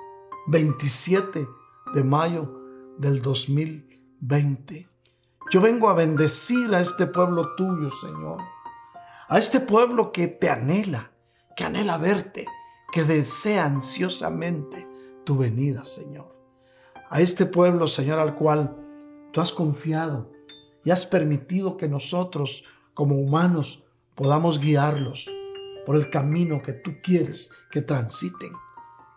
27 0.47 1.47
de 1.93 2.03
mayo 2.03 2.61
del 2.97 3.21
2020. 3.21 4.89
Yo 5.51 5.61
vengo 5.61 5.89
a 5.89 5.93
bendecir 5.93 6.73
a 6.73 6.81
este 6.81 7.07
pueblo 7.07 7.55
tuyo, 7.55 7.89
Señor. 7.91 8.39
A 9.27 9.37
este 9.37 9.59
pueblo 9.59 10.11
que 10.11 10.27
te 10.27 10.49
anhela, 10.49 11.10
que 11.55 11.63
anhela 11.63 11.97
verte, 11.97 12.45
que 12.91 13.03
desea 13.03 13.65
ansiosamente 13.65 14.87
tu 15.23 15.37
venida, 15.37 15.83
Señor. 15.83 16.35
A 17.09 17.21
este 17.21 17.45
pueblo, 17.45 17.87
Señor, 17.87 18.19
al 18.19 18.35
cual 18.35 18.77
tú 19.31 19.41
has 19.41 19.51
confiado 19.51 20.31
y 20.83 20.91
has 20.91 21.05
permitido 21.05 21.77
que 21.77 21.87
nosotros, 21.87 22.63
como 22.93 23.15
humanos, 23.15 23.83
podamos 24.15 24.59
guiarlos 24.59 25.29
por 25.85 25.95
el 25.95 26.09
camino 26.09 26.61
que 26.61 26.73
tú 26.73 26.91
quieres 27.01 27.51
que 27.69 27.81
transiten. 27.81 28.51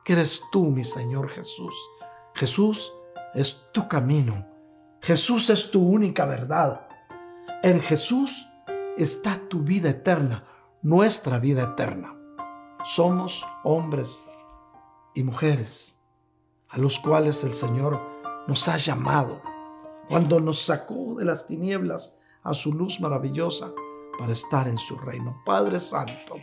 Que 0.05 0.15
eres 0.15 0.43
tú, 0.53 0.71
mi 0.71 0.85
Señor 0.85 1.31
Jesús. 1.31 1.75
Jesús 2.35 2.93
es 3.35 3.63
tu 3.73 3.89
camino. 3.89 4.47
Jesús 5.01 5.51
es 5.51 5.71
tu 5.71 5.87
única 5.87 6.27
verdad. 6.27 6.87
En 7.63 7.81
Jesús 7.81 8.47
está 8.97 9.41
tu 9.49 9.61
vida 9.61 9.91
eterna, 9.91 10.45
nuestra 10.83 11.39
vida 11.39 11.63
eterna 11.63 12.15
somos 12.85 13.47
hombres 13.63 14.27
y 15.15 15.23
mujeres 15.23 16.03
a 16.69 16.77
los 16.79 16.99
cuales 16.99 17.43
el 17.43 17.55
Señor 17.55 17.99
nos 18.47 18.69
ha 18.69 18.77
llamado 18.77 19.41
cuando 20.09 20.39
nos 20.39 20.59
sacó 20.61 21.15
de 21.15 21.25
las 21.25 21.47
tinieblas 21.47 22.19
a 22.43 22.53
su 22.53 22.75
luz 22.75 23.01
maravillosa 23.01 23.73
para 24.19 24.33
estar 24.33 24.69
en 24.69 24.77
su 24.77 24.97
reino. 24.97 25.41
Padre 25.47 25.81
Santo, 25.81 26.37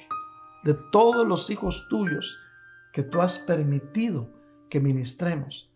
de 0.63 0.73
todos 0.91 1.27
los 1.27 1.49
hijos 1.51 1.85
tuyos 1.89 2.39
que 2.91 3.03
tú 3.03 3.21
has 3.21 3.37
permitido 3.39 4.27
que 4.67 4.79
ministremos, 4.79 5.71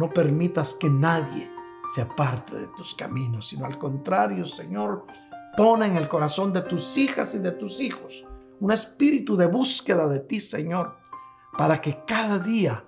no 0.00 0.10
permitas 0.10 0.74
que 0.74 0.90
nadie 0.90 1.48
se 1.94 2.00
aparte 2.00 2.56
de 2.56 2.68
tus 2.76 2.94
caminos, 2.94 3.48
sino 3.48 3.66
al 3.66 3.78
contrario, 3.78 4.46
Señor, 4.46 5.06
pone 5.56 5.86
en 5.86 5.96
el 5.96 6.08
corazón 6.08 6.52
de 6.52 6.62
tus 6.62 6.98
hijas 6.98 7.36
y 7.36 7.38
de 7.38 7.52
tus 7.52 7.80
hijos 7.80 8.24
un 8.62 8.70
espíritu 8.70 9.36
de 9.36 9.46
búsqueda 9.46 10.06
de 10.06 10.20
ti, 10.20 10.40
Señor, 10.40 10.94
para 11.58 11.80
que 11.80 12.04
cada 12.06 12.38
día 12.38 12.84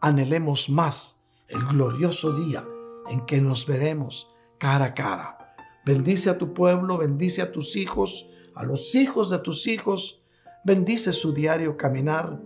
anhelemos 0.00 0.70
más 0.70 1.24
el 1.48 1.58
glorioso 1.66 2.38
día 2.38 2.64
en 3.10 3.26
que 3.26 3.40
nos 3.40 3.66
veremos 3.66 4.30
cara 4.58 4.84
a 4.84 4.94
cara. 4.94 5.56
Bendice 5.84 6.30
a 6.30 6.38
tu 6.38 6.54
pueblo, 6.54 6.98
bendice 6.98 7.42
a 7.42 7.50
tus 7.50 7.74
hijos, 7.74 8.30
a 8.54 8.62
los 8.62 8.94
hijos 8.94 9.28
de 9.30 9.40
tus 9.40 9.66
hijos, 9.66 10.22
bendice 10.64 11.12
su 11.12 11.32
diario 11.32 11.76
caminar 11.76 12.40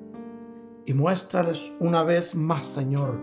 y 0.87 0.95
muéstrales 0.95 1.71
una 1.79 2.05
vez 2.05 2.35
más, 2.35 2.67
Señor, 2.67 3.21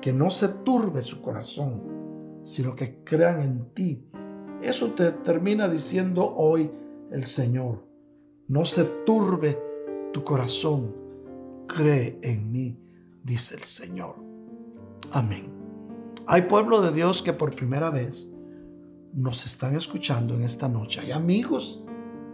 que 0.00 0.14
no 0.14 0.30
se 0.30 0.48
turbe 0.48 1.02
su 1.02 1.20
corazón, 1.20 2.40
sino 2.42 2.74
que 2.74 3.04
crean 3.04 3.42
en 3.42 3.74
ti. 3.74 4.08
Eso 4.62 4.92
te 4.92 5.12
termina 5.12 5.68
diciendo 5.68 6.32
hoy 6.34 6.70
el 7.12 7.26
Señor. 7.26 7.87
No 8.48 8.64
se 8.64 8.84
turbe 9.04 9.62
tu 10.14 10.24
corazón, 10.24 10.96
cree 11.66 12.18
en 12.22 12.50
mí, 12.50 12.80
dice 13.22 13.54
el 13.56 13.64
Señor. 13.64 14.16
Amén. 15.12 15.52
Hay 16.26 16.42
pueblo 16.42 16.80
de 16.80 16.90
Dios 16.92 17.20
que 17.20 17.34
por 17.34 17.54
primera 17.54 17.90
vez 17.90 18.32
nos 19.12 19.44
están 19.44 19.76
escuchando 19.76 20.34
en 20.34 20.44
esta 20.44 20.66
noche. 20.66 21.00
Hay 21.02 21.12
amigos 21.12 21.84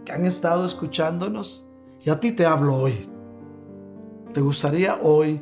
que 0.05 0.13
han 0.13 0.25
estado 0.25 0.65
escuchándonos 0.65 1.69
y 2.01 2.09
a 2.09 2.17
ti 2.17 2.31
te 2.31 2.45
hablo 2.45 2.75
hoy. 2.75 3.09
¿Te 4.33 4.39
gustaría 4.39 4.97
hoy 5.01 5.41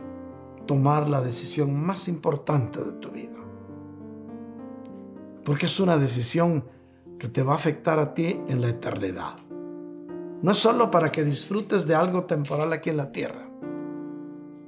tomar 0.65 1.07
la 1.07 1.21
decisión 1.21 1.79
más 1.85 2.07
importante 2.07 2.83
de 2.83 2.93
tu 2.93 3.11
vida? 3.11 3.37
Porque 5.45 5.67
es 5.67 5.79
una 5.79 5.97
decisión 5.97 6.65
que 7.19 7.27
te 7.27 7.43
va 7.43 7.53
a 7.53 7.57
afectar 7.57 7.99
a 7.99 8.15
ti 8.15 8.41
en 8.47 8.59
la 8.59 8.69
eternidad. 8.69 9.42
No 10.43 10.51
es 10.51 10.57
solo 10.57 10.91
para 10.91 11.09
que 11.09 11.23
disfrutes 11.23 11.87
de 11.87 11.95
algo 11.95 12.25
temporal 12.25 12.73
aquí 12.73 12.89
en 12.89 12.97
la 12.97 13.13
tierra. 13.13 13.47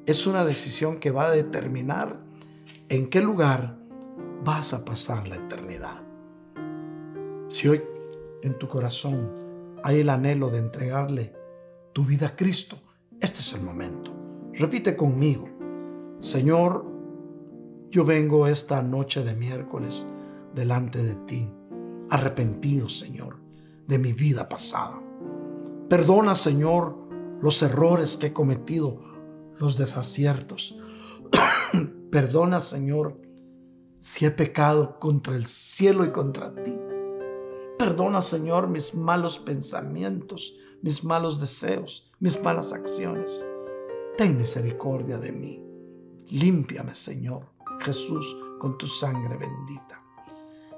Es 0.06 0.26
una 0.26 0.46
decisión 0.46 1.00
que 1.00 1.12
va 1.12 1.26
a 1.26 1.32
determinar 1.32 2.18
en 2.88 3.10
qué 3.10 3.20
lugar 3.20 3.78
vas 4.46 4.74
a 4.74 4.86
pasar 4.86 5.28
la 5.28 5.36
eternidad. 5.36 6.02
Si 7.50 7.68
hoy 7.68 7.84
en 8.42 8.58
tu 8.58 8.70
corazón 8.70 9.30
hay 9.84 10.00
el 10.00 10.10
anhelo 10.10 10.50
de 10.50 10.60
entregarle 10.60 11.34
tu 11.92 12.06
vida 12.06 12.28
a 12.28 12.36
Cristo, 12.38 12.78
este 13.20 13.42
es 13.42 13.52
el 13.52 13.62
momento. 13.62 14.16
Repite 14.54 14.96
conmigo, 14.96 15.50
Señor, 16.22 16.86
yo 17.92 18.06
vengo 18.06 18.48
esta 18.48 18.82
noche 18.82 19.26
de 19.26 19.36
miércoles 19.36 20.08
delante 20.54 21.04
de 21.04 21.16
ti, 21.16 21.52
arrepentido, 22.10 22.88
Señor, 22.88 23.42
de 23.88 24.00
mi 24.00 24.14
vida 24.14 24.48
pasada. 24.48 25.05
Perdona, 25.90 26.36
Señor, 26.36 26.98
los 27.42 27.62
errores 27.62 28.18
que 28.18 28.28
he 28.28 28.34
cometido, 28.34 29.02
los 29.58 29.78
desaciertos. 29.78 30.76
Perdona, 32.12 32.60
Señor, 32.60 33.22
si 34.00 34.26
he 34.26 34.32
pecado 34.32 35.00
contra 35.00 35.36
el 35.36 35.46
cielo 35.46 36.06
y 36.06 36.12
contra 36.12 36.54
ti. 36.64 36.76
Perdona, 37.78 38.22
Señor, 38.22 38.68
mis 38.68 38.96
malos 38.96 39.38
pensamientos, 39.38 40.56
mis 40.82 41.04
malos 41.04 41.40
deseos, 41.40 42.12
mis 42.20 42.42
malas 42.42 42.74
acciones. 42.74 43.46
Ten 44.18 44.38
misericordia 44.38 45.18
de 45.18 45.32
mí. 45.32 45.64
Límpiame, 46.30 46.96
Señor 46.96 47.56
Jesús, 47.80 48.36
con 48.60 48.78
tu 48.78 48.88
sangre 48.88 49.38
bendita. 49.38 50.02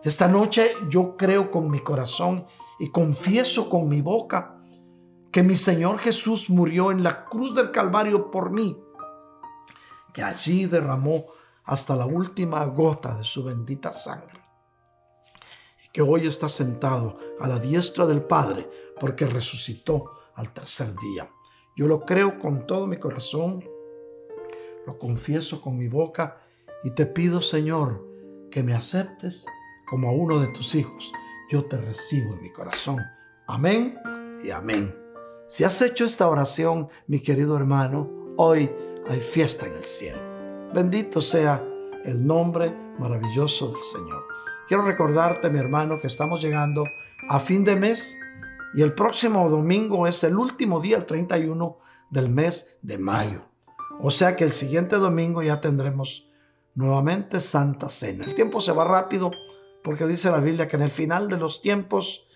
Esta 0.03 0.27
noche 0.27 0.67
yo 0.89 1.15
creo 1.15 1.51
con 1.51 1.69
mi 1.69 1.79
corazón 1.79 2.45
y 2.79 2.89
confieso 2.89 3.69
con 3.69 3.87
mi 3.87 4.01
boca 4.01 4.56
que 5.37 5.43
mi 5.43 5.55
Señor 5.55 5.99
Jesús 5.99 6.49
murió 6.49 6.89
en 6.89 7.03
la 7.03 7.25
cruz 7.25 7.53
del 7.53 7.69
Calvario 7.69 8.31
por 8.31 8.51
mí, 8.51 8.75
que 10.11 10.23
allí 10.23 10.65
derramó 10.65 11.27
hasta 11.63 11.95
la 11.95 12.07
última 12.07 12.65
gota 12.65 13.15
de 13.15 13.23
su 13.23 13.43
bendita 13.43 13.93
sangre 13.93 14.41
que 15.93 16.01
hoy 16.01 16.25
está 16.25 16.49
sentado 16.49 17.17
a 17.39 17.47
la 17.47 17.59
diestra 17.59 18.07
del 18.07 18.23
Padre 18.23 18.67
porque 18.99 19.27
resucitó 19.27 20.11
al 20.33 20.51
tercer 20.53 20.87
día. 20.95 21.29
Yo 21.75 21.87
lo 21.87 22.01
creo 22.01 22.39
con 22.39 22.65
todo 22.65 22.87
mi 22.87 22.97
corazón, 22.97 23.63
lo 24.87 24.97
confieso 24.97 25.61
con 25.61 25.77
mi 25.77 25.87
boca 25.87 26.41
y 26.83 26.95
te 26.95 27.05
pido, 27.05 27.43
Señor, 27.43 28.03
que 28.49 28.63
me 28.63 28.73
aceptes 28.73 29.45
como 29.87 30.09
a 30.09 30.13
uno 30.13 30.39
de 30.39 30.47
tus 30.47 30.73
hijos. 30.73 31.11
Yo 31.51 31.65
te 31.65 31.77
recibo 31.77 32.33
en 32.33 32.41
mi 32.41 32.51
corazón. 32.51 32.97
Amén 33.47 33.99
y 34.43 34.49
amén. 34.49 35.06
Si 35.49 35.63
has 35.63 35.81
hecho 35.81 36.03
esta 36.03 36.27
oración, 36.27 36.89
mi 37.07 37.21
querido 37.21 37.55
hermano, 37.55 38.11
hoy 38.35 38.69
hay 39.07 39.21
fiesta 39.21 39.65
en 39.65 39.75
el 39.75 39.83
cielo. 39.85 40.19
Bendito 40.73 41.21
sea 41.21 41.63
el 42.03 42.27
nombre 42.27 42.75
maravilloso 42.99 43.71
del 43.71 43.79
Señor. 43.79 44.25
Quiero 44.67 44.83
recordarte, 44.83 45.49
mi 45.49 45.57
hermano, 45.57 46.01
que 46.01 46.07
estamos 46.07 46.41
llegando 46.41 46.83
a 47.29 47.39
fin 47.39 47.63
de 47.63 47.77
mes 47.77 48.19
y 48.73 48.81
el 48.81 48.93
próximo 48.93 49.49
domingo 49.49 50.05
es 50.05 50.21
el 50.25 50.37
último 50.37 50.81
día, 50.81 50.97
el 50.97 51.05
31 51.05 51.77
del 52.11 52.27
mes 52.27 52.77
de 52.81 52.97
mayo. 52.97 53.45
O 54.01 54.11
sea 54.11 54.35
que 54.35 54.43
el 54.43 54.51
siguiente 54.51 54.97
domingo 54.97 55.41
ya 55.41 55.61
tendremos 55.61 56.29
nuevamente 56.75 57.39
Santa 57.39 57.89
Cena. 57.89 58.25
El 58.25 58.35
tiempo 58.35 58.59
se 58.59 58.73
va 58.73 58.83
rápido 58.83 59.31
porque 59.81 60.07
dice 60.07 60.29
la 60.29 60.41
Biblia 60.41 60.67
que 60.67 60.75
en 60.75 60.81
el 60.81 60.91
final 60.91 61.29
de 61.29 61.37
los 61.37 61.61
tiempos 61.61 62.26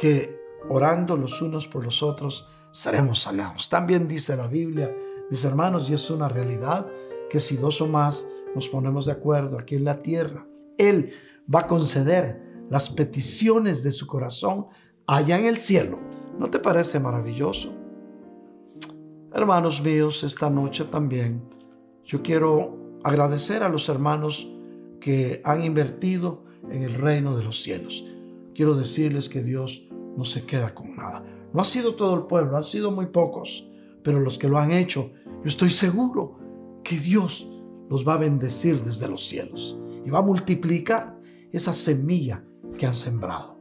que 0.00 0.36
orando 0.68 1.16
los 1.16 1.40
unos 1.40 1.68
por 1.68 1.84
los 1.84 2.02
otros 2.02 2.48
seremos 2.72 3.22
sanados. 3.22 3.68
También 3.68 4.08
dice 4.08 4.36
la 4.36 4.48
Biblia, 4.48 4.94
mis 5.30 5.44
hermanos, 5.44 5.88
y 5.88 5.94
es 5.94 6.10
una 6.10 6.28
realidad, 6.28 6.86
que 7.30 7.38
si 7.38 7.56
dos 7.56 7.80
o 7.80 7.86
más 7.86 8.26
nos 8.54 8.68
ponemos 8.68 9.06
de 9.06 9.12
acuerdo 9.12 9.58
aquí 9.58 9.76
en 9.76 9.84
la 9.84 10.02
tierra, 10.02 10.46
Él 10.76 11.12
va 11.52 11.60
a 11.60 11.66
conceder 11.66 12.42
las 12.70 12.90
peticiones 12.90 13.82
de 13.82 13.92
su 13.92 14.06
corazón 14.06 14.66
allá 15.06 15.38
en 15.38 15.46
el 15.46 15.58
cielo. 15.58 15.98
¿No 16.38 16.50
te 16.50 16.58
parece 16.58 16.98
maravilloso? 16.98 17.72
Hermanos 19.32 19.82
míos, 19.82 20.22
esta 20.24 20.48
noche 20.48 20.84
también 20.84 21.42
yo 22.04 22.22
quiero 22.22 22.98
agradecer 23.02 23.62
a 23.62 23.68
los 23.68 23.88
hermanos 23.88 24.48
que 25.00 25.40
han 25.44 25.62
invertido 25.62 26.44
en 26.70 26.82
el 26.82 26.94
reino 26.94 27.36
de 27.36 27.44
los 27.44 27.62
cielos. 27.62 28.04
Quiero 28.54 28.74
decirles 28.74 29.28
que 29.28 29.42
Dios 29.42 29.86
no 30.16 30.24
se 30.24 30.44
queda 30.44 30.74
con 30.74 30.96
nada. 30.96 31.24
No 31.52 31.60
ha 31.60 31.64
sido 31.64 31.94
todo 31.94 32.14
el 32.14 32.22
pueblo, 32.22 32.56
han 32.56 32.64
sido 32.64 32.90
muy 32.90 33.06
pocos, 33.06 33.68
pero 34.02 34.20
los 34.20 34.38
que 34.38 34.48
lo 34.48 34.58
han 34.58 34.72
hecho, 34.72 35.12
yo 35.26 35.48
estoy 35.48 35.70
seguro 35.70 36.38
que 36.82 36.98
Dios 36.98 37.48
los 37.90 38.06
va 38.06 38.14
a 38.14 38.18
bendecir 38.18 38.82
desde 38.82 39.08
los 39.08 39.26
cielos 39.26 39.76
y 40.04 40.10
va 40.10 40.20
a 40.20 40.22
multiplicar 40.22 41.13
esa 41.56 41.72
semilla 41.72 42.44
que 42.76 42.86
han 42.86 42.94
sembrado. 42.94 43.58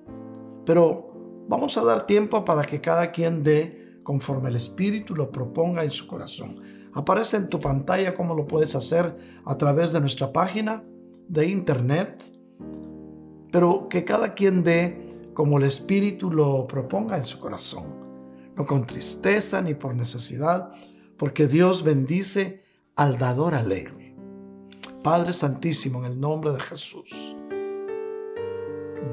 Pero 0.66 1.46
vamos 1.48 1.78
a 1.78 1.84
dar 1.84 2.06
tiempo 2.08 2.44
para 2.44 2.64
que 2.64 2.82
cada 2.82 3.12
quien 3.12 3.44
dé 3.44 4.00
conforme 4.04 4.50
el 4.50 4.56
Espíritu 4.56 5.16
lo 5.16 5.32
proponga 5.32 5.84
en 5.84 5.92
su 5.92 6.08
corazón. 6.08 6.60
Aparece 6.94 7.38
en 7.38 7.50
tu 7.50 7.60
pantalla 7.60 8.14
cómo 8.14 8.36
lo 8.36 8.48
puedes 8.48 8.76
hacer 8.76 9.16
a 9.46 9.58
través 9.58 9.94
de 9.94 10.02
nuestra 10.02 10.32
página 10.32 10.84
de 11.28 11.48
internet, 11.48 12.32
pero 13.52 13.88
que 13.90 14.04
cada 14.04 14.34
quien 14.34 14.64
dé 14.64 15.30
como 15.34 15.58
el 15.58 15.64
Espíritu 15.64 16.32
lo 16.32 16.68
proponga 16.68 17.18
en 17.18 17.24
su 17.24 17.40
corazón, 17.40 17.96
no 18.56 18.66
con 18.66 18.86
tristeza 18.86 19.62
ni 19.62 19.74
por 19.74 19.96
necesidad, 19.96 20.72
porque 21.18 21.48
Dios 21.48 21.84
bendice 21.84 22.64
al 22.96 23.18
dador 23.18 23.56
alegre. 23.56 24.16
Padre 25.04 25.34
Santísimo, 25.34 26.00
en 26.00 26.12
el 26.12 26.20
nombre 26.20 26.52
de 26.54 26.60
Jesús, 26.60 27.36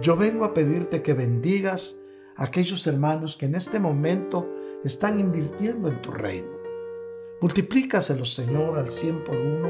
yo 0.02 0.16
vengo 0.16 0.44
a 0.44 0.54
pedirte 0.54 1.02
que 1.02 1.14
bendigas 1.14 1.96
a 2.36 2.44
aquellos 2.44 2.86
hermanos 2.86 3.36
que 3.36 3.46
en 3.46 3.54
este 3.54 3.78
momento 3.78 4.48
están 4.84 5.20
invirtiendo 5.20 5.88
en 5.88 6.00
tu 6.00 6.10
reino. 6.10 6.50
Multiplícaselos, 7.40 8.34
Señor, 8.34 8.78
al 8.78 8.90
cien 8.90 9.22
por 9.24 9.36
uno. 9.36 9.68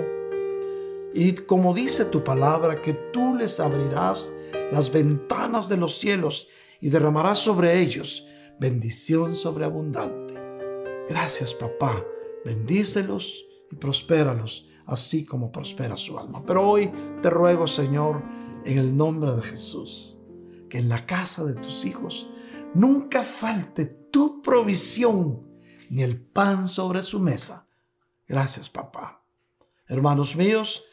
Y 1.15 1.33
como 1.33 1.75
dice 1.75 2.05
tu 2.05 2.23
palabra, 2.23 2.81
que 2.83 2.95
tú 3.13 3.35
les 3.35 3.59
abrirás 3.61 4.33
las 4.73 4.93
ventanas 4.93 5.69
de 5.69 5.77
los 5.77 5.99
cielos 5.99 6.49
y 6.81 6.91
derramarás 6.91 7.41
sobre 7.41 7.81
ellos 7.81 8.27
bendición 8.61 9.35
sobreabundante. 9.35 10.35
Gracias, 11.09 11.55
papá. 11.55 12.05
Bendícelos 12.45 13.45
y 13.71 13.77
prospéralos, 13.77 14.67
así 14.87 15.25
como 15.25 15.51
prospera 15.51 15.97
su 15.97 16.19
alma. 16.19 16.45
Pero 16.47 16.69
hoy 16.69 16.91
te 17.23 17.31
ruego, 17.31 17.67
Señor, 17.67 18.23
en 18.65 18.79
el 18.79 18.97
nombre 18.97 19.35
de 19.35 19.43
Jesús, 19.43 20.19
que 20.69 20.79
en 20.79 20.89
la 20.89 21.07
casa 21.07 21.45
de 21.45 21.55
tus 21.55 21.85
hijos 21.85 22.29
nunca 22.75 23.23
falte 23.23 23.87
tu 23.87 24.43
provisión 24.43 25.49
ni 25.89 26.03
el 26.03 26.21
pan 26.21 26.69
sobre 26.69 27.03
su 27.03 27.19
mesa. 27.21 27.67
Gracias, 28.29 28.71
papá. 28.71 29.25
Hermanos 29.89 30.37
míos, 30.37 30.85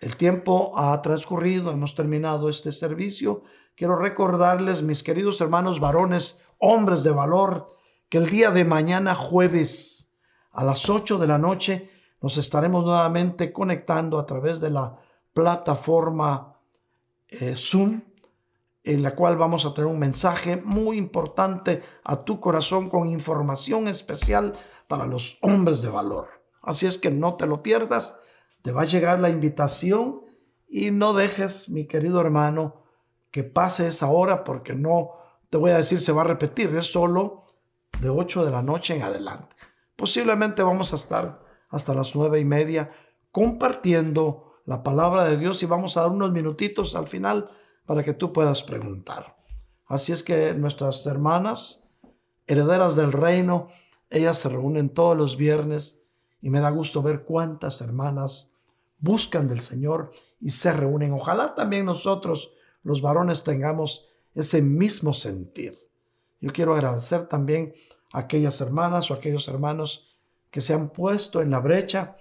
el 0.00 0.16
tiempo 0.16 0.72
ha 0.76 1.00
transcurrido, 1.00 1.70
hemos 1.70 1.94
terminado 1.94 2.48
este 2.48 2.72
servicio. 2.72 3.44
Quiero 3.76 3.94
recordarles, 3.94 4.82
mis 4.82 5.04
queridos 5.04 5.40
hermanos 5.40 5.78
varones, 5.78 6.42
hombres 6.58 7.04
de 7.04 7.12
valor, 7.12 7.68
que 8.08 8.18
el 8.18 8.28
día 8.28 8.50
de 8.50 8.64
mañana 8.64 9.14
jueves 9.14 10.10
a 10.50 10.64
las 10.64 10.90
8 10.90 11.18
de 11.18 11.26
la 11.28 11.38
noche 11.38 11.88
nos 12.20 12.36
estaremos 12.36 12.84
nuevamente 12.84 13.52
conectando 13.52 14.18
a 14.18 14.26
través 14.26 14.60
de 14.60 14.70
la 14.70 14.98
plataforma 15.32 16.51
eh, 17.40 17.54
Zoom, 17.56 18.02
en 18.84 19.02
la 19.02 19.14
cual 19.14 19.36
vamos 19.36 19.64
a 19.64 19.74
tener 19.74 19.90
un 19.90 19.98
mensaje 19.98 20.56
muy 20.56 20.98
importante 20.98 21.82
a 22.04 22.24
tu 22.24 22.40
corazón 22.40 22.90
con 22.90 23.08
información 23.08 23.88
especial 23.88 24.52
para 24.88 25.06
los 25.06 25.38
hombres 25.40 25.82
de 25.82 25.88
valor. 25.88 26.28
Así 26.62 26.86
es 26.86 26.98
que 26.98 27.10
no 27.10 27.36
te 27.36 27.46
lo 27.46 27.62
pierdas, 27.62 28.16
te 28.62 28.72
va 28.72 28.82
a 28.82 28.86
llegar 28.86 29.20
la 29.20 29.30
invitación 29.30 30.22
y 30.68 30.90
no 30.90 31.12
dejes, 31.12 31.68
mi 31.68 31.86
querido 31.86 32.20
hermano, 32.20 32.82
que 33.30 33.44
pase 33.44 33.88
esa 33.88 34.08
hora 34.10 34.44
porque 34.44 34.74
no 34.74 35.10
te 35.50 35.58
voy 35.58 35.70
a 35.70 35.78
decir 35.78 36.00
se 36.00 36.12
va 36.12 36.22
a 36.22 36.26
repetir, 36.26 36.74
es 36.74 36.90
solo 36.90 37.44
de 38.00 38.08
8 38.08 38.44
de 38.44 38.50
la 38.50 38.62
noche 38.62 38.94
en 38.94 39.02
adelante. 39.02 39.54
Posiblemente 39.96 40.62
vamos 40.62 40.92
a 40.92 40.96
estar 40.96 41.44
hasta 41.68 41.94
las 41.94 42.14
nueve 42.14 42.40
y 42.40 42.44
media 42.44 42.90
compartiendo 43.30 44.51
la 44.64 44.82
palabra 44.82 45.24
de 45.24 45.36
Dios 45.36 45.62
y 45.62 45.66
vamos 45.66 45.96
a 45.96 46.02
dar 46.02 46.10
unos 46.10 46.32
minutitos 46.32 46.94
al 46.94 47.08
final 47.08 47.50
para 47.86 48.02
que 48.02 48.12
tú 48.12 48.32
puedas 48.32 48.62
preguntar. 48.62 49.36
Así 49.86 50.12
es 50.12 50.22
que 50.22 50.54
nuestras 50.54 51.04
hermanas, 51.06 51.84
herederas 52.46 52.96
del 52.96 53.12
reino, 53.12 53.68
ellas 54.10 54.38
se 54.38 54.48
reúnen 54.48 54.90
todos 54.90 55.16
los 55.16 55.36
viernes 55.36 56.00
y 56.40 56.50
me 56.50 56.60
da 56.60 56.70
gusto 56.70 57.02
ver 57.02 57.24
cuántas 57.24 57.80
hermanas 57.80 58.54
buscan 58.98 59.48
del 59.48 59.60
Señor 59.60 60.12
y 60.40 60.50
se 60.50 60.72
reúnen. 60.72 61.12
Ojalá 61.12 61.54
también 61.54 61.86
nosotros, 61.86 62.52
los 62.82 63.02
varones, 63.02 63.42
tengamos 63.42 64.06
ese 64.34 64.62
mismo 64.62 65.12
sentir. 65.12 65.76
Yo 66.40 66.52
quiero 66.52 66.74
agradecer 66.74 67.26
también 67.26 67.74
a 68.12 68.20
aquellas 68.20 68.60
hermanas 68.60 69.10
o 69.10 69.14
aquellos 69.14 69.46
hermanos 69.48 70.18
que 70.50 70.60
se 70.60 70.74
han 70.74 70.90
puesto 70.90 71.40
en 71.40 71.50
la 71.50 71.60
brecha 71.60 72.16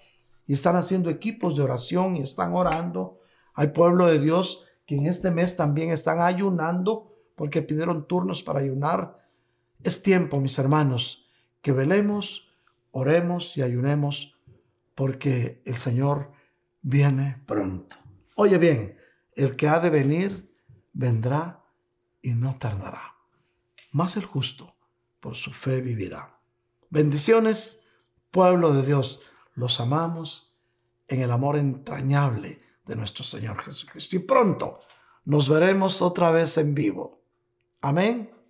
y 0.47 0.53
están 0.53 0.75
haciendo 0.75 1.09
equipos 1.09 1.55
de 1.55 1.63
oración 1.63 2.15
y 2.15 2.21
están 2.21 2.53
orando. 2.53 3.19
Hay 3.53 3.67
pueblo 3.67 4.07
de 4.07 4.19
Dios 4.19 4.65
que 4.85 4.95
en 4.95 5.07
este 5.07 5.31
mes 5.31 5.55
también 5.55 5.89
están 5.89 6.19
ayunando 6.19 7.15
porque 7.35 7.61
pidieron 7.61 8.07
turnos 8.07 8.43
para 8.43 8.59
ayunar. 8.59 9.27
Es 9.83 10.03
tiempo, 10.03 10.39
mis 10.39 10.57
hermanos, 10.59 11.29
que 11.61 11.71
velemos, 11.71 12.49
oremos 12.91 13.55
y 13.57 13.61
ayunemos 13.61 14.35
porque 14.95 15.61
el 15.65 15.77
Señor 15.77 16.31
viene 16.81 17.41
pronto. 17.45 17.97
Oye 18.35 18.57
bien, 18.57 18.97
el 19.35 19.55
que 19.55 19.67
ha 19.67 19.79
de 19.79 19.89
venir 19.89 20.51
vendrá 20.93 21.63
y 22.21 22.33
no 22.33 22.55
tardará. 22.59 23.15
Más 23.91 24.17
el 24.17 24.25
justo 24.25 24.75
por 25.19 25.35
su 25.35 25.51
fe 25.51 25.81
vivirá. 25.81 26.39
Bendiciones 26.89 27.81
pueblo 28.31 28.73
de 28.73 28.85
Dios, 28.85 29.21
los 29.61 29.79
amamos 29.79 30.57
en 31.07 31.21
el 31.21 31.31
amor 31.31 31.55
entrañable 31.55 32.61
de 32.85 32.95
nuestro 32.95 33.23
Señor 33.23 33.61
Jesucristo. 33.61 34.15
Y 34.15 34.19
pronto 34.19 34.79
nos 35.25 35.47
veremos 35.47 36.01
otra 36.01 36.31
vez 36.31 36.57
en 36.57 36.73
vivo. 36.73 37.21
Amén 37.81 38.40